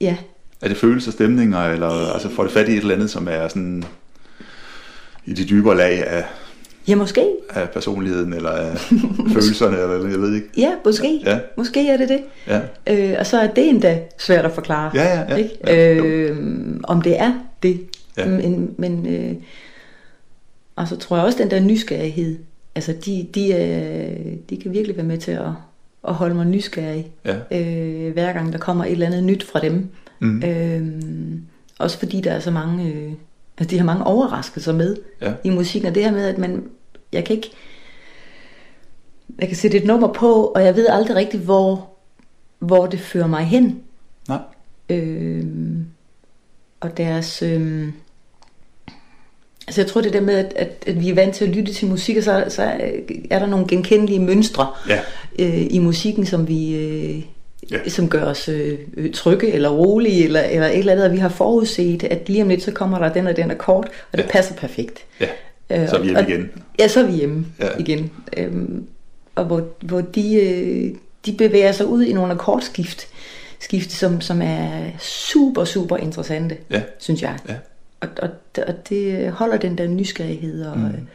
ja. 0.00 0.16
Er 0.62 0.68
det 0.68 0.76
følelser, 0.76 1.12
stemninger, 1.12 1.64
eller 1.64 2.12
altså 2.12 2.28
får 2.28 2.42
det 2.42 2.52
fat 2.52 2.68
i 2.68 2.72
et 2.72 2.78
eller 2.78 2.94
andet, 2.94 3.10
som 3.10 3.28
er 3.30 3.48
sådan 3.48 3.84
i 5.24 5.32
de 5.32 5.48
dybere 5.48 5.76
lag 5.76 6.06
af, 6.06 6.24
Ja, 6.88 6.96
måske. 6.96 7.28
Af 7.50 7.70
personligheden, 7.70 8.32
eller 8.32 8.50
af 8.50 8.78
følelserne, 9.34 9.76
eller 9.76 10.08
jeg 10.10 10.20
ved 10.20 10.34
ikke. 10.34 10.48
Ja, 10.56 10.70
måske. 10.84 11.22
Ja. 11.24 11.38
Måske 11.56 11.88
er 11.88 11.96
det 11.96 12.08
det. 12.08 12.20
Ja. 12.46 12.60
Øh, 12.86 13.16
og 13.18 13.26
så 13.26 13.38
er 13.38 13.46
det 13.46 13.68
endda 13.68 14.00
svært 14.18 14.44
at 14.44 14.52
forklare. 14.52 14.90
Ja, 14.94 15.18
ja, 15.18 15.24
ja. 15.28 15.36
Ikke? 15.36 15.58
Ja, 15.66 15.94
øh, 15.94 16.36
om 16.84 17.02
det 17.02 17.20
er 17.20 17.32
det. 17.62 17.80
Ja. 18.16 18.26
Men, 18.26 18.74
men 18.78 19.06
øh, 19.06 19.34
og 20.76 20.88
så 20.88 20.96
tror 20.96 21.16
jeg 21.16 21.26
også, 21.26 21.38
den 21.38 21.50
der 21.50 21.60
nysgerrighed, 21.60 22.38
altså 22.74 22.92
de, 23.04 23.28
de, 23.34 23.54
øh, 23.54 24.36
de 24.50 24.56
kan 24.56 24.72
virkelig 24.72 24.96
være 24.96 25.06
med 25.06 25.18
til 25.18 25.32
at, 25.32 25.48
at 26.08 26.14
holde 26.14 26.34
mig 26.34 26.46
nysgerrig, 26.46 27.10
ja. 27.24 27.36
øh, 27.58 28.12
hver 28.12 28.32
gang 28.32 28.52
der 28.52 28.58
kommer 28.58 28.84
et 28.84 28.92
eller 28.92 29.06
andet 29.06 29.24
nyt 29.24 29.44
fra 29.44 29.60
dem. 29.60 29.88
Mm. 30.20 30.42
Øh, 30.42 30.86
også 31.78 31.98
fordi 31.98 32.20
der 32.20 32.32
er 32.32 32.40
så 32.40 32.50
mange, 32.50 32.92
øh, 32.92 33.12
altså 33.58 33.70
de 33.70 33.78
har 33.78 33.84
mange 33.84 34.04
overraskelser 34.04 34.72
med 34.72 34.96
ja. 35.22 35.32
i 35.44 35.50
musikken, 35.50 35.88
og 35.88 35.94
det 35.94 36.04
her 36.04 36.12
med, 36.12 36.26
at 36.26 36.38
man 36.38 36.62
jeg 37.12 37.24
kan 37.24 37.36
ikke, 37.36 37.50
jeg 39.38 39.48
kan 39.48 39.56
sætte 39.56 39.76
et 39.76 39.84
nummer 39.84 40.12
på, 40.12 40.44
og 40.44 40.64
jeg 40.64 40.76
ved 40.76 40.86
aldrig 40.88 41.16
rigtigt, 41.16 41.42
hvor, 41.42 41.90
hvor 42.58 42.86
det 42.86 43.00
fører 43.00 43.26
mig 43.26 43.44
hen. 43.44 43.82
Nej. 44.28 44.40
Øhm, 44.88 45.86
og 46.80 46.96
deres, 46.96 47.42
øhm, 47.42 47.92
altså 49.66 49.80
jeg 49.80 49.90
tror 49.90 50.00
det 50.00 50.12
der 50.12 50.20
med, 50.20 50.34
at, 50.34 50.52
at, 50.56 50.84
at 50.86 51.00
vi 51.00 51.10
er 51.10 51.14
vant 51.14 51.34
til 51.34 51.44
at 51.44 51.50
lytte 51.50 51.72
til 51.72 51.88
musik, 51.88 52.16
og 52.16 52.22
så, 52.22 52.44
så 52.48 52.62
er 53.30 53.38
der 53.38 53.46
nogle 53.46 53.68
genkendelige 53.68 54.20
mønstre 54.20 54.66
ja. 54.88 55.00
øh, 55.38 55.66
i 55.70 55.78
musikken, 55.78 56.26
som 56.26 56.48
vi... 56.48 56.76
Øh, 56.76 57.22
ja. 57.70 57.88
som 57.88 58.08
gør 58.08 58.24
os 58.24 58.48
øh, 58.48 58.78
trygge 59.12 59.52
eller 59.52 59.68
rolige 59.68 60.24
eller, 60.24 60.40
eller 60.40 60.66
et 60.66 60.78
eller 60.78 60.92
andet, 60.92 61.06
og 61.06 61.12
vi 61.12 61.18
har 61.18 61.28
forudset, 61.28 62.04
at 62.04 62.28
lige 62.28 62.42
om 62.42 62.48
lidt 62.48 62.62
så 62.62 62.72
kommer 62.72 62.98
der 62.98 63.12
den 63.12 63.26
og 63.26 63.36
den 63.36 63.50
akkord, 63.50 63.88
og 64.12 64.18
det 64.18 64.24
ja. 64.24 64.30
passer 64.30 64.54
perfekt. 64.54 65.04
Ja. 65.20 65.26
Øh, 65.70 65.88
så 65.88 65.96
er 65.96 66.00
vi 66.00 66.06
hjemme 66.06 66.28
igen. 66.28 66.50
Ja, 66.78 66.88
så 66.88 67.00
er 67.00 67.06
vi 67.06 67.12
hjemme 67.12 67.46
ja. 67.60 67.68
igen. 67.78 68.12
Øhm, 68.36 68.86
og 69.34 69.44
hvor, 69.44 69.68
hvor 69.80 70.00
de, 70.00 70.34
øh, 70.34 70.94
de 71.26 71.32
bevæger 71.32 71.72
sig 71.72 71.86
ud 71.86 72.02
i 72.02 72.12
nogle 72.12 72.32
akkordskift, 72.32 73.08
skifte, 73.58 73.96
som, 73.96 74.20
som 74.20 74.42
er 74.42 74.90
super, 74.98 75.64
super 75.64 75.96
interessante, 75.96 76.56
ja. 76.70 76.82
synes 76.98 77.22
jeg. 77.22 77.38
Ja. 77.48 77.56
Og, 78.00 78.08
og, 78.22 78.28
og 78.66 78.88
det 78.88 79.32
holder 79.32 79.56
den 79.56 79.78
der 79.78 79.86
nysgerrighed 79.86 80.66
og 80.66 80.78
mm. 80.78 81.08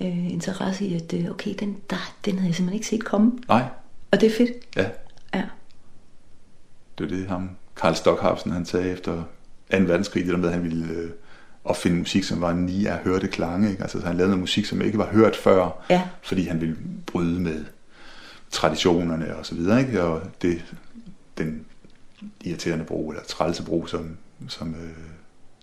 øh, 0.00 0.32
interesse 0.32 0.84
i, 0.84 0.94
at 0.94 1.14
øh, 1.14 1.30
okay, 1.30 1.54
den, 1.60 1.76
der, 1.90 2.14
den 2.24 2.34
havde 2.34 2.48
jeg 2.48 2.54
simpelthen 2.54 2.74
ikke 2.74 2.86
set 2.86 3.04
komme. 3.04 3.32
Nej. 3.48 3.64
Og 4.10 4.20
det 4.20 4.26
er 4.26 4.36
fedt. 4.36 4.50
Ja. 4.76 4.86
Ja. 5.34 5.42
Det 6.98 7.04
er 7.04 7.16
det, 7.16 7.26
ham, 7.26 7.50
Karl 7.76 7.94
Stockhausen, 7.94 8.52
han 8.52 8.66
sagde 8.66 8.90
efter 8.90 9.22
2. 9.72 9.78
verdenskrig, 9.78 10.24
det 10.24 10.32
der 10.32 10.38
med, 10.38 10.48
at 10.48 10.54
han 10.54 10.62
ville 10.62 10.86
øh, 10.86 11.10
opfinde 11.68 11.98
musik, 11.98 12.24
som 12.24 12.40
var 12.40 12.52
ni 12.52 12.86
af 12.86 12.98
hørte 12.98 13.28
klange. 13.28 13.70
Ikke? 13.70 13.82
Altså, 13.82 14.00
han 14.00 14.16
lavede 14.16 14.30
noget 14.30 14.40
musik, 14.40 14.64
som 14.64 14.82
ikke 14.82 14.98
var 14.98 15.06
hørt 15.06 15.36
før, 15.36 15.84
ja. 15.90 16.02
fordi 16.22 16.42
han 16.42 16.60
ville 16.60 16.76
bryde 17.06 17.40
med 17.40 17.64
traditionerne 18.50 19.36
og 19.36 19.46
så 19.46 19.54
videre. 19.54 19.80
Ikke? 19.80 20.02
Og 20.02 20.22
det, 20.42 20.64
den 21.38 21.64
irriterende 22.44 22.84
brug, 22.84 23.10
eller 23.10 23.24
trælse 23.24 23.62
brug, 23.62 23.88
som, 23.88 24.16
som 24.48 24.74
øh, 24.74 24.90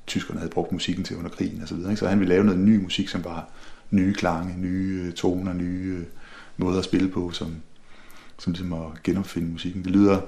tyskerne 0.08 0.40
havde 0.40 0.52
brugt 0.52 0.72
musikken 0.72 1.04
til 1.04 1.18
under 1.18 1.30
krigen 1.30 1.62
og 1.62 1.68
så 1.68 1.76
videre. 1.76 1.92
Ikke? 1.92 2.00
Så 2.00 2.08
han 2.08 2.20
ville 2.20 2.34
lave 2.34 2.46
noget 2.46 2.60
ny 2.60 2.84
musik, 2.84 3.10
som 3.10 3.24
var 3.24 3.50
nye 3.92 4.14
klange, 4.14 4.60
nye 4.60 5.04
øh, 5.08 5.14
toner, 5.14 5.54
nye 5.54 5.98
øh, 6.00 6.06
måder 6.58 6.80
at 6.80 6.86
spille 6.86 7.10
på, 7.10 7.32
som, 7.32 7.56
som 8.40 8.54
ligesom 8.54 8.74
at 8.74 9.04
genopfinde 9.04 9.52
musikken. 9.52 9.84
Det 9.84 9.92
lyder 9.92 10.22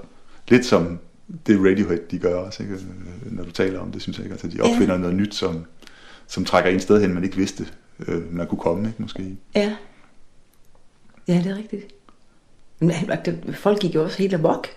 lidt 0.48 0.66
som 0.66 0.98
det 1.46 1.58
Radiohead, 1.60 1.98
de 2.10 2.18
gør 2.18 2.36
også, 2.36 2.62
ikke? 2.62 2.76
når 3.24 3.44
du 3.44 3.50
taler 3.50 3.80
om 3.80 3.92
det, 3.92 4.02
synes 4.02 4.18
jeg 4.18 4.26
ikke. 4.26 4.32
Altså, 4.32 4.48
de 4.48 4.60
opfinder 4.60 4.94
ja. 4.94 5.00
noget 5.00 5.16
nyt, 5.16 5.34
som, 5.34 5.64
som 6.26 6.44
trækker 6.44 6.70
en 6.70 6.80
sted 6.80 7.00
hen, 7.00 7.14
man 7.14 7.24
ikke 7.24 7.36
vidste, 7.36 7.66
øh, 8.06 8.34
man 8.34 8.46
kunne 8.46 8.58
komme, 8.58 8.88
ikke? 8.88 9.02
måske. 9.02 9.36
Ja. 9.54 9.72
Ja, 11.28 11.40
det 11.44 11.46
er 11.46 11.56
rigtigt. 11.56 11.94
Men 12.80 12.94
folk 13.54 13.80
gik 13.80 13.94
jo 13.94 14.04
også 14.04 14.18
helt 14.18 14.34
amok. 14.34 14.68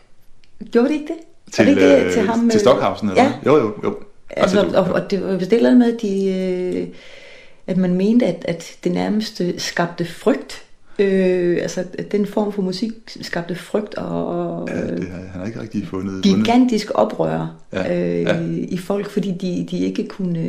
Gjorde 0.72 0.90
de 0.90 0.94
ikke 0.94 1.08
det? 1.08 1.54
Til, 1.54 1.66
det 1.66 1.72
ikke 1.72 2.06
det, 2.06 2.14
til, 2.14 2.22
ham, 2.22 2.50
til 2.50 2.60
Stockhausen, 2.60 3.10
eller 3.10 3.24
ja. 3.24 3.34
Jo, 3.46 3.58
jo, 3.58 3.74
jo. 3.84 4.00
Altså, 4.30 4.60
altså, 4.60 4.78
og, 4.78 4.86
og 4.86 5.12
det 5.12 5.24
var 5.24 5.38
det 5.38 5.78
med, 5.78 5.94
at, 5.94 6.02
de, 6.02 6.28
øh, 6.34 6.88
at 7.68 7.78
man 7.78 7.94
mente, 7.94 8.26
at, 8.26 8.46
at 8.48 8.78
det 8.84 8.92
nærmest 8.92 9.42
skabte 9.58 10.06
frygt 10.06 10.64
Øh, 11.02 11.58
altså 11.62 11.86
den 12.12 12.26
form 12.26 12.54
for 12.54 12.62
musik 12.62 12.92
skabte 13.22 13.56
frygt 13.56 13.96
og 13.96 14.70
ja, 14.70 14.96
det 14.96 15.08
har, 15.08 15.18
han 15.18 15.40
har 15.40 15.46
ikke 15.46 15.62
rigtig 15.62 15.88
fundet 15.88 16.24
gigantisk 16.24 16.92
oprør 16.96 17.56
ja, 17.74 18.00
øh, 18.00 18.22
ja. 18.22 18.40
i 18.70 18.78
folk, 18.78 19.10
fordi 19.10 19.32
de, 19.32 19.68
de 19.72 19.78
ikke 19.78 20.08
kunne 20.08 20.40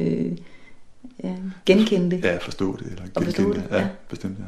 ja, 1.24 1.34
genkende 1.66 2.16
det. 2.16 2.24
Ja, 2.24 2.36
forstå 2.36 2.76
det. 2.76 2.86
Eller 2.86 3.02
og 3.14 3.22
forstå 3.22 3.52
det, 3.52 3.62
ja, 3.70 3.78
ja. 3.78 3.86
bestemt, 4.10 4.38
ja. 4.38 4.44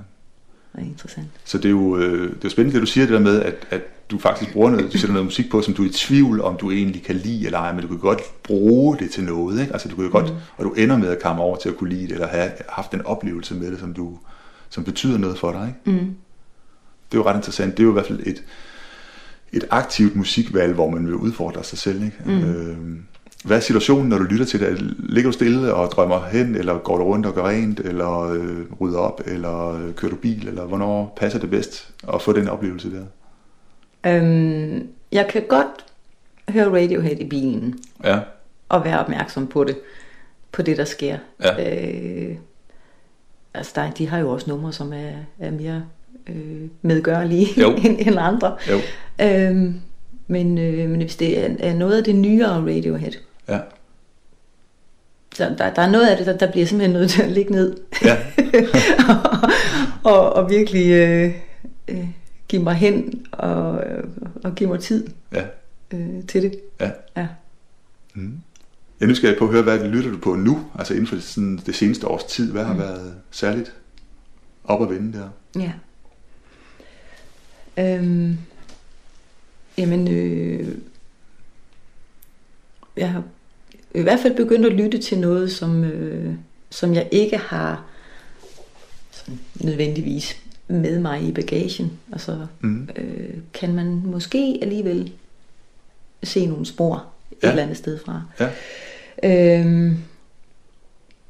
Det 0.76 0.82
er 0.82 0.86
interessant. 0.86 1.26
Så 1.44 1.58
det 1.58 1.64
er 1.64 1.70
jo 1.70 1.96
øh, 1.96 2.32
det 2.34 2.44
er 2.44 2.48
spændende, 2.48 2.74
det 2.74 2.80
du 2.80 2.86
siger 2.86 3.06
det 3.06 3.14
der 3.14 3.20
med, 3.20 3.42
at, 3.42 3.54
at 3.70 3.80
du 4.10 4.18
faktisk 4.18 4.52
bruger 4.52 4.70
noget, 4.70 4.92
du 4.92 4.98
sætter 4.98 5.12
noget 5.12 5.26
musik 5.26 5.50
på, 5.50 5.62
som 5.62 5.74
du 5.74 5.82
er 5.82 5.86
i 5.86 5.92
tvivl 5.92 6.40
om, 6.40 6.56
du 6.56 6.70
egentlig 6.70 7.02
kan 7.02 7.14
lide 7.14 7.46
eller 7.46 7.58
ej, 7.58 7.72
men 7.72 7.82
du 7.82 7.88
kan 7.88 7.98
godt 7.98 8.22
bruge 8.42 8.98
det 8.98 9.10
til 9.10 9.24
noget, 9.24 9.60
ikke? 9.60 9.72
Altså 9.72 9.88
du 9.88 9.94
kan 9.96 10.04
jo 10.04 10.10
godt, 10.10 10.30
mm. 10.30 10.36
og 10.56 10.64
du 10.64 10.70
ender 10.70 10.96
med 10.96 11.08
at 11.08 11.22
komme 11.22 11.42
over 11.42 11.56
til 11.56 11.68
at 11.68 11.76
kunne 11.76 11.90
lide 11.90 12.02
det, 12.02 12.12
eller 12.12 12.26
have 12.26 12.50
haft 12.68 12.94
en 12.94 13.06
oplevelse 13.06 13.54
med 13.54 13.70
det, 13.70 13.80
som 13.80 13.94
du, 13.94 14.18
som 14.74 14.84
betyder 14.84 15.18
noget 15.18 15.38
for 15.38 15.52
dig. 15.52 15.74
Ikke? 15.86 15.98
Mm. 16.00 16.14
Det 17.12 17.18
er 17.18 17.22
jo 17.22 17.26
ret 17.26 17.36
interessant. 17.36 17.76
Det 17.76 17.82
er 17.82 17.84
jo 17.84 17.90
i 17.90 17.92
hvert 17.92 18.06
fald 18.06 18.20
et, 18.26 18.42
et 19.52 19.64
aktivt 19.70 20.16
musikvalg, 20.16 20.74
hvor 20.74 20.90
man 20.90 21.06
vil 21.06 21.14
udfordre 21.14 21.64
sig 21.64 21.78
selv. 21.78 22.04
Ikke? 22.04 22.16
Mm. 22.24 22.44
Øh, 22.44 22.76
hvad 23.44 23.56
er 23.56 23.60
situationen, 23.60 24.08
når 24.08 24.18
du 24.18 24.24
lytter 24.24 24.46
til 24.46 24.60
det? 24.60 24.80
Ligger 24.98 25.30
du 25.30 25.32
stille 25.32 25.74
og 25.74 25.90
drømmer 25.90 26.26
hen, 26.26 26.54
eller 26.54 26.78
går 26.78 26.98
du 26.98 27.04
rundt 27.04 27.26
og 27.26 27.34
gør 27.34 27.48
rent, 27.48 27.80
eller 27.80 28.20
øh, 28.20 28.72
rydder 28.80 28.98
op, 28.98 29.20
eller 29.26 29.68
øh, 29.68 29.94
kører 29.94 30.10
du 30.10 30.16
bil, 30.16 30.48
eller 30.48 30.64
hvornår 30.64 31.14
passer 31.16 31.38
det 31.38 31.50
bedst 31.50 31.94
at 32.14 32.22
få 32.22 32.32
den 32.32 32.48
oplevelse 32.48 32.90
der? 32.90 33.04
Øhm, 34.06 34.88
jeg 35.12 35.28
kan 35.28 35.42
godt 35.48 35.84
høre 36.48 36.82
Radiohead 36.82 37.16
i 37.16 37.28
bilen. 37.28 37.78
Ja. 38.04 38.20
Og 38.68 38.84
være 38.84 39.00
opmærksom 39.00 39.46
på 39.46 39.64
det, 39.64 39.78
på 40.52 40.62
det 40.62 40.76
der 40.76 40.84
sker. 40.84 41.18
Ja. 41.40 41.82
Øh, 42.30 42.36
altså 43.54 43.72
der, 43.74 43.90
de 43.90 44.08
har 44.08 44.18
jo 44.18 44.30
også 44.30 44.50
numre, 44.50 44.72
som 44.72 44.92
er, 44.92 45.12
er 45.38 45.50
mere 45.50 45.84
øh, 46.26 46.68
medgørlige 46.82 47.46
end, 47.84 47.98
end 48.00 48.16
andre. 48.18 48.56
Jo. 48.70 48.78
Øhm, 49.20 49.80
men, 50.26 50.58
øh, 50.58 50.90
men 50.90 51.00
hvis 51.00 51.16
det 51.16 51.44
er, 51.44 51.48
er 51.58 51.74
noget 51.74 51.98
af 51.98 52.04
det 52.04 52.14
nyere 52.14 52.60
Radiohead, 52.60 53.12
ja. 53.48 53.58
så 55.34 55.54
der, 55.58 55.74
der 55.74 55.82
er 55.82 55.90
noget 55.90 56.08
af 56.08 56.16
det, 56.16 56.26
der, 56.26 56.36
der 56.36 56.50
bliver 56.50 56.66
simpelthen 56.66 56.96
nødt 56.96 57.10
til 57.10 57.22
at 57.22 57.30
ligge 57.30 57.52
ned. 57.52 57.76
Ja. 58.04 58.16
og, 60.04 60.12
og, 60.12 60.32
og 60.32 60.50
virkelig 60.50 60.92
øh, 60.92 61.34
øh, 61.88 62.08
give 62.48 62.62
mig 62.62 62.74
hen 62.74 63.26
og, 63.32 63.84
og 64.44 64.54
give 64.54 64.68
mig 64.68 64.80
tid 64.80 65.06
ja. 65.32 65.44
øh, 65.90 66.26
til 66.28 66.42
det. 66.42 66.60
Ja. 66.80 66.90
ja. 67.16 67.26
Mm. 68.14 68.40
Jeg 69.04 69.08
nu 69.08 69.14
skal 69.14 69.28
jeg 69.28 69.38
på 69.38 69.44
at 69.44 69.50
høre, 69.50 69.62
hvad 69.62 69.88
lytter 69.88 70.10
du 70.10 70.18
på 70.18 70.34
nu? 70.34 70.66
Altså 70.78 70.94
inden 70.94 71.06
for 71.06 71.16
sådan 71.20 71.60
det 71.66 71.74
seneste 71.74 72.08
års 72.08 72.24
tid. 72.24 72.52
Hvad 72.52 72.64
har 72.64 72.72
mm. 72.72 72.78
været 72.78 73.14
særligt 73.30 73.72
op 74.64 74.82
at 74.82 74.90
vende 74.90 75.18
der? 75.18 75.28
Ja. 75.60 75.72
Øhm, 77.78 78.38
jamen, 79.78 80.08
øh, 80.08 80.68
jeg 82.96 83.10
har 83.10 83.22
i 83.94 84.02
hvert 84.02 84.20
fald 84.20 84.36
begyndt 84.36 84.66
at 84.66 84.72
lytte 84.72 84.98
til 84.98 85.18
noget, 85.18 85.52
som, 85.52 85.84
øh, 85.84 86.34
som 86.70 86.94
jeg 86.94 87.08
ikke 87.12 87.36
har 87.36 87.84
sådan 89.10 89.38
nødvendigvis 89.54 90.36
med 90.68 90.98
mig 90.98 91.22
i 91.22 91.32
bagagen. 91.32 91.92
Altså, 92.12 92.46
mm. 92.60 92.88
øh, 92.96 93.34
kan 93.54 93.74
man 93.74 94.02
måske 94.04 94.58
alligevel 94.62 95.12
se 96.22 96.46
nogle 96.46 96.66
spor 96.66 97.06
ja. 97.42 97.46
et 97.46 97.50
eller 97.50 97.62
andet 97.62 97.76
sted 97.76 97.98
fra. 97.98 98.22
Ja. 98.40 98.50
Øhm, 99.24 99.96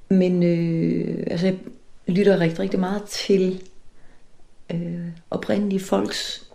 men 0.09 0.42
øh, 0.42 1.24
altså, 1.26 1.47
jeg 1.47 1.57
lytter 2.07 2.40
rigtig, 2.40 2.61
rigtig 2.61 2.80
meget 2.80 3.05
til 3.05 3.62
øh, 4.70 5.09
oprindelige 5.30 5.80
folks 5.80 6.49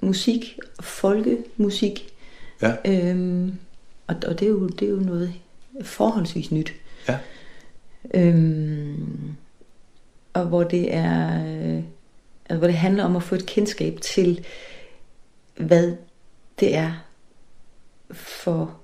musik, 0.00 0.58
folkemusik. 0.80 2.08
Ja. 2.62 2.74
Øhm, 2.84 3.54
og, 4.06 4.16
og 4.26 4.38
det, 4.38 4.46
er 4.46 4.50
jo, 4.50 4.68
det 4.68 4.88
er 4.88 4.90
jo 4.90 5.00
noget 5.00 5.32
forholdsvis 5.82 6.52
nyt. 6.52 6.72
Ja. 7.08 7.18
Øhm, 8.14 9.34
og 10.32 10.46
hvor 10.46 10.64
det 10.64 10.94
er, 10.94 11.44
øh, 11.46 11.82
altså, 12.48 12.58
hvor 12.58 12.66
det 12.66 12.76
handler 12.76 13.04
om 13.04 13.16
at 13.16 13.22
få 13.22 13.34
et 13.34 13.46
kendskab 13.46 14.00
til, 14.00 14.44
hvad 15.56 15.96
det 16.60 16.74
er 16.74 17.04
for 18.10 18.76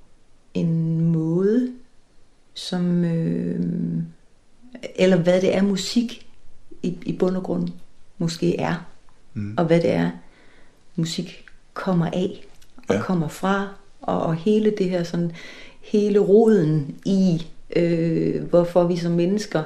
en 0.55 1.01
måde, 1.01 1.28
som 2.59 3.05
øh, 3.05 3.61
eller 4.97 5.17
hvad 5.17 5.41
det 5.41 5.55
er 5.55 5.63
musik 5.63 6.27
i, 6.83 6.99
i 7.03 7.13
bund 7.13 7.37
og 7.37 7.43
grund 7.43 7.69
måske 8.19 8.61
er, 8.61 8.87
mm. 9.35 9.55
og 9.59 9.65
hvad 9.65 9.81
det 9.81 9.91
er 9.91 10.11
musik 10.97 11.45
kommer 11.75 12.07
af 12.07 12.45
og 12.89 12.95
ja. 12.95 13.03
kommer 13.03 13.29
fra, 13.29 13.69
og, 14.01 14.23
og 14.23 14.35
hele 14.35 14.71
det 14.79 14.91
her 14.91 15.03
sådan 15.03 15.33
hele 15.81 16.19
roden 16.19 16.99
i 17.05 17.47
øh, 17.77 18.45
hvorfor 18.45 18.85
vi 18.85 18.97
som 18.97 19.13
mennesker 19.13 19.63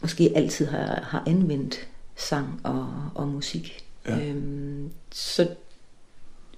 måske 0.00 0.32
altid 0.36 0.66
har, 0.66 1.06
har 1.08 1.22
anvendt 1.26 1.88
sang 2.16 2.60
og, 2.64 2.86
og 3.14 3.28
musik. 3.28 3.84
Ja. 4.08 4.18
Øhm, 4.18 4.90
så 5.10 5.48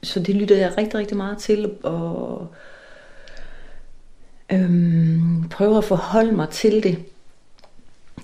så 0.02 0.20
det 0.20 0.34
lytter 0.34 0.56
jeg 0.56 0.78
rigtig, 0.78 0.94
rigtig 0.94 1.16
meget 1.16 1.38
til, 1.38 1.70
og 1.82 2.48
øhm, 4.54 5.48
prøver 5.50 5.78
at 5.78 5.84
forholde 5.84 6.32
mig 6.32 6.48
til 6.48 6.82
det, 6.82 7.04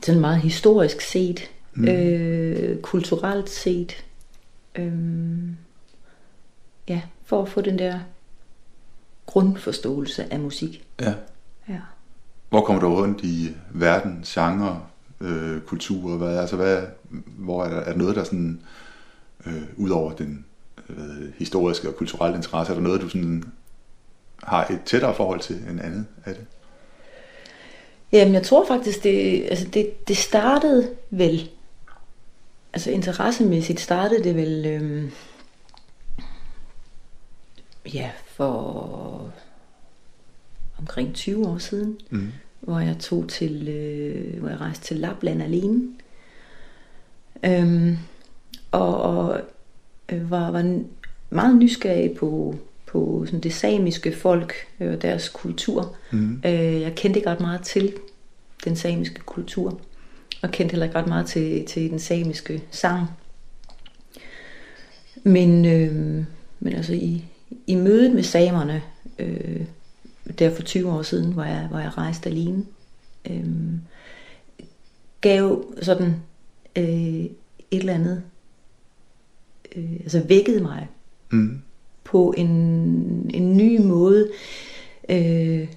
sådan 0.03 0.21
meget 0.21 0.41
historisk 0.41 1.01
set, 1.01 1.51
mm. 1.75 1.89
øh, 1.89 2.81
kulturelt 2.81 3.51
set, 3.51 4.05
øhm, 4.75 5.57
ja, 6.89 7.03
for 7.25 7.43
at 7.43 7.49
få 7.49 7.61
den 7.61 7.79
der 7.79 7.99
grundforståelse 9.27 10.33
af 10.33 10.41
musik. 10.41 10.85
Ja. 11.01 11.15
ja. 11.69 11.81
Hvor 12.49 12.61
kommer 12.61 12.83
du 12.83 12.95
rundt 12.95 13.25
i 13.25 13.57
verden, 13.71 14.23
genre, 14.27 14.83
øh, 15.21 15.61
kultur, 15.61 16.17
hvad, 16.17 16.39
altså 16.39 16.57
hvad, 16.57 16.83
hvor 17.39 17.65
er 17.65 17.71
der, 17.71 17.77
er 17.77 17.93
der 17.93 17.99
noget, 17.99 18.17
der 18.17 18.25
sådan, 18.25 18.61
øh, 19.47 19.63
ud 19.77 19.91
over 19.91 20.13
den 20.13 20.45
øh, 20.89 21.33
historiske 21.39 21.89
og 21.89 21.97
kulturelle 21.97 22.37
interesse? 22.37 22.73
Er 22.73 22.77
der 22.77 22.83
noget, 22.83 23.01
du 23.01 23.09
sådan 23.09 23.45
har 24.43 24.67
et 24.67 24.81
tættere 24.85 25.15
forhold 25.15 25.41
til 25.41 25.57
end 25.71 25.81
andet 25.81 26.07
af 26.25 26.35
det? 26.35 26.47
Jamen, 28.13 28.35
jeg 28.35 28.43
tror 28.43 28.67
faktisk, 28.67 29.03
det, 29.03 29.45
altså 29.51 29.69
det, 29.69 30.09
det 30.09 30.17
startede 30.17 30.91
vel, 31.11 31.51
altså 32.73 32.91
interessemæssigt 32.91 33.81
startede 33.81 34.25
det 34.25 34.37
vel, 34.37 34.67
øhm, 34.67 35.11
ja, 37.95 38.11
for 38.27 39.33
omkring 40.79 41.15
20 41.15 41.47
år 41.47 41.59
siden, 41.59 41.99
mm. 42.11 42.33
hvor 42.61 42.81
jeg 42.81 42.99
tog 42.99 43.29
til, 43.29 43.69
øh, 43.69 44.41
hvor 44.41 44.49
jeg 44.49 44.61
rejste 44.61 44.85
til 44.85 44.97
Lapland 44.97 45.43
alene. 45.43 45.83
Øhm, 47.45 47.99
og 48.73 49.03
og 49.03 49.41
øh, 50.09 50.31
var, 50.31 50.51
var 50.51 50.83
meget 51.31 51.57
nysgerrig 51.57 52.17
på, 52.17 52.55
på 52.91 53.23
sådan 53.27 53.41
det 53.41 53.53
samiske 53.53 54.13
folk 54.17 54.55
og 54.79 54.87
øh, 54.87 55.03
deres 55.03 55.29
kultur. 55.29 55.97
Mm. 56.11 56.43
Øh, 56.47 56.81
jeg 56.81 56.93
kendte 56.97 57.21
ikke 57.21 57.31
ret 57.31 57.41
meget 57.41 57.63
til 57.63 57.93
den 58.65 58.77
samiske 58.77 59.21
kultur, 59.21 59.81
og 60.43 60.51
kendte 60.51 60.73
heller 60.73 60.87
ikke 60.87 60.99
ret 60.99 61.07
meget 61.07 61.27
til, 61.27 61.67
til 61.67 61.91
den 61.91 61.99
samiske 61.99 62.63
sang. 62.71 63.07
Men, 65.23 65.65
øh, 65.65 66.25
men 66.61 66.73
altså 66.73 66.93
i, 66.93 67.25
i 67.67 67.75
mødet 67.75 68.15
med 68.15 68.23
samerne, 68.23 68.83
øh, 69.19 69.61
der 70.39 70.55
for 70.55 70.63
20 70.63 70.93
år 70.93 71.03
siden, 71.03 71.33
hvor 71.33 71.45
jeg, 71.45 71.67
hvor 71.71 71.79
jeg 71.79 71.99
rejste 71.99 72.31
alene, 72.31 72.65
øh, 73.31 73.45
gav 75.21 75.65
sådan 75.83 76.15
øh, 76.77 76.85
et 76.85 77.33
eller 77.71 77.95
andet, 77.95 78.23
øh, 79.77 79.93
altså 79.93 80.23
vækkede 80.29 80.63
mig 80.63 80.89
mm. 81.31 81.63
På 82.05 82.35
en, 82.37 82.47
en 83.35 83.57
ny 83.57 83.81
måde, 83.81 84.31
øh, 85.09 85.69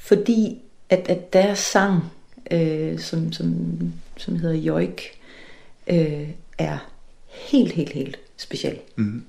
fordi 0.00 0.58
at, 0.90 1.08
at 1.08 1.32
deres 1.32 1.58
sang, 1.58 2.02
øh, 2.50 2.98
som, 2.98 3.32
som, 3.32 3.66
som 4.16 4.36
hedder 4.36 4.56
Joik, 4.56 5.02
øh, 5.86 6.28
er 6.58 6.78
helt, 7.28 7.72
helt, 7.72 7.92
helt 7.92 8.18
speciel. 8.36 8.78
Mm. 8.96 9.24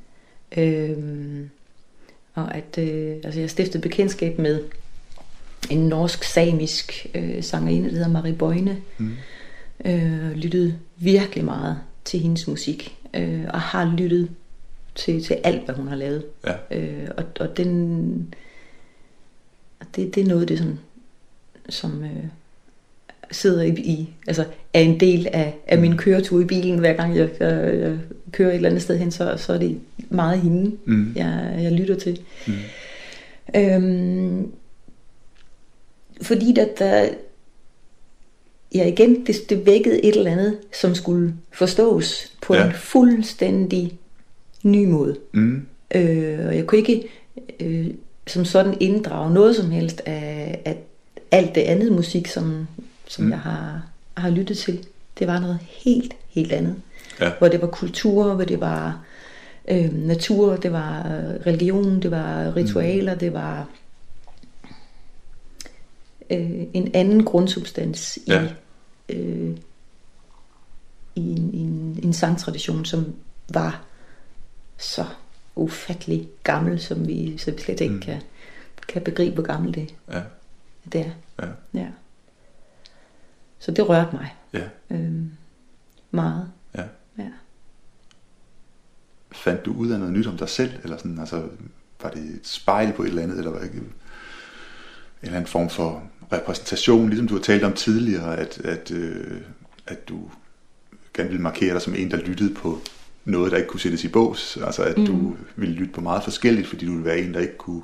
Øhm, 0.58 1.50
og 2.34 2.56
at 2.56 2.78
øh, 2.78 3.16
altså 3.24 3.40
jeg 3.40 3.50
stiftede 3.50 3.82
bekendtskab 3.82 4.40
med 4.40 4.64
en 5.70 5.88
norsk-samisk 5.88 7.08
øh, 7.16 7.44
sangerinde, 7.44 7.90
der 7.90 7.96
hedder 7.96 8.10
Marie 8.10 8.34
Bøjne. 8.34 8.78
Mm. 8.98 9.16
Øh, 9.86 10.32
lyttede 10.32 10.80
virkelig 10.98 11.46
meget 11.46 11.78
til 12.06 12.20
hendes 12.20 12.48
musik, 12.48 12.96
øh, 13.14 13.44
og 13.50 13.62
har 13.62 13.96
lyttet 13.98 14.30
til, 14.96 15.24
til 15.24 15.38
alt, 15.44 15.66
hvad 15.66 15.76
hun 15.76 15.88
har 15.88 15.96
lavet. 15.96 16.26
Ja. 16.48 16.78
Øh, 16.78 17.08
og, 17.18 17.24
og 17.40 17.58
den, 17.58 18.36
det, 19.96 20.16
det 20.16 20.24
er 20.24 20.28
noget, 20.28 20.48
det 20.48 20.58
sådan, 20.58 20.80
som 21.70 22.04
øh, 22.04 22.24
sidder 23.32 23.62
i, 23.62 23.70
i, 23.70 24.10
altså 24.28 24.46
er 24.74 24.80
en 24.80 25.00
del 25.00 25.28
af, 25.34 25.56
af 25.68 25.78
min 25.78 25.92
mm. 25.92 25.98
køretur 25.98 26.42
i 26.42 26.46
bilen, 26.46 26.80
hver 26.80 26.94
gang 26.94 27.18
jeg, 27.18 27.30
jeg, 27.40 27.80
jeg 27.80 28.00
kører 28.32 28.50
et 28.50 28.56
eller 28.56 28.70
andet 28.70 28.84
sted 28.84 28.98
hen, 28.98 29.12
så, 29.12 29.38
så 29.38 29.54
er 29.54 29.58
det 29.58 29.80
meget 30.10 30.40
hende, 30.40 30.78
mm. 30.86 31.14
jeg, 31.16 31.60
jeg 31.62 31.72
lytter 31.72 31.96
til. 31.96 32.22
Mm. 32.48 32.54
Øhm, 33.56 34.52
fordi 36.22 36.54
der, 36.54 36.68
der 36.80 37.10
ja 38.76 38.88
igen, 38.88 39.26
det, 39.26 39.36
det 39.50 39.66
vækkede 39.66 40.06
et 40.06 40.16
eller 40.16 40.32
andet, 40.32 40.58
som 40.74 40.96
skulle 40.96 41.34
forstås 41.52 42.32
på 42.42 42.56
ja. 42.56 42.66
en 42.66 42.74
fuldstændig 42.74 44.00
ny 44.64 44.86
måde. 44.86 45.18
Mm. 45.32 45.66
Øh, 45.96 46.48
og 46.48 46.56
jeg 46.56 46.68
kunne 46.68 46.80
ikke 46.80 47.08
øh, 47.60 47.88
som 48.28 48.46
sådan 48.46 48.78
inddrage 48.80 49.34
noget 49.34 49.56
som 49.56 49.72
helst 49.72 50.02
af, 50.06 50.62
af 50.66 50.78
alt 51.32 51.56
det 51.56 51.62
andet 51.62 51.92
musik, 51.92 52.28
som, 52.28 52.68
som 53.08 53.26
mm. 53.26 53.32
jeg 53.32 53.40
har, 53.40 53.82
har 54.18 54.30
lyttet 54.30 54.58
til. 54.58 54.86
Det 55.20 55.28
var 55.28 55.40
noget 55.40 55.60
helt, 55.62 56.14
helt 56.30 56.52
andet. 56.52 56.76
Ja. 57.20 57.32
Hvor 57.38 57.48
det 57.48 57.62
var 57.62 57.68
kultur, 57.68 58.34
hvor 58.34 58.44
det 58.44 58.60
var 58.60 59.06
øh, 59.68 59.94
natur, 59.94 60.56
det 60.56 60.72
var 60.72 61.04
religion, 61.46 62.02
det 62.02 62.12
var 62.12 62.56
ritualer, 62.56 63.14
mm. 63.14 63.20
det 63.20 63.34
var 63.34 63.68
øh, 66.30 66.64
en 66.74 66.92
anden 66.94 67.24
grundsubstans 67.24 68.18
i, 68.18 68.32
ja. 68.32 68.48
øh, 69.10 69.56
i, 71.16 71.32
en, 71.32 71.54
i 71.54 71.60
en, 71.60 72.00
en 72.04 72.14
sangtradition, 72.14 72.86
som 72.86 73.06
var 73.54 73.84
så 74.82 75.06
ufattelig 75.56 76.30
gammel, 76.44 76.82
som 76.82 77.08
vi, 77.08 77.38
så 77.38 77.52
vi 77.52 77.62
slet 77.62 77.82
ikke 77.82 77.94
mm. 77.94 78.02
kan, 78.02 78.22
kan 78.88 79.02
begribe, 79.02 79.34
hvor 79.34 79.44
gammel 79.44 79.74
det, 79.74 79.96
ja. 80.12 80.22
det 80.94 81.02
er. 81.02 81.12
Ja. 81.46 81.48
ja. 81.74 81.88
Så 83.60 83.72
det 83.72 83.90
rørte 83.90 84.16
mig. 84.16 84.36
Ja. 84.54 84.70
Øhm, 84.90 85.32
meget. 86.12 86.52
Ja. 86.76 86.84
ja. 87.18 87.30
Fandt 89.32 89.66
du 89.66 89.74
ud 89.74 89.90
af 89.90 90.00
noget 90.00 90.14
nyt 90.14 90.28
om 90.28 90.38
dig 90.38 90.50
selv? 90.50 90.72
Eller 90.84 90.98
sådan, 90.98 91.20
altså, 91.20 91.50
var 92.02 92.10
det 92.10 92.22
et 92.22 92.48
spejl 92.48 92.94
på 92.94 93.04
et 93.04 93.08
eller 93.08 93.24
andet? 93.24 93.38
Eller 93.38 93.52
var 93.52 93.60
det 93.60 93.72
en 93.72 93.94
eller 95.22 95.38
anden 95.38 95.48
form 95.48 95.70
for 95.70 96.04
repræsentation, 96.32 97.10
ligesom 97.10 97.28
du 97.28 97.34
har 97.34 97.42
talt 97.42 97.64
om 97.64 97.74
tidligere, 97.74 98.38
at, 98.38 98.62
at, 98.66 98.92
øh, 98.92 99.42
at 99.88 100.10
du 100.10 100.30
gerne 101.14 101.30
ville 101.30 101.44
markere 101.44 101.74
dig 101.74 101.82
som 101.82 101.96
en, 101.96 102.12
der 102.12 102.18
lyttede 102.18 102.54
på 102.54 102.80
noget, 103.26 103.52
der 103.52 103.58
ikke 103.58 103.70
kunne 103.70 103.80
sættes 103.80 104.04
i 104.04 104.08
bås. 104.08 104.58
Altså 104.66 104.84
at 104.84 104.98
mm. 104.98 105.06
du 105.06 105.36
ville 105.56 105.76
lytte 105.76 105.94
på 105.94 106.02
meget 106.02 106.24
forskelligt, 106.24 106.68
fordi 106.68 106.86
du 106.86 106.92
ville 106.92 107.06
være 107.06 107.20
en, 107.20 107.34
der 107.34 107.40
ikke 107.40 107.58
kunne, 107.58 107.82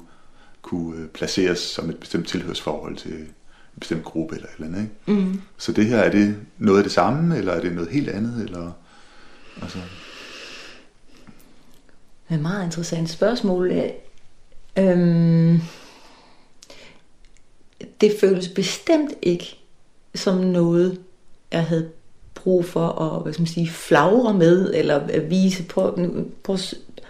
kunne 0.61 1.01
øh, 1.01 1.07
placeres 1.07 1.59
som 1.59 1.89
et 1.89 1.97
bestemt 1.97 2.27
tilhørsforhold 2.27 2.95
til, 2.95 3.11
en 3.77 3.79
bestemt 3.79 4.03
gruppe 4.03 4.35
eller 4.35 4.47
eller 4.55 4.67
andet. 4.67 4.81
Ikke? 4.81 5.21
Mm. 5.21 5.41
Så 5.57 5.71
det 5.71 5.85
her, 5.85 5.97
er 5.97 6.11
det 6.11 6.35
noget 6.57 6.77
af 6.77 6.83
det 6.83 6.91
samme, 6.91 7.38
eller 7.38 7.53
er 7.53 7.61
det 7.61 7.73
noget 7.73 7.89
helt 7.89 8.09
andet? 8.09 8.43
Eller, 8.43 8.71
altså... 9.61 9.77
Det 12.27 12.33
er 12.33 12.35
et 12.35 12.41
meget 12.41 12.65
interessant 12.65 13.09
spørgsmål. 13.09 13.71
Øhm, 14.77 15.59
det 18.01 18.13
føles 18.19 18.47
bestemt 18.47 19.13
ikke 19.21 19.59
som 20.15 20.38
noget, 20.38 21.01
jeg 21.51 21.65
havde 21.65 21.91
brug 22.47 22.65
for 22.65 23.01
at 23.01 23.23
hvad 23.23 23.33
skal 23.33 23.41
man 23.41 23.47
sige, 23.47 23.69
flagre 23.69 24.33
med, 24.33 24.73
eller 24.73 24.99
at 24.99 25.29
vise, 25.29 25.63
på, 25.63 25.99
prøv, 26.43 26.57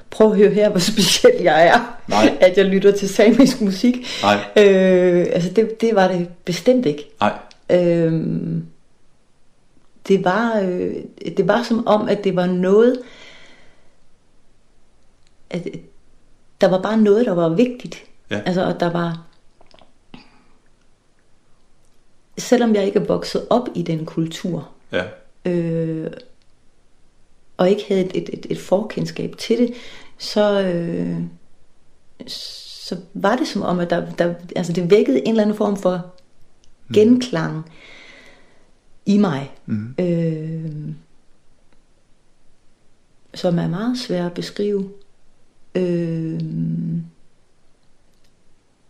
prøv 0.09 0.31
at 0.31 0.38
høre 0.38 0.49
her, 0.49 0.69
hvor 0.69 0.79
speciel 0.91 1.41
jeg 1.41 1.67
er, 1.67 1.99
Nej. 2.07 2.38
at 2.41 2.57
jeg 2.57 2.65
lytter 2.65 2.91
til 2.91 3.09
samisk 3.09 3.61
musik. 3.61 3.95
Nej. 4.21 4.35
Øh, 4.57 5.27
altså 5.31 5.49
det, 5.49 5.81
det 5.81 5.95
var 5.95 6.07
det 6.07 6.27
bestemt 6.45 6.85
ikke. 6.85 7.09
Nej. 7.19 7.39
Øh, 7.69 8.23
det 10.07 10.23
var, 10.23 10.59
øh, 10.59 10.95
det 11.38 11.47
var 11.47 11.63
som 11.63 11.88
om, 11.88 12.09
at 12.09 12.23
det 12.23 12.35
var 12.35 12.45
noget, 12.45 12.99
at 15.49 15.67
der 16.61 16.67
var 16.67 16.81
bare 16.81 16.97
noget, 16.97 17.25
der 17.25 17.33
var 17.33 17.49
vigtigt. 17.49 18.03
Ja. 18.31 18.41
Altså, 18.45 18.65
og 18.65 18.79
der 18.79 18.91
var, 18.91 19.25
selvom 22.38 22.75
jeg 22.75 22.85
ikke 22.85 22.99
er 22.99 23.05
vokset 23.05 23.47
op 23.49 23.69
i 23.75 23.81
den 23.81 24.05
kultur, 24.05 24.69
ja. 24.91 25.03
Øh, 25.47 26.11
og 27.57 27.69
ikke 27.69 27.83
havde 27.87 28.01
et, 28.01 28.11
et, 28.15 28.29
et, 28.33 28.45
et 28.49 28.59
forkendskab 28.59 29.35
til 29.37 29.57
det, 29.57 29.73
så, 30.17 30.61
øh, 30.61 31.17
så 32.27 32.97
var 33.13 33.35
det 33.35 33.47
som 33.47 33.61
om, 33.61 33.79
at 33.79 33.89
der, 33.89 34.11
der, 34.11 34.33
altså 34.55 34.73
det 34.73 34.91
vækkede 34.91 35.19
en 35.19 35.29
eller 35.29 35.43
anden 35.43 35.57
form 35.57 35.77
for 35.77 35.95
mm. 36.87 36.93
genklang 36.93 37.55
mm. 37.55 37.63
i 39.05 39.17
mig. 39.17 39.51
Mm. 39.65 39.95
Øh, 39.99 40.93
som 43.33 43.59
er 43.59 43.67
meget 43.67 43.97
svært 43.97 44.25
at 44.25 44.33
beskrive. 44.33 44.89
Øh, 45.75 46.39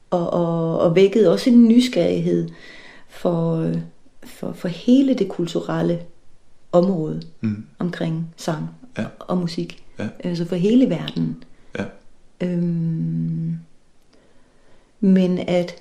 og, 0.10 0.30
og, 0.34 0.80
og 0.80 0.96
vækkede 0.96 1.32
også 1.32 1.50
en 1.50 1.68
nysgerrighed 1.68 2.50
for, 3.08 3.72
for, 4.24 4.52
for 4.52 4.68
hele 4.68 5.14
det 5.14 5.30
kulturelle 5.30 6.02
område 6.72 7.22
mm. 7.42 7.66
omkring 7.80 8.34
sang 8.38 8.70
ja. 8.98 9.06
og 9.20 9.38
musik. 9.38 9.84
Ja. 10.00 10.08
Altså 10.20 10.46
for 10.46 10.56
hele 10.56 10.90
verden. 10.90 11.44
Ja. 11.78 11.86
Øhm, 12.42 13.58
men 15.00 15.40
at, 15.40 15.76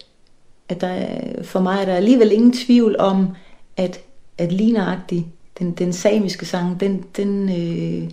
at 0.68 0.80
der, 0.80 1.18
for 1.42 1.60
mig 1.60 1.80
er 1.80 1.84
der 1.84 1.94
alligevel 1.94 2.32
ingen 2.32 2.52
tvivl 2.52 2.96
om, 2.98 3.28
at, 3.76 4.00
at 4.38 4.52
ligneragtigt, 4.52 5.26
den, 5.58 5.72
den 5.72 5.92
samiske 5.92 6.46
sang, 6.46 6.80
den, 6.80 7.04
den, 7.16 7.48
øh, 7.48 8.10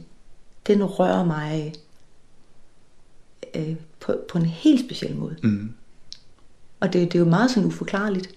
den 0.67 0.83
rører 0.83 1.25
mig 1.25 1.73
øh, 3.55 3.75
på, 3.99 4.15
på 4.31 4.37
en 4.37 4.45
helt 4.45 4.85
speciel 4.85 5.15
måde. 5.15 5.35
Mm. 5.43 5.73
Og 6.79 6.93
det, 6.93 7.01
det 7.01 7.15
er 7.15 7.19
jo 7.19 7.29
meget 7.29 7.51
sådan 7.51 7.67
uforklarligt. 7.67 8.29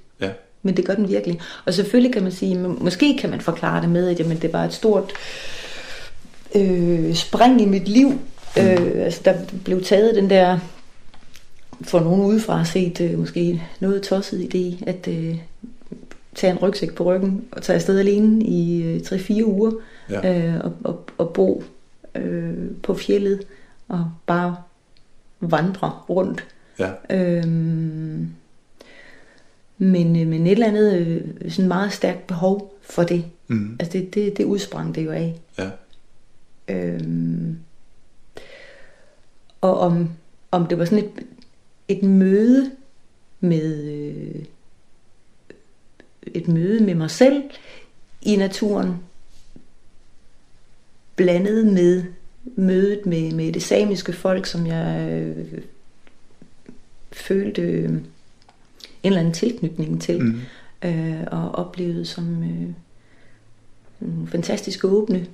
Men 0.67 0.77
det 0.77 0.85
gør 0.85 0.95
den 0.95 1.09
virkelig. 1.09 1.41
Og 1.65 1.75
selvfølgelig 1.75 2.13
kan 2.13 2.23
man 2.23 2.33
sige, 2.33 2.59
måske 2.59 3.19
kan 3.19 3.31
man 3.31 3.41
forklare 3.41 3.81
det 3.81 3.89
med, 3.89 4.09
at 4.09 4.21
jamen, 4.21 4.39
det 4.43 4.53
var 4.53 4.65
et 4.65 4.73
stort 4.73 5.13
øh, 6.55 7.15
spring 7.15 7.61
i 7.61 7.65
mit 7.65 7.89
liv. 7.89 8.09
Mm. 8.57 8.63
Øh, 8.63 9.05
altså, 9.05 9.21
der 9.25 9.35
blev 9.65 9.83
taget 9.83 10.15
den 10.15 10.31
der, 10.31 10.59
for 11.83 12.01
nogen 12.01 12.25
udefra 12.25 12.65
set, 12.65 13.01
øh, 13.01 13.19
måske 13.19 13.63
noget 13.81 14.03
tosset 14.03 14.55
idé, 14.55 14.89
at 14.89 15.09
øh, 15.09 15.37
tage 16.35 16.51
en 16.53 16.59
rygsæk 16.59 16.95
på 16.95 17.05
ryggen 17.05 17.45
og 17.53 17.63
tage 17.63 17.75
afsted 17.75 17.99
alene 17.99 18.45
i 18.45 18.83
øh, 18.83 19.01
3-4 19.01 19.45
uger 19.45 19.73
ja. 20.11 20.49
øh, 20.49 20.61
og, 20.65 20.73
og, 20.85 21.05
og 21.19 21.33
bo 21.33 21.65
øh, 22.15 22.55
på 22.83 22.95
fjellet 22.95 23.43
og 23.89 24.11
bare 24.27 24.57
vandre 25.41 25.93
rundt. 26.09 26.45
Ja. 26.79 26.91
Øh, 27.11 27.45
men, 29.79 30.17
øh, 30.17 30.27
men 30.27 30.47
et 30.47 30.53
eller 30.53 30.67
andet 30.67 30.99
øh, 30.99 31.51
sådan 31.51 31.69
meget 31.69 31.93
stærkt 31.93 32.27
behov 32.27 32.75
for 32.83 33.03
det. 33.03 33.25
Mm. 33.49 33.77
Altså 33.81 33.99
det, 33.99 34.15
det, 34.15 34.37
det 34.37 34.45
udsprang 34.45 34.95
det 34.95 35.05
jo 35.05 35.11
af. 35.11 35.41
Ja. 35.59 35.71
Øhm, 36.69 37.59
og 39.61 39.79
om, 39.79 40.11
om 40.51 40.67
det 40.67 40.79
var 40.79 40.85
sådan 40.85 41.05
et, 41.05 41.11
et 41.89 42.03
møde 42.03 42.71
med 43.41 43.85
øh, 43.85 44.45
et 46.27 46.49
møde 46.49 46.85
med 46.85 46.95
mig 46.95 47.11
selv 47.11 47.43
i 48.23 48.37
naturen 48.37 48.95
blandet 51.17 51.67
med 51.67 52.05
mødet 52.57 53.07
med, 53.07 53.33
med 53.33 53.53
det 53.53 53.63
samiske 53.63 54.13
folk, 54.13 54.47
som 54.47 54.67
jeg 54.67 55.09
øh, 55.11 55.63
følte 57.13 57.63
øh, 57.63 57.91
en 59.03 59.09
eller 59.09 59.21
anden 59.21 59.35
tilknytning 59.35 60.03
til, 60.03 60.23
mm. 60.23 60.41
øh, 60.89 61.25
og 61.27 61.55
oplevede 61.55 62.05
som 62.05 62.43
øh, 62.43 62.69
nogle 64.01 64.29
fantastiske 64.29 64.89
åbne 64.89 65.27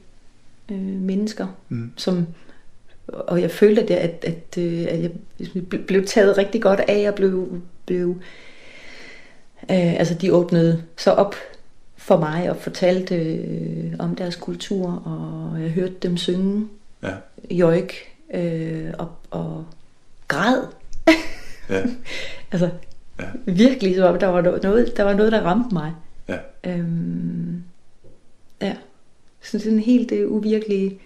øh, 0.70 1.00
mennesker, 1.00 1.46
mm. 1.68 1.92
som 1.96 2.26
og 3.06 3.40
jeg 3.40 3.50
følte, 3.50 3.82
at, 3.82 3.90
at, 3.90 4.24
at, 4.24 4.58
øh, 4.58 4.86
at 4.88 5.02
jeg 5.02 5.10
blev 5.86 6.06
taget 6.06 6.38
rigtig 6.38 6.62
godt 6.62 6.80
af, 6.80 7.08
og 7.08 7.14
blev, 7.14 7.62
blev 7.86 8.08
øh, 9.70 9.94
altså 9.98 10.14
de 10.14 10.34
åbnede 10.34 10.82
så 10.96 11.10
op 11.10 11.34
for 11.96 12.18
mig 12.18 12.50
og 12.50 12.56
fortalte 12.56 13.16
øh, 13.16 13.92
om 13.98 14.16
deres 14.16 14.36
kultur, 14.36 14.88
og 14.90 15.62
jeg 15.62 15.70
hørte 15.70 15.94
dem 16.02 16.16
synge 16.16 16.68
ja. 17.02 17.14
joik 17.50 17.92
øh, 18.34 18.90
og, 18.98 19.08
og 19.30 19.66
græd. 20.28 20.62
ja. 21.70 21.82
altså 22.52 22.70
ja. 23.20 23.52
virkelig, 23.52 23.94
så 23.94 24.16
der 24.16 24.26
var 24.26 24.40
noget, 24.40 24.96
der 24.96 25.02
var 25.02 25.14
noget, 25.14 25.32
der 25.32 25.40
ramte 25.40 25.74
mig. 25.74 25.94
Ja. 26.28 26.38
Øhm, 26.64 27.62
ja. 28.60 28.76
Så 29.40 29.58
det 29.58 29.66
er 29.66 29.70
en 29.70 29.78
helt 29.78 30.10
det 30.10 30.26
uvirkelige 30.26 31.00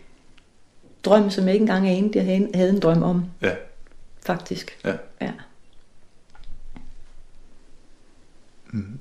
drøm, 1.04 1.30
som 1.30 1.44
jeg 1.44 1.54
ikke 1.54 1.62
engang 1.62 1.88
anede, 1.88 2.18
jeg 2.18 2.48
havde 2.54 2.70
en 2.70 2.80
drøm 2.80 3.02
om. 3.02 3.24
Ja. 3.42 3.54
Faktisk. 4.26 4.78
Ja. 4.84 4.96
ja. 5.20 5.32
Mm. 8.70 8.98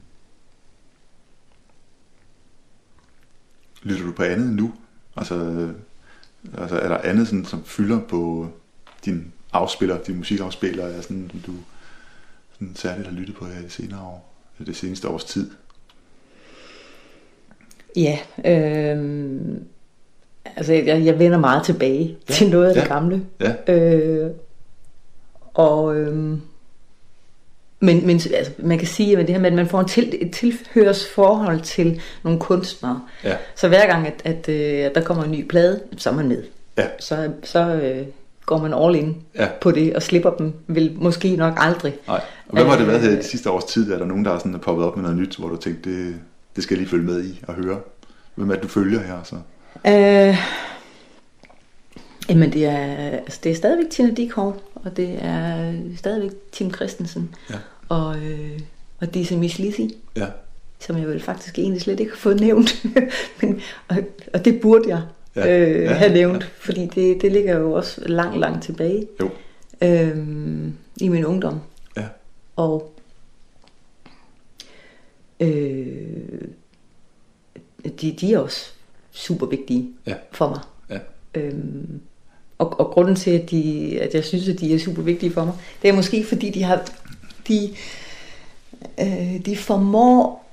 Lytter 3.84 4.06
du 4.06 4.12
på 4.12 4.24
andet 4.24 4.53
nu? 4.53 4.74
Altså, 5.16 5.70
altså 6.58 6.80
er 6.80 6.88
der 6.88 6.97
andet, 6.97 7.28
sådan, 7.28 7.45
som 7.45 7.64
fylder 7.64 7.99
på 7.99 8.49
din 9.06 9.34
afspiller, 9.53 10.03
din 10.03 10.18
musikafspiller, 10.18 10.86
er 10.86 11.01
sådan, 11.01 11.30
som 11.32 11.39
du 11.39 11.53
sådan 12.60 12.76
særligt 12.76 13.08
har 13.08 13.16
lyttet 13.16 13.36
på 13.36 13.45
her 13.45 13.66
i 13.66 13.70
senere 13.70 13.99
år, 13.99 14.34
det 14.66 14.76
seneste 14.76 15.08
års 15.08 15.24
tid? 15.24 15.51
Ja, 17.95 18.20
øh, 18.45 19.39
altså 20.56 20.74
jeg, 20.74 21.06
jeg 21.06 21.20
vender 21.20 21.38
meget 21.38 21.66
tilbage 21.66 22.18
ja. 22.30 22.34
til 22.34 22.49
noget 22.49 22.70
af 22.70 22.76
ja. 22.76 22.80
det 22.80 22.89
gamle. 22.89 23.26
Ja. 23.39 23.74
Øh, 23.74 24.32
og 25.53 25.95
øh, 25.95 26.38
men, 27.80 28.08
men 28.08 28.16
altså, 28.16 28.51
man 28.58 28.78
kan 28.78 28.88
sige, 28.88 29.18
at 29.18 29.28
det 29.28 29.36
her 29.36 29.41
med, 29.41 29.49
at 29.49 29.56
man 29.56 29.68
får 29.68 29.80
en 29.80 29.88
til, 29.88 30.18
et 30.22 30.32
tilhørsforhold 30.34 31.62
til 31.62 32.01
nogle 32.24 32.39
kunstnere. 32.39 33.01
Ja. 33.24 33.38
Så 33.56 33.68
hver 33.68 33.88
gang, 33.88 34.08
at, 34.08 34.22
at, 34.24 34.49
at 34.49 34.86
øh, 34.88 34.95
der 34.95 35.01
kommer 35.01 35.24
en 35.24 35.32
ny 35.32 35.47
plade, 35.47 35.82
så 35.97 36.10
er 36.10 36.14
man 36.14 36.28
med. 36.28 36.43
Ja. 36.78 36.88
Så, 36.99 37.32
så 37.43 37.60
øh, 37.60 38.08
går 38.46 38.58
man 38.58 38.74
all 38.74 38.96
in 38.96 39.18
ja. 39.36 39.48
på 39.62 39.72
det, 39.72 39.96
og 39.96 40.04
slipper 40.04 40.30
dem 40.30 40.54
vil 40.68 40.98
måske 41.00 41.36
nok 41.36 41.54
aldrig. 41.58 41.93
Nej. 42.08 42.22
Og 42.48 42.54
hvad 42.54 42.66
har 42.66 42.78
det 42.78 42.88
været 42.88 43.02
her 43.02 43.16
de 43.16 43.24
sidste 43.24 43.52
års 43.52 43.64
tid? 43.64 43.91
Er 43.91 43.98
der 43.98 44.06
nogen, 44.06 44.26
der 44.26 44.32
er 44.32 44.38
sådan 44.38 44.60
poppet 44.60 44.86
op 44.86 44.96
med 44.96 45.04
noget 45.04 45.18
nyt, 45.18 45.38
hvor 45.38 45.50
du 45.50 45.56
tænkte, 45.56 45.89
det, 45.89 46.16
det 46.56 46.64
skal 46.64 46.76
jeg 46.76 46.80
lige 46.80 46.89
følge 46.89 47.06
med 47.06 47.24
i 47.24 47.43
og 47.48 47.54
høre? 47.54 47.80
Hvem 48.36 48.50
er 48.50 48.54
det, 48.54 48.64
du 48.64 48.68
følger 48.68 49.00
her 49.00 49.24
så? 49.24 49.36
Øh, 49.88 50.38
jamen 52.30 52.54
det 52.54 52.66
er, 52.66 53.10
altså 53.18 53.39
det 53.43 53.52
er 53.52 53.56
stadigvæk 53.56 53.89
Tina 53.89 54.14
Dikov, 54.14 54.62
og 54.76 54.98
det 54.98 55.18
er 55.22 55.74
stadigvæk 55.98 56.32
Tim 56.52 56.74
Christensen, 56.74 57.36
ja. 57.50 57.56
og, 57.89 58.18
øh, 58.18 58.60
og 59.02 59.14
Disa 59.14 59.36
Miss 59.36 59.60
Lizzy, 59.60 59.82
ja. 60.16 60.26
som 60.80 60.98
jeg 60.98 61.08
vel 61.08 61.22
faktisk 61.22 61.60
egentlig 61.60 61.82
slet 61.82 62.00
ikke 62.00 62.12
har 62.12 62.18
fået 62.18 62.39
nævnt, 62.39 62.86
Men, 63.41 63.62
og, 63.88 63.98
og 64.34 64.46
det 64.46 64.62
burde 64.62 64.89
jeg 64.89 65.02
ja. 65.36 65.59
Øh, 65.59 65.83
ja, 65.83 65.93
have 65.93 66.13
nævnt, 66.13 66.43
ja. 66.43 66.49
fordi 66.59 66.86
det, 66.86 67.21
det 67.21 67.31
ligger 67.31 67.57
jo 67.57 67.73
også 67.73 68.01
langt, 68.05 68.39
langt 68.39 68.63
tilbage 68.63 69.07
jo. 69.21 69.29
Øh, 69.81 70.17
i 71.01 71.07
min 71.07 71.25
ungdom. 71.25 71.59
Ja. 71.97 72.05
Og 72.55 72.93
øh, 75.39 76.41
de, 78.01 78.11
de 78.11 78.33
er 78.33 78.39
også 78.39 78.71
super 79.11 79.45
vigtige 79.45 79.89
ja. 80.05 80.15
for 80.31 80.49
mig. 80.49 80.59
Ja. 80.89 80.99
Øhm, 81.41 82.01
og, 82.57 82.79
og 82.79 82.86
grunden 82.86 83.15
til, 83.15 83.31
at, 83.31 83.51
de, 83.51 83.97
at 84.01 84.13
jeg 84.13 84.23
synes, 84.23 84.49
at 84.49 84.59
de 84.59 84.73
er 84.73 84.79
super 84.79 85.01
vigtige 85.01 85.31
for 85.31 85.45
mig, 85.45 85.53
det 85.81 85.89
er 85.89 85.93
måske 85.93 86.25
fordi, 86.25 86.49
de 86.49 86.63
har 86.63 86.89
de, 87.47 87.75
øh, 88.99 89.45
de 89.45 89.57
formår 89.57 90.45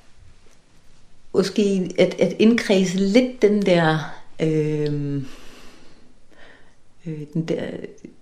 måske 1.34 1.94
at, 1.98 2.14
at 2.20 2.36
indkredse 2.38 2.96
lidt 2.96 3.42
den 3.42 3.66
der 3.66 4.14
øh, 4.42 5.22
øh, 7.06 7.20
den 7.34 7.44
der 7.44 7.62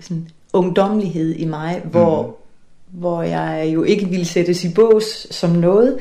sådan, 0.01 0.29
ungdomlighed 0.53 1.35
i 1.35 1.45
mig, 1.45 1.83
hvor, 1.85 2.27
mm. 2.27 3.01
hvor 3.01 3.23
jeg 3.23 3.71
jo 3.75 3.83
ikke 3.83 4.09
ville 4.09 4.25
sættes 4.25 4.65
i 4.65 4.75
bås 4.75 5.27
som 5.31 5.51
noget. 5.51 5.99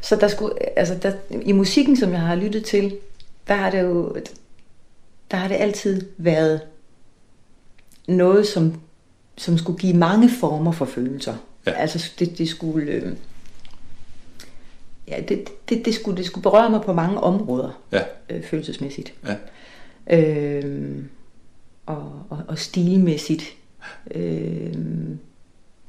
Så 0.00 0.16
der 0.16 0.28
skulle, 0.28 0.78
altså 0.78 0.94
der, 0.94 1.12
i 1.42 1.52
musikken, 1.52 1.96
som 1.96 2.12
jeg 2.12 2.20
har 2.20 2.34
lyttet 2.34 2.64
til, 2.64 2.96
der 3.48 3.54
har 3.54 3.70
det 3.70 3.82
jo, 3.82 4.16
der 5.30 5.36
har 5.36 5.48
det 5.48 5.54
altid 5.54 6.06
været 6.16 6.60
noget, 8.08 8.46
som, 8.46 8.74
som 9.36 9.58
skulle 9.58 9.78
give 9.78 9.96
mange 9.96 10.30
former 10.30 10.72
for 10.72 10.84
følelser. 10.84 11.34
Ja. 11.66 11.72
Altså 11.72 12.10
det, 12.18 12.38
det 12.38 12.48
skulle... 12.48 12.92
Øh, 12.92 13.12
ja, 15.16 15.20
det, 15.20 15.48
det, 15.68 15.84
det, 15.84 15.94
skulle, 15.94 16.16
det 16.16 16.26
skulle 16.26 16.42
berøre 16.42 16.70
mig 16.70 16.80
på 16.82 16.92
mange 16.92 17.20
områder, 17.20 17.80
ja. 17.92 18.02
øh, 18.30 18.42
følelsesmæssigt. 18.42 19.14
Ja. 19.26 20.18
Øh, 20.18 21.04
og, 21.86 22.12
og, 22.30 22.38
og 22.48 22.58
stilmæssigt 22.58 23.42
øh, 24.14 24.74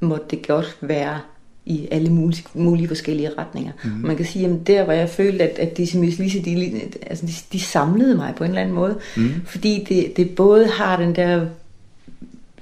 måtte 0.00 0.26
det 0.30 0.46
godt 0.46 0.78
være 0.80 1.20
i 1.66 1.88
alle 1.90 2.12
mulige, 2.12 2.44
mulige 2.54 2.88
forskellige 2.88 3.30
retninger. 3.38 3.72
Mm. 3.84 3.90
Og 4.02 4.06
man 4.06 4.16
kan 4.16 4.26
sige, 4.26 4.46
at 4.46 4.66
der 4.66 4.84
hvor 4.84 4.92
jeg 4.92 5.08
følte, 5.08 5.44
at, 5.44 5.58
at 5.58 5.76
de, 5.76 5.82
Lise, 6.00 6.44
de, 6.44 6.80
altså 7.06 7.26
de, 7.26 7.32
de 7.52 7.60
samlede 7.60 8.16
mig 8.16 8.34
på 8.36 8.44
en 8.44 8.50
eller 8.50 8.62
anden 8.62 8.74
måde, 8.74 8.98
mm. 9.16 9.30
fordi 9.46 9.84
det, 9.88 10.16
det 10.16 10.34
både 10.34 10.66
har 10.66 10.96
den 10.96 11.16
der 11.16 11.46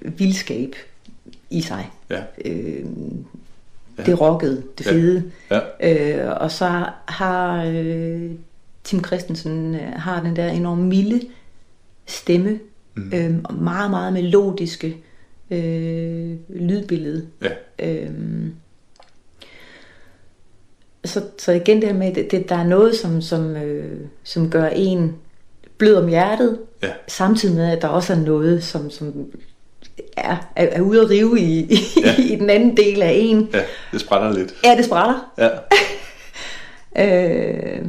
vildskab 0.01 0.75
i 1.51 1.61
sig, 1.61 1.91
ja. 2.11 2.23
øh, 2.45 2.85
ja. 4.07 4.11
det 4.11 4.20
rockede, 4.20 4.62
det 4.78 4.86
fede, 4.86 5.30
ja. 5.50 5.61
Ja. 5.80 6.24
Øh, 6.26 6.36
og 6.40 6.50
så 6.50 6.86
har 7.07 7.64
øh, 7.64 8.30
Tim 8.84 9.05
Christensen 9.05 9.74
øh, 9.74 9.92
har 9.96 10.22
den 10.22 10.36
der 10.36 10.48
enormt 10.48 10.82
milde 10.82 11.20
stemme, 12.07 12.59
mm. 12.94 13.12
øh, 13.14 13.61
meget, 13.62 13.90
meget 13.90 14.12
melodiske 14.12 14.96
øh, 15.50 16.36
lydbillede. 16.48 17.26
Ja. 17.42 17.50
Øh, 17.78 18.11
så, 21.05 21.22
så 21.38 21.53
igen 21.53 21.80
det 21.80 21.88
her 21.88 21.96
med, 21.96 22.16
at 22.16 22.30
det, 22.30 22.48
der 22.48 22.57
er 22.57 22.64
noget, 22.64 22.94
som, 22.94 23.20
som, 23.20 23.57
øh, 23.57 24.00
som 24.22 24.50
gør 24.50 24.66
en 24.66 25.14
blød 25.78 25.94
om 25.94 26.09
hjertet, 26.09 26.59
ja. 26.82 26.92
samtidig 27.09 27.55
med, 27.55 27.64
at 27.64 27.82
der 27.82 27.88
også 27.88 28.12
er 28.12 28.16
noget, 28.16 28.64
som, 28.64 28.90
som 28.90 29.26
er, 30.16 30.36
er, 30.57 30.66
er 30.66 30.80
ude 30.80 31.01
at 31.01 31.11
rive 31.11 31.40
i, 31.40 31.74
ja. 32.05 32.16
i 32.32 32.36
den 32.36 32.51
anden 32.51 32.76
del 32.76 33.03
af 33.03 33.12
en. 33.16 33.51
Ja, 33.53 33.62
det 33.93 34.01
sprætter 34.01 34.32
lidt. 34.32 34.55
Ja, 34.64 34.76
det 34.76 34.84
sprætter. 34.84 35.32
Ja. 35.38 35.49
øh, 37.05 37.86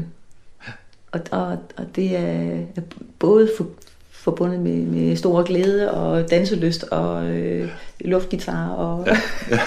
og, 1.11 1.19
og, 1.31 1.57
og 1.77 1.85
det 1.95 2.17
er 2.17 2.81
både 3.19 3.51
for, 3.57 3.67
forbundet 4.23 4.59
med, 4.59 4.85
med 4.85 5.15
stor 5.15 5.43
glæde 5.43 5.91
og 5.91 6.29
danselyst 6.29 6.83
og 6.83 7.25
øh, 7.25 7.69
luftgitar 7.99 8.69
og, 8.69 9.07
ja. 9.07 9.17
Ja. 9.51 9.59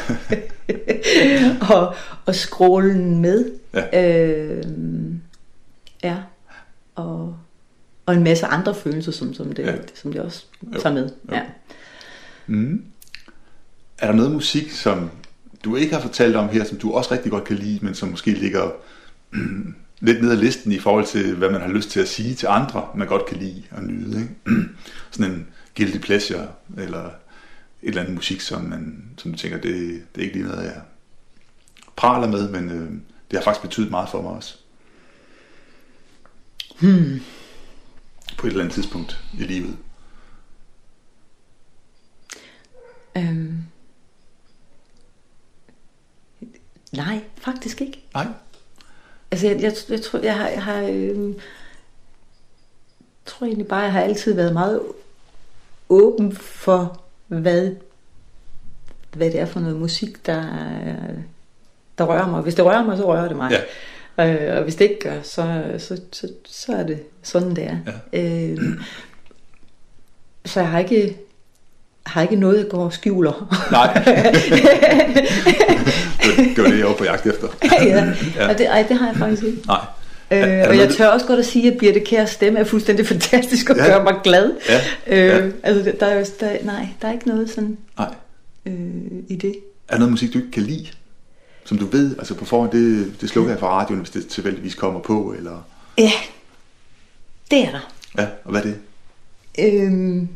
og, 1.75 1.95
og 2.27 2.35
skrålen 2.35 3.21
med. 3.21 3.51
Ja. 3.75 4.05
Øh, 4.05 4.65
ja. 6.05 6.17
Og, 6.95 7.37
og 8.07 8.15
en 8.15 8.25
masse 8.25 8.47
andre 8.47 8.75
følelser, 8.75 9.13
som, 9.13 9.35
som, 9.35 9.53
det, 9.53 9.67
ja. 9.67 9.75
som 9.95 10.13
det 10.13 10.21
også 10.21 10.45
tager 10.81 10.95
med. 10.95 11.11
Jo. 11.31 11.35
Ja. 11.35 11.43
Mm. 12.47 12.85
Er 13.99 14.07
der 14.07 14.15
noget 14.15 14.33
musik, 14.33 14.71
som 14.71 15.11
du 15.65 15.77
ikke 15.77 15.95
har 15.95 16.01
fortalt 16.01 16.37
om 16.37 16.49
her, 16.49 16.65
som 16.65 16.79
du 16.79 16.93
også 16.93 17.13
rigtig 17.15 17.31
godt 17.31 17.45
kan 17.45 17.57
lide, 17.57 17.79
men 17.83 17.95
som 17.95 18.09
måske 18.09 18.31
ligger 18.31 18.71
lidt 20.01 20.23
ned 20.23 20.31
ad 20.31 20.37
listen 20.37 20.73
i 20.73 20.79
forhold 20.79 21.07
til, 21.07 21.35
hvad 21.35 21.51
man 21.51 21.61
har 21.61 21.69
lyst 21.69 21.91
til 21.91 22.01
at 22.01 22.09
sige 22.09 22.35
til 22.35 22.47
andre, 22.47 22.89
man 22.95 23.09
godt 23.09 23.27
kan 23.27 23.37
lide 23.37 23.63
og 23.71 23.85
nyde. 23.85 24.21
Ikke? 24.21 24.35
Sådan 25.11 25.33
en 25.33 25.47
guilty 25.77 25.99
pleasure, 25.99 26.49
eller 26.79 27.05
et 27.05 27.13
eller 27.83 28.01
andet 28.01 28.15
musik, 28.15 28.41
som, 28.41 28.63
man, 28.63 29.05
som 29.17 29.33
du 29.33 29.39
tænker, 29.39 29.61
det, 29.61 30.03
det 30.15 30.21
er 30.21 30.25
ikke 30.25 30.35
lige 30.35 30.49
noget, 30.49 30.65
jeg 30.65 30.81
praler 31.97 32.29
med, 32.29 32.51
men 32.51 32.71
øh, 32.71 32.91
det 33.31 33.39
har 33.39 33.43
faktisk 33.43 33.63
betydet 33.63 33.91
meget 33.91 34.09
for 34.09 34.23
mig 34.23 34.31
også. 34.31 34.57
Hmm. 36.81 37.21
På 38.39 38.47
et 38.47 38.51
eller 38.51 38.65
andet 38.65 38.75
tidspunkt 38.75 39.25
i 39.39 39.43
livet. 39.43 39.77
Øhm. 43.17 43.63
Nej, 46.93 47.21
faktisk 47.37 47.81
ikke. 47.81 48.05
Nej. 48.15 48.27
Altså, 49.31 49.47
jeg, 49.47 49.63
jeg, 49.63 49.73
jeg 49.89 50.03
tror, 50.03 50.19
jeg 50.19 50.37
har, 50.37 50.49
jeg 50.49 50.63
har 50.63 50.83
øh, 50.83 51.35
tror 53.27 53.47
egentlig 53.47 53.69
bare, 53.69 53.81
jeg 53.81 53.93
har 53.93 54.01
altid 54.01 54.35
været 54.35 54.53
meget 54.53 54.83
åben 55.89 56.33
for, 56.37 57.03
hvad, 57.27 57.75
hvad 59.13 59.31
det 59.31 59.41
er 59.41 59.47
for 59.47 59.61
noget 59.61 59.77
musik, 59.77 60.27
der, 60.27 60.43
der 61.99 62.05
rører 62.05 62.29
mig. 62.29 62.43
Hvis 62.43 62.55
det 62.55 62.65
rører 62.65 62.85
mig, 62.85 62.99
så 62.99 63.07
rører 63.07 63.29
det 63.29 63.37
mig. 63.37 63.51
Ja. 63.51 64.51
Øh, 64.51 64.57
og 64.57 64.63
hvis 64.63 64.75
det 64.75 64.85
ikke 64.85 65.01
gør, 65.01 65.23
så, 65.23 65.75
så, 65.79 66.01
så, 66.13 66.33
så 66.45 66.73
er 66.73 66.83
det 66.83 67.03
sådan, 67.23 67.57
det 67.57 67.65
er. 67.65 67.79
Ja. 68.13 68.51
Øh, 68.53 68.59
så 70.45 70.61
jeg 70.61 70.71
har 70.71 70.79
ikke 70.79 71.19
har 72.07 72.23
ikke 72.23 72.37
noget, 72.37 72.59
jeg 72.59 72.69
går 72.69 72.85
og 72.85 72.93
skjuler. 72.93 73.49
Nej. 73.71 73.95
det 76.57 76.65
var 76.65 76.71
det, 76.71 76.79
jeg 76.79 76.87
var 76.87 76.95
på 76.95 77.05
jagt 77.05 77.27
efter. 77.27 77.49
ja, 77.83 78.15
ja. 78.37 78.49
Og 78.49 78.59
det, 78.59 78.67
ej, 78.67 78.85
det 78.89 78.99
har 78.99 79.07
jeg 79.07 79.17
faktisk 79.17 79.43
ikke. 79.43 79.59
Nej. 79.67 79.81
Øh, 80.31 80.65
og 80.69 80.79
jeg 80.79 80.95
tør 80.97 81.09
også 81.09 81.27
godt 81.27 81.39
at 81.39 81.47
sige, 81.47 81.73
at 81.73 81.79
Birte 81.79 82.01
Kærs 82.01 82.31
stemme 82.31 82.59
er 82.59 82.65
fuldstændig 82.65 83.07
fantastisk 83.17 83.71
og 83.71 83.77
ja. 83.77 83.87
gør 83.87 84.03
mig 84.03 84.15
glad. 84.25 84.53
Ja. 84.69 84.81
Øh, 85.07 85.45
ja. 85.45 85.51
Altså, 85.63 85.93
der 86.01 86.07
er 86.07 86.19
jo, 86.19 86.25
der, 86.41 86.57
nej, 86.65 86.89
der 87.03 87.09
er 87.09 87.13
ikke 87.13 87.29
noget 87.29 87.51
sådan 87.51 87.77
nej. 87.99 88.15
Øh, 88.67 88.75
i 89.29 89.37
det. 89.37 89.55
Er 89.89 89.93
der 89.93 89.99
noget 89.99 90.11
musik, 90.11 90.33
du 90.33 90.39
ikke 90.39 90.51
kan 90.51 90.63
lide? 90.63 90.87
Som 91.65 91.79
du 91.79 91.87
ved, 91.87 92.17
altså 92.19 92.35
på 92.35 92.45
forhånd, 92.45 92.71
det, 92.71 93.21
det 93.21 93.29
slukker 93.29 93.53
jeg 93.53 93.61
fra 93.61 93.81
radioen, 93.81 94.01
hvis 94.01 94.11
det 94.11 94.27
tilfældigvis 94.27 94.75
kommer 94.75 95.01
på, 95.01 95.35
eller? 95.39 95.67
Ja, 95.99 96.13
det 97.51 97.59
er 97.59 97.71
der. 97.71 97.93
Ja, 98.19 98.27
og 98.45 98.51
hvad 98.51 98.61
er 98.61 98.65
det? 98.65 98.79
Øhm, 99.59 100.29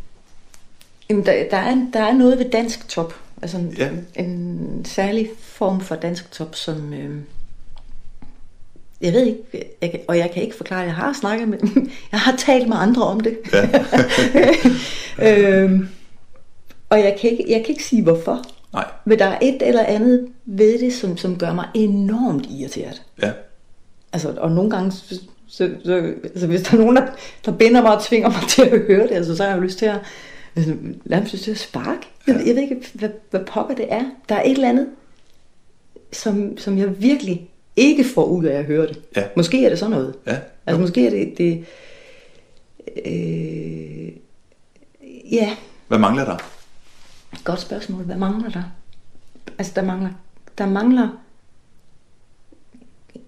jamen 1.10 1.26
der, 1.26 1.44
der, 1.50 1.56
er, 1.56 1.76
der 1.92 2.00
er 2.00 2.12
noget 2.12 2.38
ved 2.38 2.50
dansk 2.50 2.88
top. 2.88 3.14
Altså 3.42 3.58
en, 3.58 3.74
ja. 3.78 3.88
en, 3.88 4.26
en 4.26 4.84
særlig 4.84 5.30
form 5.38 5.80
for 5.80 5.94
dansk 5.94 6.30
top, 6.30 6.54
som... 6.54 6.92
Øh, 6.92 7.16
jeg 9.00 9.12
ved 9.12 9.26
ikke, 9.26 9.72
jeg 9.82 9.90
kan, 9.90 10.00
og 10.08 10.18
jeg 10.18 10.30
kan 10.30 10.42
ikke 10.42 10.56
forklare, 10.56 10.80
jeg 10.80 10.94
har 10.94 11.12
snakket 11.12 11.48
med 11.48 11.58
jeg 12.12 12.20
har 12.20 12.36
talt 12.36 12.68
med 12.68 12.76
andre 12.76 13.02
om 13.02 13.20
det. 13.20 13.38
Ja. 13.52 13.68
øhm, 15.62 15.88
og 16.88 16.98
jeg 16.98 17.16
kan, 17.20 17.30
ikke, 17.30 17.44
jeg 17.48 17.60
kan 17.60 17.68
ikke 17.68 17.84
sige 17.84 18.02
hvorfor. 18.02 18.42
Nej. 18.72 18.84
Men 19.04 19.18
der 19.18 19.24
er 19.24 19.38
et 19.42 19.62
eller 19.62 19.84
andet 19.84 20.28
ved 20.44 20.78
det, 20.78 20.92
som, 20.94 21.16
som 21.16 21.38
gør 21.38 21.52
mig 21.52 21.68
enormt 21.74 22.46
irriteret. 22.50 23.02
Ja. 23.22 23.30
Altså, 24.12 24.34
og 24.38 24.50
nogle 24.50 24.70
gange, 24.70 24.92
så, 24.92 25.20
så, 25.48 25.70
så, 25.84 25.94
altså, 26.24 26.46
hvis 26.46 26.62
der 26.62 26.76
er 26.76 26.80
nogen, 26.80 26.96
der, 26.96 27.06
der 27.44 27.52
binder 27.52 27.82
mig 27.82 27.96
og 27.96 28.02
tvinger 28.02 28.28
mig 28.28 28.48
til 28.48 28.62
at 28.62 28.80
høre 28.80 29.02
det, 29.02 29.14
altså, 29.14 29.36
så 29.36 29.42
har 29.42 29.50
jeg 29.50 29.58
jo 29.58 29.62
lyst 29.62 29.78
til 29.78 29.86
at, 29.86 29.98
altså, 30.60 30.76
mig 31.04 31.22
lyst 31.22 31.44
til 31.44 31.50
at 31.50 31.58
sparke. 31.58 32.06
Ja. 32.28 32.32
Jeg, 32.32 32.46
jeg 32.46 32.54
ved 32.54 32.62
ikke, 32.62 32.86
hvad, 32.94 33.10
hvad 33.30 33.44
pokker 33.44 33.74
det 33.74 33.92
er. 33.92 34.04
Der 34.28 34.34
er 34.34 34.42
et 34.42 34.50
eller 34.50 34.68
andet, 34.68 34.86
som, 36.12 36.58
som 36.58 36.78
jeg 36.78 37.02
virkelig 37.02 37.50
ikke 37.76 38.04
får 38.04 38.24
ud 38.24 38.44
af 38.44 38.58
at 38.58 38.64
høre 38.64 38.86
det. 38.86 39.00
Ja. 39.16 39.24
Måske 39.36 39.64
er 39.64 39.68
det 39.68 39.78
sådan 39.78 39.90
noget. 39.90 40.14
Ja. 40.26 40.38
Altså 40.66 40.80
måske 40.80 41.06
er 41.06 41.10
det... 41.10 41.38
det 41.38 41.64
øh, 43.06 44.12
ja. 45.32 45.56
Hvad 45.88 45.98
mangler 45.98 46.24
der? 46.24 46.36
Godt 47.44 47.60
spørgsmål. 47.60 48.02
Hvad 48.02 48.16
mangler 48.16 48.50
der? 48.50 48.62
Altså 49.58 49.72
der 49.76 49.82
mangler, 49.82 50.10
der 50.58 50.66
mangler 50.66 51.08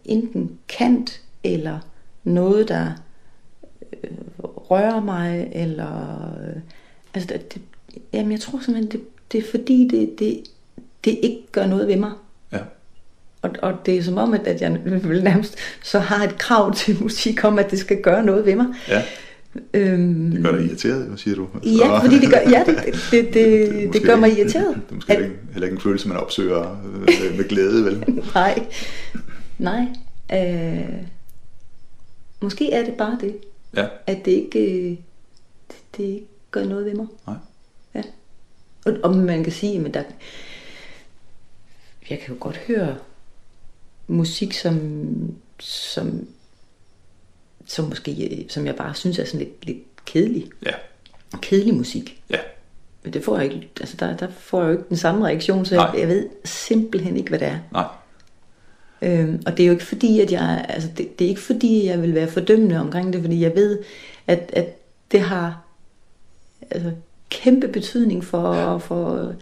enten 0.05 0.59
kant 0.69 1.23
eller 1.45 1.79
noget, 2.25 2.69
der 2.69 2.93
øh, 3.93 4.11
rører 4.41 5.01
mig, 5.01 5.49
eller... 5.53 6.31
Øh, 6.41 6.63
altså 7.15 7.39
det, 7.55 7.63
jamen 8.13 8.33
jeg 8.33 8.41
tror 8.41 8.61
simpelthen, 8.61 8.93
det, 8.93 9.01
det 9.33 9.39
er 9.39 9.51
fordi, 9.51 9.89
det, 9.91 10.19
det, 10.19 10.43
det 11.05 11.19
ikke 11.23 11.43
gør 11.53 11.67
noget 11.67 11.89
ved 11.89 11.97
mig. 11.97 12.13
Ja. 12.53 12.59
Og, 13.43 13.51
og 13.63 13.87
det 13.87 13.99
er 13.99 14.03
som 14.03 14.19
om, 14.19 14.35
at, 14.35 14.47
at 14.47 14.61
jeg 14.61 14.79
vil 14.85 15.25
nærmest 15.25 15.57
så 15.83 15.99
har 15.99 16.25
et 16.25 16.39
krav 16.39 16.75
til 16.77 17.03
musik 17.03 17.45
om, 17.45 17.59
at 17.59 17.71
det 17.71 17.79
skal 17.79 18.03
gøre 18.03 18.25
noget 18.25 18.47
ved 18.47 18.57
mig. 18.57 18.67
Ja. 18.89 19.03
Øhm, 19.75 20.31
det 20.31 20.45
gør 20.45 20.53
dig 20.53 20.67
irriteret, 20.67 21.05
hvad 21.05 21.19
siger 21.19 21.37
du? 21.37 21.49
Ja, 21.65 21.99
fordi 21.99 22.19
det 22.19 22.31
gør, 22.31 22.51
ja, 22.51 22.65
det, 22.67 22.77
det, 23.11 23.35
det, 23.35 23.35
det, 23.35 23.93
det 23.93 24.03
gør 24.03 24.17
mig 24.17 24.39
irriteret. 24.39 24.75
Det 24.75 24.91
er 24.91 24.95
måske 24.95 25.13
at, 25.13 25.31
heller 25.53 25.67
ikke 25.67 25.75
en 25.75 25.81
følelse, 25.81 26.09
man 26.09 26.17
opsøger 26.17 26.85
øh, 26.95 27.37
med 27.37 27.49
glæde, 27.49 27.85
vel? 27.85 28.05
nej, 28.35 28.67
nej. 29.59 29.87
Øh, 30.33 31.03
måske 32.41 32.73
er 32.73 32.85
det 32.85 32.95
bare 32.95 33.19
det. 33.21 33.37
Ja. 33.77 33.87
At 34.07 34.25
det 34.25 34.33
ikke, 34.33 34.49
det, 35.69 35.79
det 35.97 36.05
ikke 36.05 36.32
gør 36.53 36.65
noget 36.65 36.87
ved 36.87 36.95
mig. 36.95 37.07
Nej. 37.27 37.37
Ja. 37.95 38.03
Og, 38.85 38.97
og 39.03 39.17
man 39.17 39.45
kan 39.45 39.53
sige, 39.53 39.79
men 39.79 39.95
der, 39.95 40.03
jeg 42.11 42.19
kan 42.19 42.35
jo 42.35 42.37
godt 42.41 42.57
høre 42.57 42.97
musik, 44.07 44.53
som, 44.53 45.37
som, 45.61 46.29
som 47.67 47.85
måske, 47.85 48.47
som 48.49 48.67
jeg 48.67 48.77
bare 48.77 48.95
synes 48.95 49.19
er 49.19 49.25
sådan 49.25 49.41
lidt, 49.41 49.67
lidt 49.67 50.05
kedelig. 50.07 50.51
Ja. 50.67 50.73
Kedelig 51.43 51.75
musik. 51.75 52.23
Ja. 52.31 52.39
Men 53.03 53.13
det 53.13 53.25
får 53.25 53.39
jeg 53.39 53.53
ikke, 53.53 53.71
altså 53.81 53.97
der, 53.97 54.17
der 54.17 54.29
får 54.31 54.61
jeg 54.61 54.67
jo 54.67 54.73
ikke 54.73 54.89
den 54.89 54.97
samme 54.97 55.27
reaktion, 55.27 55.65
så 55.65 55.75
jeg, 55.75 55.95
jeg 55.99 56.09
ved 56.09 56.29
simpelthen 56.45 57.17
ikke, 57.17 57.29
hvad 57.29 57.39
det 57.39 57.49
er. 57.49 57.59
Nej. 57.73 57.87
Øhm, 59.03 59.43
og 59.47 59.57
det 59.57 59.63
er 59.63 59.67
jo 59.67 59.73
ikke 59.73 59.85
fordi, 59.85 60.21
at 60.21 60.33
jeg, 60.33 60.67
altså 60.69 60.89
det, 60.97 61.19
det 61.19 61.25
er 61.25 61.29
ikke 61.29 61.41
fordi, 61.41 61.87
jeg 61.87 62.03
vil 62.03 62.15
være 62.15 62.29
fordømmende 62.29 62.81
omkring 62.81 63.13
det, 63.13 63.21
fordi 63.21 63.41
jeg 63.41 63.55
ved, 63.55 63.79
at, 64.27 64.51
at 64.53 64.67
det 65.13 65.21
har 65.21 65.63
altså, 66.75 66.93
kæmpe 67.31 67.69
betydning 67.69 68.25
for, 68.25 68.79
for, 68.79 69.33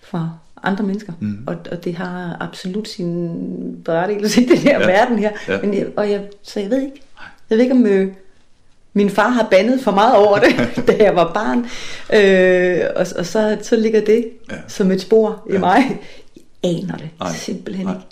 for 0.00 0.40
andre 0.62 0.84
mennesker. 0.84 1.12
Mm. 1.20 1.44
Og, 1.46 1.56
og 1.70 1.84
det 1.84 1.94
har 1.94 2.36
absolut 2.40 2.88
sin 2.88 3.82
berettigelse 3.84 4.42
i 4.42 4.46
den 4.46 4.58
her 4.58 4.80
ja. 4.80 4.86
verden 4.86 5.18
her. 5.18 5.32
Ja. 5.48 5.60
Men 5.60 5.74
jeg, 5.74 5.86
og 5.96 6.10
jeg, 6.10 6.22
så 6.42 6.60
jeg 6.60 6.70
ved 6.70 6.82
ikke. 6.82 7.02
Jeg 7.50 7.58
ved 7.58 7.64
ikke, 7.64 7.74
om 7.74 7.86
øh, 7.86 8.12
min 8.92 9.10
far 9.10 9.28
har 9.28 9.48
bandet 9.50 9.80
for 9.80 9.90
meget 9.90 10.16
over 10.16 10.38
det, 10.38 10.56
da 10.88 11.04
jeg 11.04 11.16
var 11.16 11.32
barn. 11.32 11.58
Øh, 12.12 12.86
og, 12.96 13.06
og 13.18 13.26
så, 13.26 13.58
så 13.62 13.76
ligger 13.76 14.04
det 14.04 14.30
ja. 14.50 14.56
som 14.68 14.90
et 14.90 15.00
spor 15.00 15.46
i 15.50 15.52
ja. 15.52 15.58
mig. 15.58 16.00
Jeg 16.36 16.44
aner 16.62 16.96
det 16.96 17.10
Nej. 17.20 17.32
simpelthen 17.32 17.86
Nej. 17.86 17.94
ikke. 17.94 18.06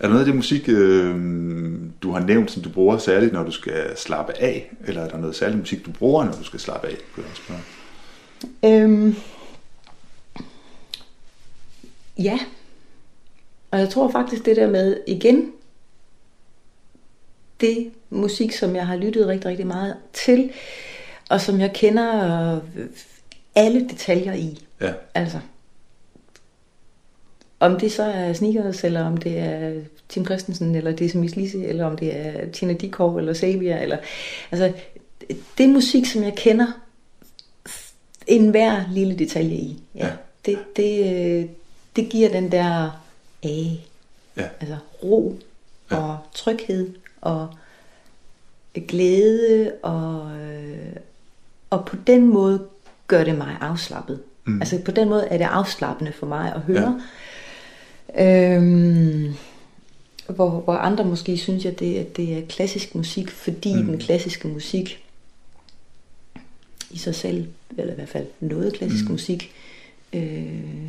Er 0.00 0.02
der 0.02 0.08
noget 0.08 0.20
af 0.20 0.26
det 0.26 0.34
musik, 0.34 0.68
øh, 0.68 1.16
du 2.02 2.10
har 2.12 2.20
nævnt, 2.20 2.50
som 2.50 2.62
du 2.62 2.68
bruger 2.68 2.98
særligt, 2.98 3.32
når 3.32 3.42
du 3.42 3.50
skal 3.50 3.96
slappe 3.96 4.32
af? 4.38 4.72
Eller 4.86 5.02
er 5.02 5.08
der 5.08 5.18
noget 5.18 5.36
særligt 5.36 5.58
musik, 5.58 5.86
du 5.86 5.90
bruger, 5.90 6.24
når 6.24 6.32
du 6.32 6.44
skal 6.44 6.60
slappe 6.60 6.88
af? 6.88 6.96
Kunne 7.14 7.26
jeg 7.26 7.36
spørge? 7.36 7.60
Øhm, 8.64 9.14
Ja. 12.22 12.38
Og 13.70 13.78
jeg 13.78 13.88
tror 13.88 14.10
faktisk 14.10 14.44
det 14.44 14.56
der 14.56 14.70
med, 14.70 15.00
igen, 15.06 15.52
det 17.60 17.90
musik, 18.10 18.52
som 18.52 18.76
jeg 18.76 18.86
har 18.86 18.96
lyttet 18.96 19.26
rigtig, 19.26 19.50
rigtig 19.50 19.66
meget 19.66 19.96
til, 20.12 20.50
og 21.28 21.40
som 21.40 21.60
jeg 21.60 21.72
kender 21.74 22.54
øh, 22.76 22.86
alle 23.54 23.88
detaljer 23.88 24.32
i. 24.32 24.66
Ja. 24.80 24.92
Altså, 25.14 25.40
om 27.60 27.78
det 27.78 27.92
så 27.92 28.02
er 28.02 28.32
Sneakers, 28.32 28.84
eller 28.84 29.04
om 29.04 29.16
det 29.16 29.38
er 29.38 29.80
Tim 30.08 30.24
Christensen, 30.24 30.74
eller 30.74 30.92
det 30.92 31.14
er 31.14 31.18
Miss 31.18 31.36
Lise, 31.36 31.66
eller 31.66 31.84
om 31.84 31.96
det 31.96 32.16
er 32.16 32.50
Tina 32.50 32.72
Dikov, 32.72 33.16
eller 33.16 33.32
Sabia, 33.32 33.82
eller... 33.82 33.96
Altså, 34.50 34.72
det 35.58 35.64
er 35.64 35.68
musik, 35.68 36.06
som 36.06 36.22
jeg 36.22 36.34
kender 36.36 36.66
en 38.26 38.50
hver 38.50 38.84
lille 38.92 39.18
detalje 39.18 39.56
i. 39.56 39.82
Ja. 39.94 40.06
ja. 40.06 40.12
Det, 40.46 40.58
det, 40.76 41.50
det 41.96 42.08
giver 42.08 42.28
den 42.28 42.52
der 42.52 43.00
af, 43.42 43.86
ja. 44.36 44.48
altså 44.60 44.76
ro 45.02 45.38
ja. 45.90 45.96
og 45.96 46.18
tryghed 46.34 46.94
og 47.20 47.48
glæde 48.88 49.72
og, 49.82 50.36
øh, 50.36 50.96
og 51.70 51.84
på 51.84 51.96
den 52.06 52.28
måde 52.28 52.66
gør 53.06 53.24
det 53.24 53.38
mig 53.38 53.56
afslappet. 53.60 54.20
Mm. 54.44 54.60
Altså 54.60 54.78
på 54.84 54.90
den 54.90 55.08
måde 55.08 55.26
er 55.26 55.38
det 55.38 55.44
afslappende 55.44 56.12
for 56.12 56.26
mig 56.26 56.52
at 56.54 56.60
høre. 56.60 56.80
Ja. 56.80 57.04
Øhm, 58.18 59.34
hvor, 60.28 60.50
hvor 60.50 60.74
andre 60.74 61.04
måske 61.04 61.36
synes, 61.36 61.64
at 61.66 61.78
det, 61.78 61.96
at 61.96 62.16
det 62.16 62.38
er 62.38 62.46
klassisk 62.48 62.94
musik, 62.94 63.30
fordi 63.30 63.74
mm. 63.74 63.86
den 63.86 63.98
klassiske 63.98 64.48
musik 64.48 65.04
i 66.90 66.98
sig 66.98 67.14
selv, 67.14 67.46
eller 67.78 67.92
i 67.92 67.94
hvert 67.94 68.08
fald 68.08 68.26
noget 68.40 68.72
klassisk 68.72 69.04
mm. 69.04 69.10
musik, 69.10 69.52
øh, 70.12 70.88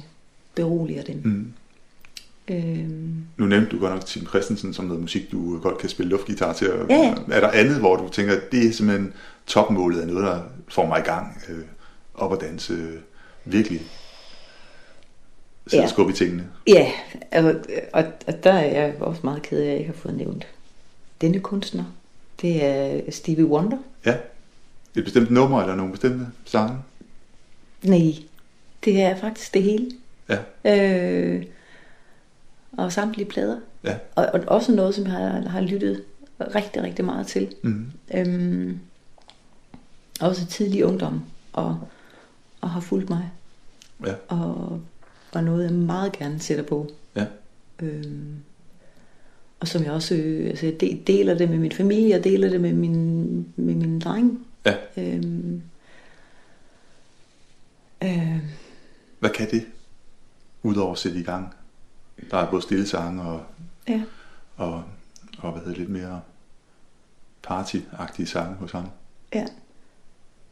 beroliger 0.56 1.04
dem. 1.04 1.22
Mm. 1.24 1.54
Øhm. 2.48 3.24
Nu 3.38 3.46
nævnte 3.46 3.72
du 3.72 3.80
godt 3.80 3.94
nok 3.94 4.06
Tim 4.06 4.28
Christensen 4.28 4.74
som 4.74 4.86
noget 4.86 5.02
musik, 5.02 5.32
du 5.32 5.60
godt 5.60 5.78
kan 5.78 5.90
spille 5.90 6.10
luftgitar 6.10 6.54
til. 6.54 6.68
Ja, 6.90 6.96
ja. 6.96 7.16
Er 7.32 7.40
der 7.40 7.52
andet, 7.52 7.80
hvor 7.80 7.96
du 7.96 8.10
tænker, 8.10 8.36
at 8.36 8.52
det 8.52 8.68
er 8.68 8.72
simpelthen 8.72 9.14
topmålet 9.48 10.02
af 10.02 10.08
noget, 10.08 10.24
der 10.24 10.42
får 10.68 10.86
mig 10.86 11.00
i 11.00 11.04
gang, 11.04 11.42
øh, 11.50 11.66
op 12.14 12.34
at 12.34 12.42
danse, 12.42 12.74
øh, 12.74 13.00
virkelig? 13.46 13.82
Sætter 15.72 15.84
ja. 15.84 15.90
skub 15.90 16.10
i 16.10 16.14
tingene. 16.14 16.48
Ja, 16.68 16.92
altså, 17.32 17.60
og, 17.94 18.04
og 18.28 18.44
der 18.44 18.54
er 18.54 18.82
jeg 18.82 19.02
også 19.02 19.22
meget 19.24 19.42
ked 19.42 19.58
af, 19.58 19.64
at 19.64 19.70
jeg 19.70 19.78
ikke 19.78 19.92
har 19.92 19.98
fået 19.98 20.16
nævnt 20.16 20.48
denne 21.22 21.40
kunstner. 21.40 21.84
Det 22.42 22.66
er 22.66 23.02
Stevie 23.12 23.46
Wonder. 23.46 23.78
Ja. 24.06 24.18
Et 24.96 25.04
bestemt 25.04 25.32
nummer 25.32 25.62
eller 25.62 25.76
nogle 25.76 25.92
bestemte 25.92 26.26
sange? 26.46 26.78
Nej, 27.84 28.14
det 28.86 29.02
er 29.02 29.16
faktisk 29.16 29.54
det 29.54 29.64
hele. 29.64 29.92
Ja. 30.30 30.38
Øh, 30.66 31.46
og 32.72 32.92
samtlige 32.94 33.30
plader. 33.30 33.58
Ja. 33.84 33.96
Og, 34.16 34.26
og 34.34 34.42
også 34.48 34.72
noget, 34.72 34.96
som 34.96 35.06
jeg 35.06 35.14
har, 35.14 35.50
har 35.50 35.62
lyttet 35.62 36.04
rigtig, 36.56 36.84
rigtig 36.84 37.06
meget 37.06 37.28
til. 37.28 37.56
Mm. 37.62 37.92
Øhm, 38.14 38.80
også 40.22 40.46
tidlig 40.46 40.86
ungdom, 40.86 41.24
og, 41.54 41.80
og 42.62 42.70
har 42.70 42.80
fulgt 42.80 43.10
mig. 43.10 43.32
Ja. 44.06 44.14
Og, 44.28 44.82
og 45.32 45.44
noget, 45.44 45.64
jeg 45.64 45.74
meget 45.74 46.12
gerne 46.12 46.40
sætter 46.40 46.64
på. 46.64 46.90
Ja. 47.16 47.26
Øhm, 47.82 48.36
og 49.60 49.68
som 49.68 49.84
jeg 49.84 49.92
også 49.92 50.16
øh, 50.16 50.50
altså 50.50 50.66
jeg 50.66 51.02
deler 51.08 51.34
det 51.34 51.50
med 51.50 51.58
min 51.58 51.72
familie, 51.72 52.16
og 52.16 52.24
deler 52.24 52.50
det 52.50 52.62
med 52.62 52.74
min, 52.74 53.54
med 53.56 53.76
min 53.76 54.00
dreng. 54.00 54.48
Ja. 54.66 54.76
Øhm, 54.98 55.62
øh, 58.04 58.38
Hvad 59.20 59.30
kan 59.30 59.52
det, 59.52 59.66
udover 60.64 60.92
at 60.92 60.98
sætte 60.98 61.20
i 61.20 61.24
gang? 61.24 61.54
Der 62.32 62.38
er 62.38 62.50
både 62.50 62.62
stille 62.62 62.88
sange 62.88 63.24
og, 63.24 63.44
ja. 63.88 64.04
og, 64.56 64.84
og 65.38 65.52
hvad 65.52 65.62
hedder 65.62 65.70
det, 65.70 65.78
lidt 65.78 65.90
mere 65.90 66.22
partyagtige 67.44 68.26
sange 68.26 68.56
hos 68.56 68.72
ham. 68.72 68.86
Ja. 69.34 69.46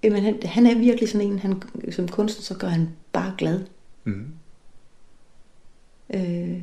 Jamen, 0.03 0.23
han, 0.23 0.39
han 0.45 0.65
er 0.65 0.77
virkelig 0.77 1.09
sådan 1.09 1.27
en, 1.27 1.39
han, 1.39 1.63
som 1.91 2.07
kunstner, 2.07 2.43
så 2.43 2.55
gør 2.57 2.67
han 2.67 2.89
bare 3.13 3.34
glad. 3.38 3.65
Mm. 4.03 4.25
Øh, 6.14 6.62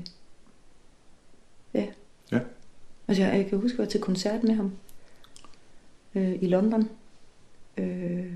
ja. 1.74 1.86
Ja. 2.32 2.38
Altså, 3.08 3.22
jeg, 3.22 3.36
jeg 3.36 3.46
kan 3.46 3.58
huske, 3.58 3.74
at 3.74 3.78
jeg 3.78 3.84
var 3.84 3.90
til 3.90 4.00
koncert 4.00 4.44
med 4.44 4.54
ham 4.54 4.72
øh, 6.14 6.34
i 6.40 6.46
London. 6.46 6.88
Øh, 7.78 8.32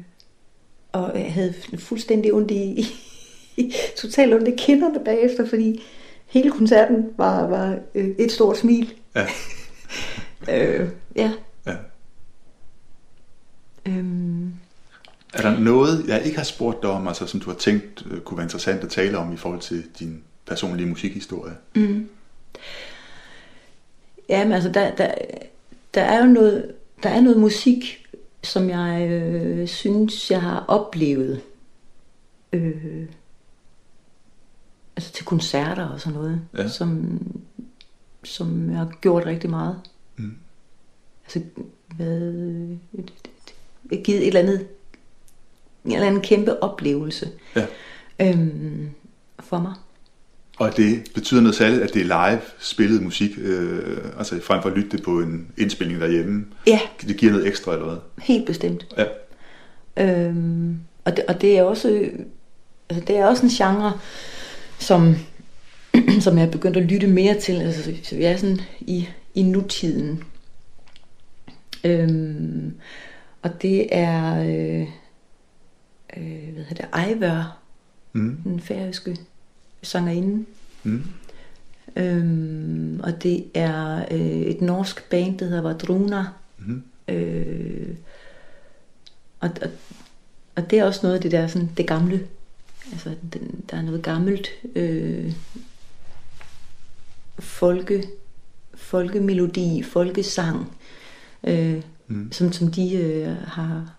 og 0.92 1.20
jeg 1.20 1.32
havde 1.32 1.54
fuldstændig 1.78 2.34
ondt 2.34 2.50
i, 2.50 2.86
i 3.56 3.72
totalt 3.96 4.34
ondt 4.34 4.48
i 4.48 4.54
kinderne 4.58 5.04
bagefter, 5.04 5.46
fordi 5.46 5.82
hele 6.26 6.50
koncerten 6.50 7.10
var, 7.16 7.46
var 7.46 7.78
øh, 7.94 8.08
et 8.18 8.32
stort 8.32 8.58
smil. 8.58 8.94
Ja. 9.14 9.26
øh, 10.80 10.88
ja. 11.16 11.32
ja. 11.66 11.76
Øhm, 13.86 14.52
er 15.34 15.42
der 15.42 15.58
noget, 15.58 16.04
jeg 16.08 16.22
ikke 16.24 16.36
har 16.36 16.44
spurgt 16.44 16.82
dig 16.82 16.90
om, 16.90 17.08
altså, 17.08 17.26
som 17.26 17.40
du 17.40 17.50
har 17.50 17.56
tænkt 17.56 18.06
øh, 18.10 18.20
kunne 18.20 18.38
være 18.38 18.44
interessant 18.44 18.84
at 18.84 18.90
tale 18.90 19.18
om 19.18 19.32
i 19.32 19.36
forhold 19.36 19.60
til 19.60 19.84
din 19.98 20.22
personlige 20.50 20.88
musikhistorie? 20.88 21.52
Mm. 21.74 22.08
Ja, 24.28 24.44
men 24.44 24.52
altså, 24.52 24.70
der, 24.70 24.94
der, 24.94 25.14
der 25.94 26.02
er 26.02 26.26
jo 26.26 26.32
noget, 26.32 26.74
der 27.02 27.08
er 27.08 27.20
noget 27.20 27.40
musik, 27.40 28.06
som 28.42 28.70
jeg 28.70 29.08
øh, 29.10 29.68
synes, 29.68 30.30
jeg 30.30 30.42
har 30.42 30.64
oplevet. 30.68 31.40
Øh, 32.52 33.06
altså 34.96 35.12
til 35.12 35.24
koncerter 35.24 35.88
og 35.88 36.00
sådan 36.00 36.18
noget, 36.18 36.40
ja. 36.56 36.68
som, 36.68 37.18
som 38.24 38.70
jeg 38.70 38.78
har 38.78 38.92
gjort 39.00 39.26
rigtig 39.26 39.50
meget. 39.50 39.80
Mm. 40.16 40.36
Altså, 41.24 41.40
hvad, 41.96 42.76
givet 44.04 44.20
et 44.20 44.26
eller 44.26 44.40
andet, 44.40 44.66
en 45.84 45.92
eller 45.92 46.06
anden 46.06 46.22
kæmpe 46.22 46.62
oplevelse 46.62 47.30
ja. 47.56 47.66
øhm, 48.20 48.90
for 49.40 49.58
mig. 49.58 49.74
Og 50.60 50.76
det 50.76 51.10
betyder 51.14 51.40
noget 51.40 51.54
særligt, 51.54 51.82
at 51.82 51.94
det 51.94 52.02
er 52.02 52.30
live 52.30 52.40
spillet 52.58 53.02
musik, 53.02 53.30
øh, 53.38 53.98
altså 54.18 54.40
frem 54.42 54.62
for 54.62 54.68
at 54.68 54.76
lytte 54.76 54.96
det 54.96 55.02
på 55.02 55.20
en 55.20 55.46
indspilning 55.58 56.00
derhjemme. 56.00 56.46
Ja. 56.66 56.80
Det 57.00 57.16
giver 57.16 57.32
noget 57.32 57.46
ekstra 57.46 57.72
eller 57.72 57.86
hvad? 57.86 57.96
Helt 58.18 58.46
bestemt. 58.46 58.86
Ja. 58.98 59.04
Øhm, 59.96 60.78
og, 61.04 61.16
det, 61.16 61.24
og 61.28 61.40
det 61.40 61.58
er 61.58 61.62
også, 61.62 62.08
altså 62.90 63.04
det 63.06 63.16
er 63.16 63.26
også 63.26 63.42
en 63.42 63.50
genre, 63.50 63.92
som, 64.78 65.16
som 66.24 66.38
jeg 66.38 66.46
er 66.46 66.50
begyndt 66.50 66.76
at 66.76 66.82
lytte 66.82 67.06
mere 67.06 67.40
til. 67.40 67.60
Altså, 67.62 67.92
så 68.02 68.16
jeg 68.16 68.32
er 68.32 68.36
sådan 68.36 68.60
i, 68.80 69.08
i 69.34 69.42
nutiden. 69.42 70.24
Øhm, 71.84 72.74
og 73.42 73.62
det 73.62 73.96
er, 73.96 74.42
øh, 74.42 74.86
øh, 76.16 76.52
hvad 76.52 76.64
hedder 76.64 76.74
det, 76.74 76.86
Ejvør, 76.92 77.58
mm. 78.12 78.36
den 78.44 78.60
færøske 78.60 79.16
sangerinde. 79.82 80.44
Mm. 80.82 81.04
Øhm, 81.96 83.00
og 83.02 83.22
det 83.22 83.44
er 83.54 84.04
øh, 84.10 84.40
et 84.40 84.60
norsk 84.60 85.10
band, 85.10 85.38
der 85.38 85.46
hedder 85.46 85.62
Vadruna. 85.62 86.24
Mm. 86.58 86.82
Øh, 87.08 87.94
og, 89.40 89.50
og, 89.62 89.70
og 90.56 90.70
det 90.70 90.78
er 90.78 90.84
også 90.84 91.00
noget 91.02 91.16
af 91.16 91.22
det 91.22 91.32
der, 91.32 91.46
sådan, 91.46 91.70
det 91.76 91.86
gamle. 91.86 92.26
Altså, 92.92 93.14
den, 93.32 93.64
der 93.70 93.76
er 93.76 93.82
noget 93.82 94.02
gammelt 94.02 94.48
øh, 94.74 95.32
folke, 97.38 98.08
folkemelodi, 98.74 99.82
folkesang, 99.82 100.76
øh, 101.44 101.82
mm. 102.06 102.32
som, 102.32 102.52
som 102.52 102.70
de 102.70 102.92
øh, 102.96 103.36
har, 103.46 103.94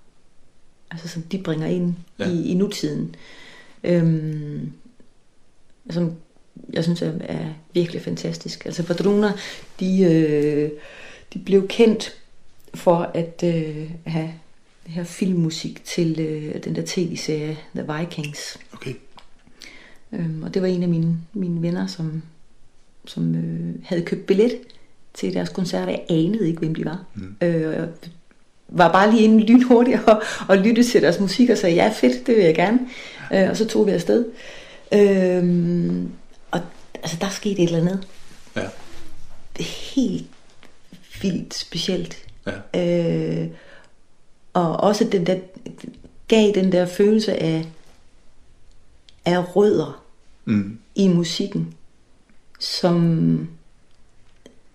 altså 0.92 1.08
som 1.08 1.22
de 1.22 1.44
bringer 1.44 1.68
ind 1.68 1.96
ja. 2.20 2.30
i, 2.30 2.46
i 2.46 2.54
nutiden. 2.54 3.16
Øhm, 3.84 4.74
som 5.94 6.14
jeg 6.74 6.84
synes 6.84 7.02
er, 7.02 7.12
er 7.20 7.46
virkelig 7.74 8.02
fantastisk. 8.02 8.66
Altså 8.66 8.84
Vadruna, 8.84 9.32
de, 9.80 10.04
øh, 10.04 10.70
de 11.34 11.40
blev 11.40 11.68
kendt 11.68 12.18
for 12.74 13.12
at 13.14 13.44
øh, 13.44 13.92
have 14.06 14.32
det 14.86 14.94
her 14.94 15.04
filmmusik 15.04 15.86
til 15.86 16.20
øh, 16.20 16.64
den 16.64 16.76
der 16.76 16.82
tv-serie 16.86 17.58
The 17.76 17.86
Vikings. 18.00 18.58
Okay. 18.74 18.94
Øhm, 20.14 20.44
og 20.44 20.54
det 20.54 20.62
var 20.62 20.68
en 20.68 20.84
af 20.84 20.90
mine, 20.90 21.18
mine 21.34 21.62
venner, 21.62 21.88
som, 21.88 22.22
som 23.06 23.36
øh, 23.36 23.76
havde 23.84 24.02
købt 24.02 24.26
billet 24.26 24.58
til 25.14 25.34
deres 25.34 25.50
koncerter. 25.50 25.92
Jeg 25.92 26.06
anede 26.10 26.48
ikke, 26.48 26.60
hvem 26.60 26.76
de 26.76 26.86
var. 26.86 27.06
Mm. 27.16 27.36
Øh, 27.42 27.62
jeg 27.62 27.88
var 28.68 28.92
bare 28.92 29.12
lige 29.12 29.24
inde 29.24 29.46
lynhurtigt 29.46 30.00
og, 30.08 30.22
og 30.48 30.58
lytte 30.58 30.84
til 30.84 31.02
deres 31.02 31.20
musik 31.20 31.50
og 31.50 31.58
sagde, 31.58 31.76
ja 31.76 31.94
fedt, 31.96 32.28
det 32.28 32.36
vil 32.36 32.44
jeg 32.44 32.56
gerne. 32.56 32.80
Øh, 33.34 33.50
og 33.50 33.58
så 33.58 33.68
tog 33.68 33.88
vi 33.88 33.92
afsted. 33.92 34.26
Øhm, 34.94 36.12
og 36.52 36.62
altså, 36.94 37.18
der 37.22 37.30
skete 37.30 37.62
et 37.62 37.64
eller 37.64 37.80
andet. 37.80 38.08
Ja. 38.56 38.68
Helt 39.96 40.26
vildt 41.22 41.54
specielt. 41.54 42.18
Ja. 42.48 43.44
Øh, 43.44 43.50
og 44.54 44.78
også 44.78 45.04
den 45.12 45.26
der, 45.26 45.40
gav 46.28 46.52
den 46.56 46.72
der 46.72 46.86
følelse 46.86 47.34
af, 47.34 47.68
af 49.26 49.56
rødder 49.56 50.04
mm. 50.46 50.80
i 50.96 51.08
musikken, 51.08 51.74
som, 52.60 53.50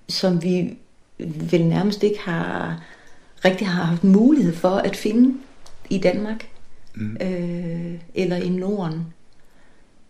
som 0.08 0.42
vi 0.42 0.78
vel 1.18 1.66
nærmest 1.66 2.02
ikke 2.02 2.20
har 2.20 2.82
rigtig 3.44 3.66
har 3.66 3.84
haft 3.84 4.04
mulighed 4.04 4.54
for 4.54 4.76
at 4.76 4.96
finde 4.96 5.38
i 5.90 5.98
Danmark 5.98 6.48
mm. 6.94 7.16
øh, 7.20 7.94
eller 8.14 8.36
i 8.36 8.48
Norden. 8.48 9.06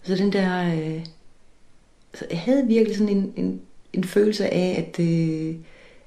Så 0.06 0.14
den 0.14 0.32
der, 0.32 0.74
øh, 0.74 1.06
så 2.14 2.26
jeg 2.30 2.40
havde 2.40 2.66
virkelig 2.66 2.96
sådan 2.96 3.16
en, 3.16 3.32
en, 3.36 3.60
en 3.92 4.04
følelse 4.04 4.54
af, 4.54 4.84
at, 4.88 5.04
øh, 5.04 5.54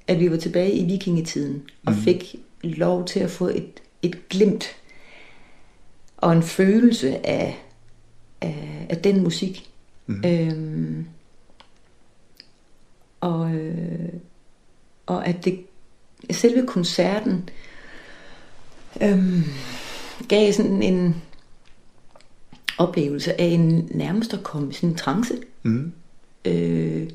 at 0.07 0.19
vi 0.19 0.31
var 0.31 0.37
tilbage 0.37 0.71
i 0.71 0.85
vikingetiden 0.85 1.63
og 1.85 1.93
mm. 1.93 1.99
fik 1.99 2.35
lov 2.63 3.05
til 3.05 3.19
at 3.19 3.31
få 3.31 3.47
et, 3.47 3.81
et 4.01 4.29
glimt 4.29 4.75
og 6.17 6.33
en 6.33 6.43
følelse 6.43 7.27
af, 7.27 7.57
af, 8.41 8.87
af 8.89 8.97
den 8.97 9.23
musik. 9.23 9.69
Mm. 10.07 10.23
Øhm, 10.25 11.05
og, 13.21 13.51
øh, 13.51 14.09
og 15.05 15.27
at 15.27 15.45
det 15.45 15.59
selve 16.31 16.67
koncerten 16.67 17.49
øhm, 19.01 19.43
gav 20.27 20.53
sådan 20.53 20.83
en 20.83 21.21
oplevelse 22.79 23.41
af 23.41 23.45
en 23.45 23.89
nærmest 23.91 24.33
at 24.33 24.43
komme 24.43 24.69
i 24.69 24.73
sådan 24.73 24.89
en 24.89 24.95
trance. 24.95 25.33
Mm. 25.63 25.91
Øh, 26.45 27.09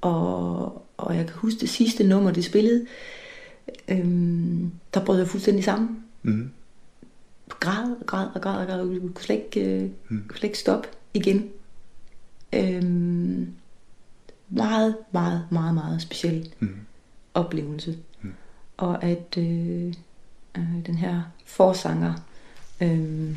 og, 0.00 0.86
og 0.96 1.16
jeg 1.16 1.26
kan 1.26 1.34
huske 1.36 1.60
det 1.60 1.68
sidste 1.68 2.04
nummer, 2.04 2.30
de 2.30 2.42
spillede, 2.42 2.86
øhm, 3.88 4.72
der 4.94 5.04
brød 5.04 5.18
jeg 5.18 5.28
fuldstændig 5.28 5.64
sammen. 5.64 6.04
Mm. 6.22 6.50
Græd, 7.48 8.06
græd 8.06 8.26
og 8.34 8.40
græd 8.40 8.60
og 8.60 8.66
græd. 8.66 8.90
Jeg 8.90 9.00
kunne 9.00 9.12
slet 9.20 9.36
ikke, 9.36 9.74
øh, 9.74 9.90
mm. 10.08 10.24
kunne 10.28 10.38
slet 10.38 10.48
ikke 10.48 10.58
stoppe 10.58 10.88
igen. 11.14 11.50
Øhm, 12.52 13.48
meget, 14.48 14.96
meget, 15.12 15.46
meget, 15.50 15.74
meget 15.74 16.02
speciel 16.02 16.54
mm. 16.60 16.76
oplevelse. 17.34 17.98
Mm. 18.22 18.32
Og 18.76 19.04
at 19.04 19.38
øh, 19.38 19.94
øh, 20.58 20.86
den 20.86 20.94
her 20.94 21.22
forsanger, 21.44 22.14
øh, 22.82 23.36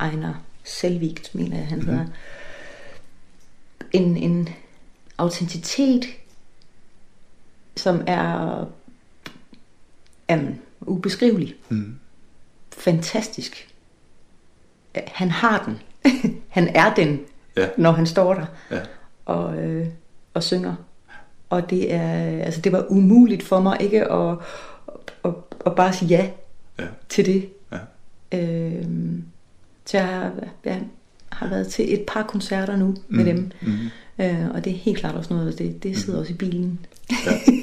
Ejner 0.00 0.34
Selvigt, 0.64 1.34
mener 1.34 1.56
jeg, 1.56 1.66
han 1.66 1.82
hedder, 1.82 2.06
en, 3.92 4.16
en 4.16 4.48
autenticitet, 5.18 6.06
som 7.76 8.02
er 8.06 8.64
um, 10.32 10.54
ubeskrivelig. 10.80 11.54
Mm. 11.68 11.98
Fantastisk. 12.72 13.74
Han 14.94 15.30
har 15.30 15.64
den. 15.64 15.78
han 16.48 16.68
er 16.68 16.94
den, 16.94 17.20
ja. 17.56 17.68
når 17.78 17.92
han 17.92 18.06
står 18.06 18.34
der 18.34 18.46
ja. 18.70 18.80
og, 19.24 19.56
øh, 19.58 19.86
og 20.34 20.42
synger. 20.42 20.74
Og 21.50 21.70
det 21.70 21.94
er, 21.94 22.44
altså 22.44 22.60
det 22.60 22.72
var 22.72 22.86
umuligt 22.88 23.42
for 23.42 23.60
mig 23.60 23.76
ikke 23.80 24.12
at, 24.12 24.38
at, 25.24 25.32
at 25.66 25.74
bare 25.76 25.92
sige 25.92 26.08
ja, 26.08 26.30
ja. 26.78 26.86
til 27.08 27.26
det. 27.26 27.50
Ja. 27.72 27.78
Øh, 28.38 28.84
så 29.88 29.96
jeg 29.96 30.06
har, 30.06 30.32
jeg 30.64 30.82
har 31.28 31.48
været 31.48 31.68
til 31.68 31.94
et 31.94 32.00
par 32.06 32.22
koncerter 32.22 32.76
nu 32.76 32.94
med 33.08 33.24
mm. 33.24 33.24
dem. 33.24 33.50
Mm. 33.60 34.24
Øh, 34.24 34.50
og 34.50 34.64
det 34.64 34.72
er 34.72 34.76
helt 34.76 34.98
klart 34.98 35.14
også 35.14 35.34
noget, 35.34 35.58
det, 35.58 35.82
det 35.82 35.96
sidder 35.96 36.18
mm. 36.18 36.20
også 36.20 36.32
i 36.32 36.36
bilen. 36.36 36.78
Ja. 37.26 37.52